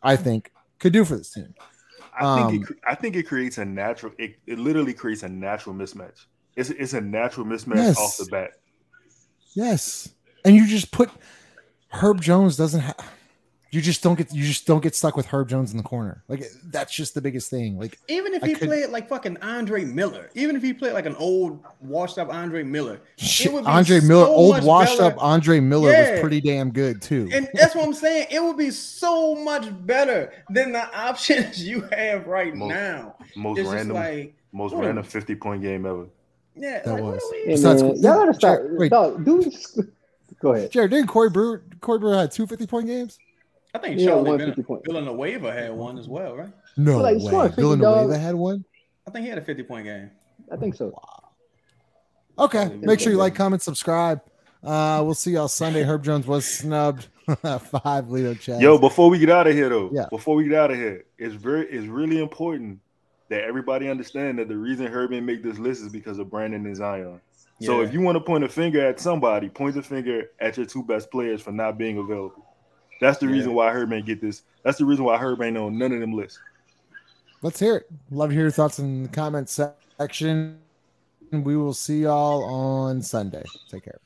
I 0.03 0.17
think, 0.17 0.53
could 0.79 0.93
do 0.93 1.05
for 1.05 1.17
this 1.17 1.31
team. 1.31 1.55
I 2.19 2.45
think 2.45 2.51
Um, 2.51 2.67
it, 2.71 2.79
I 2.87 2.95
think 2.95 3.17
it 3.17 3.25
creates 3.25 3.59
a 3.59 3.65
natural. 3.65 4.13
It, 4.19 4.37
it 4.47 4.59
literally 4.59 4.93
creates 4.93 5.23
a 5.23 5.29
natural 5.29 5.75
mismatch. 5.75 6.27
It's 6.57 6.71
it's 6.71 6.93
a 6.93 7.01
natural 7.01 7.47
mismatch 7.47 7.77
Yes. 7.77 7.99
off 7.99 8.17
the 8.19 8.27
bat. 8.27 8.51
Yes, 9.55 10.15
and 10.45 10.55
you 10.55 10.67
just 10.67 10.91
put 10.93 11.11
Herb 11.89 12.21
Jones 12.21 12.57
doesn't 12.57 12.81
have. 12.81 12.97
You 13.75 13.81
just 13.81 14.05
don't 14.05 14.17
get 14.17 14.33
you 14.33 14.45
just 14.45 14.67
don't 14.69 14.83
get 14.83 14.95
stuck 14.95 15.17
with 15.17 15.27
Herb 15.27 15.49
Jones 15.49 15.73
in 15.73 15.77
the 15.79 15.83
corner. 15.83 16.23
Like 16.29 16.45
that's 16.67 16.95
just 16.95 17.13
the 17.15 17.21
biggest 17.21 17.51
thing. 17.51 17.77
Like 17.77 17.99
Even 18.07 18.33
if 18.33 18.45
I 18.45 18.47
he 18.47 18.55
could- 18.55 18.69
played 18.69 18.91
like 18.91 19.09
fucking 19.09 19.37
Andre 19.43 19.85
Miller, 19.85 20.31
even 20.35 20.55
if 20.55 20.63
he 20.63 20.73
played 20.73 20.93
like 20.93 21.07
an 21.07 21.17
old 21.17 21.59
washed 21.81 22.17
up 22.19 22.33
Andre 22.33 22.63
Miller, 22.63 23.01
shit, 23.17 23.53
would 23.53 23.65
be 23.65 23.71
Andre 23.71 23.99
Miller, 24.01 24.27
old 24.27 24.63
washed 24.63 24.99
better. 24.99 25.17
up 25.17 25.21
Andre 25.23 25.59
Miller 25.59 25.91
Yeah. 25.91 26.13
was 26.13 26.21
pretty 26.21 26.41
damn 26.41 26.71
good 26.71 27.03
too. 27.03 27.29
and 27.33 27.49
that's 27.55 27.75
what 27.75 27.85
I'm 27.85 27.95
saying. 27.95 28.29
It 28.31 28.41
would 28.41 28.57
be 28.57 28.71
so 28.71 29.35
much 29.35 29.67
better 29.85 30.33
than 30.51 30.71
the 30.71 30.97
options 30.97 31.67
you 31.67 31.81
have 31.91 32.29
right 32.29 32.55
Most- 32.55 32.69
now. 32.69 33.17
Most 33.35 33.59
It's 33.59 33.69
random, 33.69 33.97
like, 33.97 34.35
most 34.53 34.73
what 34.73 34.85
a- 34.85 34.87
random 34.87 35.03
fifty 35.05 35.35
point 35.35 35.63
game 35.63 35.85
ever. 35.85 36.07
yeah, 36.55 36.81
That 36.85 36.93
like, 36.95 37.03
was. 37.03 37.23
are 37.25 37.33
we- 37.33 37.39
Hey, 37.39 37.47
Besides- 37.49 37.83
man, 37.83 37.97
y'all 37.97 38.19
gotta 38.21 38.35
stop. 38.35 38.59
Wait. 38.63 38.91
Dog, 38.93 39.25
dude, 39.25 39.53
go 40.41 40.53
ahead. 40.53 40.71
Jared, 40.71 40.93
didn't 40.93 41.09
Corey 41.09 41.29
Brewer 41.31 41.63
Corey 41.81 41.99
Brewer 41.99 42.15
had 42.17 42.31
two 42.31 42.47
50 42.47 42.69
point 42.69 42.87
games? 42.87 43.19
I 43.75 43.79
think 43.79 43.99
Yeah, 43.99 44.07
Charlie 44.07 44.29
one 44.31 44.39
Vill- 44.39 44.47
fifty 44.49 44.63
point. 44.63 44.85
Villanueva 44.85 45.53
had 45.53 45.73
one 45.73 45.99
as 45.99 46.09
well, 46.09 46.37
right? 46.37 46.53
No 46.77 46.99
Like, 47.01 47.19
way. 47.19 47.49
50 47.49 47.61
Villanueva 47.61 48.09
dogs. 48.13 48.17
had 48.17 48.35
one. 48.35 48.65
I 49.07 49.11
think 49.11 49.25
he 49.25 49.29
had 49.29 49.39
a 49.39 49.43
50 49.43 49.63
point 49.65 49.85
game. 49.87 50.11
I 50.53 50.57
think 50.57 50.75
so. 50.75 50.95
Okay. 52.39 52.77
Make 52.81 53.01
sure 53.01 53.13
you 53.13 53.19
like, 53.19 53.35
comment, 53.35 53.63
subscribe. 53.63 54.21
Uh, 54.63 55.03
we'll 55.05 55.15
see 55.15 55.33
y'all 55.33 55.49
Sunday. 55.49 55.83
Herb 55.83 56.03
Jones 56.05 56.27
was 56.27 56.47
snubbed. 56.47 57.09
Five 57.27 58.07
Lito 58.07 58.35
Chaz. 58.35 58.61
Yo, 58.61 58.77
before 58.79 59.09
we 59.09 59.19
get 59.19 59.31
out 59.31 59.47
of 59.47 59.55
here 59.55 59.69
though, 59.71 59.91
Yeah. 59.93 60.07
before 60.11 60.37
we 60.37 60.45
get 60.45 60.55
out 60.59 60.71
of 60.71 60.77
here, 60.77 61.05
it's 61.19 61.35
very 61.35 61.67
it's 61.71 61.87
really 61.87 62.21
important 62.21 62.81
that 63.31 63.45
everybody 63.45 63.89
understand 63.89 64.39
that 64.39 64.49
the 64.49 64.57
reason 64.57 64.87
Herb 64.87 65.11
didn't 65.11 65.25
make 65.25 65.43
this 65.43 65.59
list 65.59 65.83
is 65.83 65.89
because 65.89 66.19
of 66.19 66.31
Brandon 66.31 66.65
and 66.67 66.77
Zion. 66.77 67.21
So 67.63 67.81
if 67.81 67.95
you 67.95 68.03
want 68.03 68.17
to 68.17 68.21
point 68.21 68.45
a 68.45 68.49
finger 68.49 68.85
at 68.87 69.01
somebody, 69.01 69.49
point 69.49 69.75
the 69.75 69.83
finger 69.83 70.31
at 70.39 70.59
your 70.59 70.67
two 70.67 70.83
best 70.83 71.11
players 71.11 71.41
for 71.41 71.51
not 71.53 71.79
being 71.79 71.97
available. 71.97 72.45
That's 73.01 73.19
the 73.19 73.27
Yeah. 73.27 73.33
reason 73.33 73.55
why 73.55 73.71
Herb 73.73 73.93
ain't 73.93 74.07
get 74.07 74.21
this. 74.21 74.43
That's 74.63 74.79
the 74.79 74.85
reason 74.85 75.05
why 75.05 75.17
Herb 75.19 75.43
ain't 75.43 75.57
on 75.57 75.79
none 75.79 75.93
of 75.93 76.01
them 76.01 76.13
lists. 76.13 76.39
Let's 77.43 77.61
hear 77.61 77.77
it. 77.77 77.87
Love 78.11 78.31
to 78.31 78.35
hear 78.35 78.45
your 78.45 78.51
thoughts 78.51 78.79
in 78.79 79.03
the 79.03 79.09
comment 79.09 79.49
section. 79.49 80.59
We 81.31 81.57
will 81.57 81.75
see 81.75 82.03
y'all 82.03 82.45
on 82.45 83.03
Sunday. 83.03 83.45
Take 83.69 83.85
care. 83.85 83.99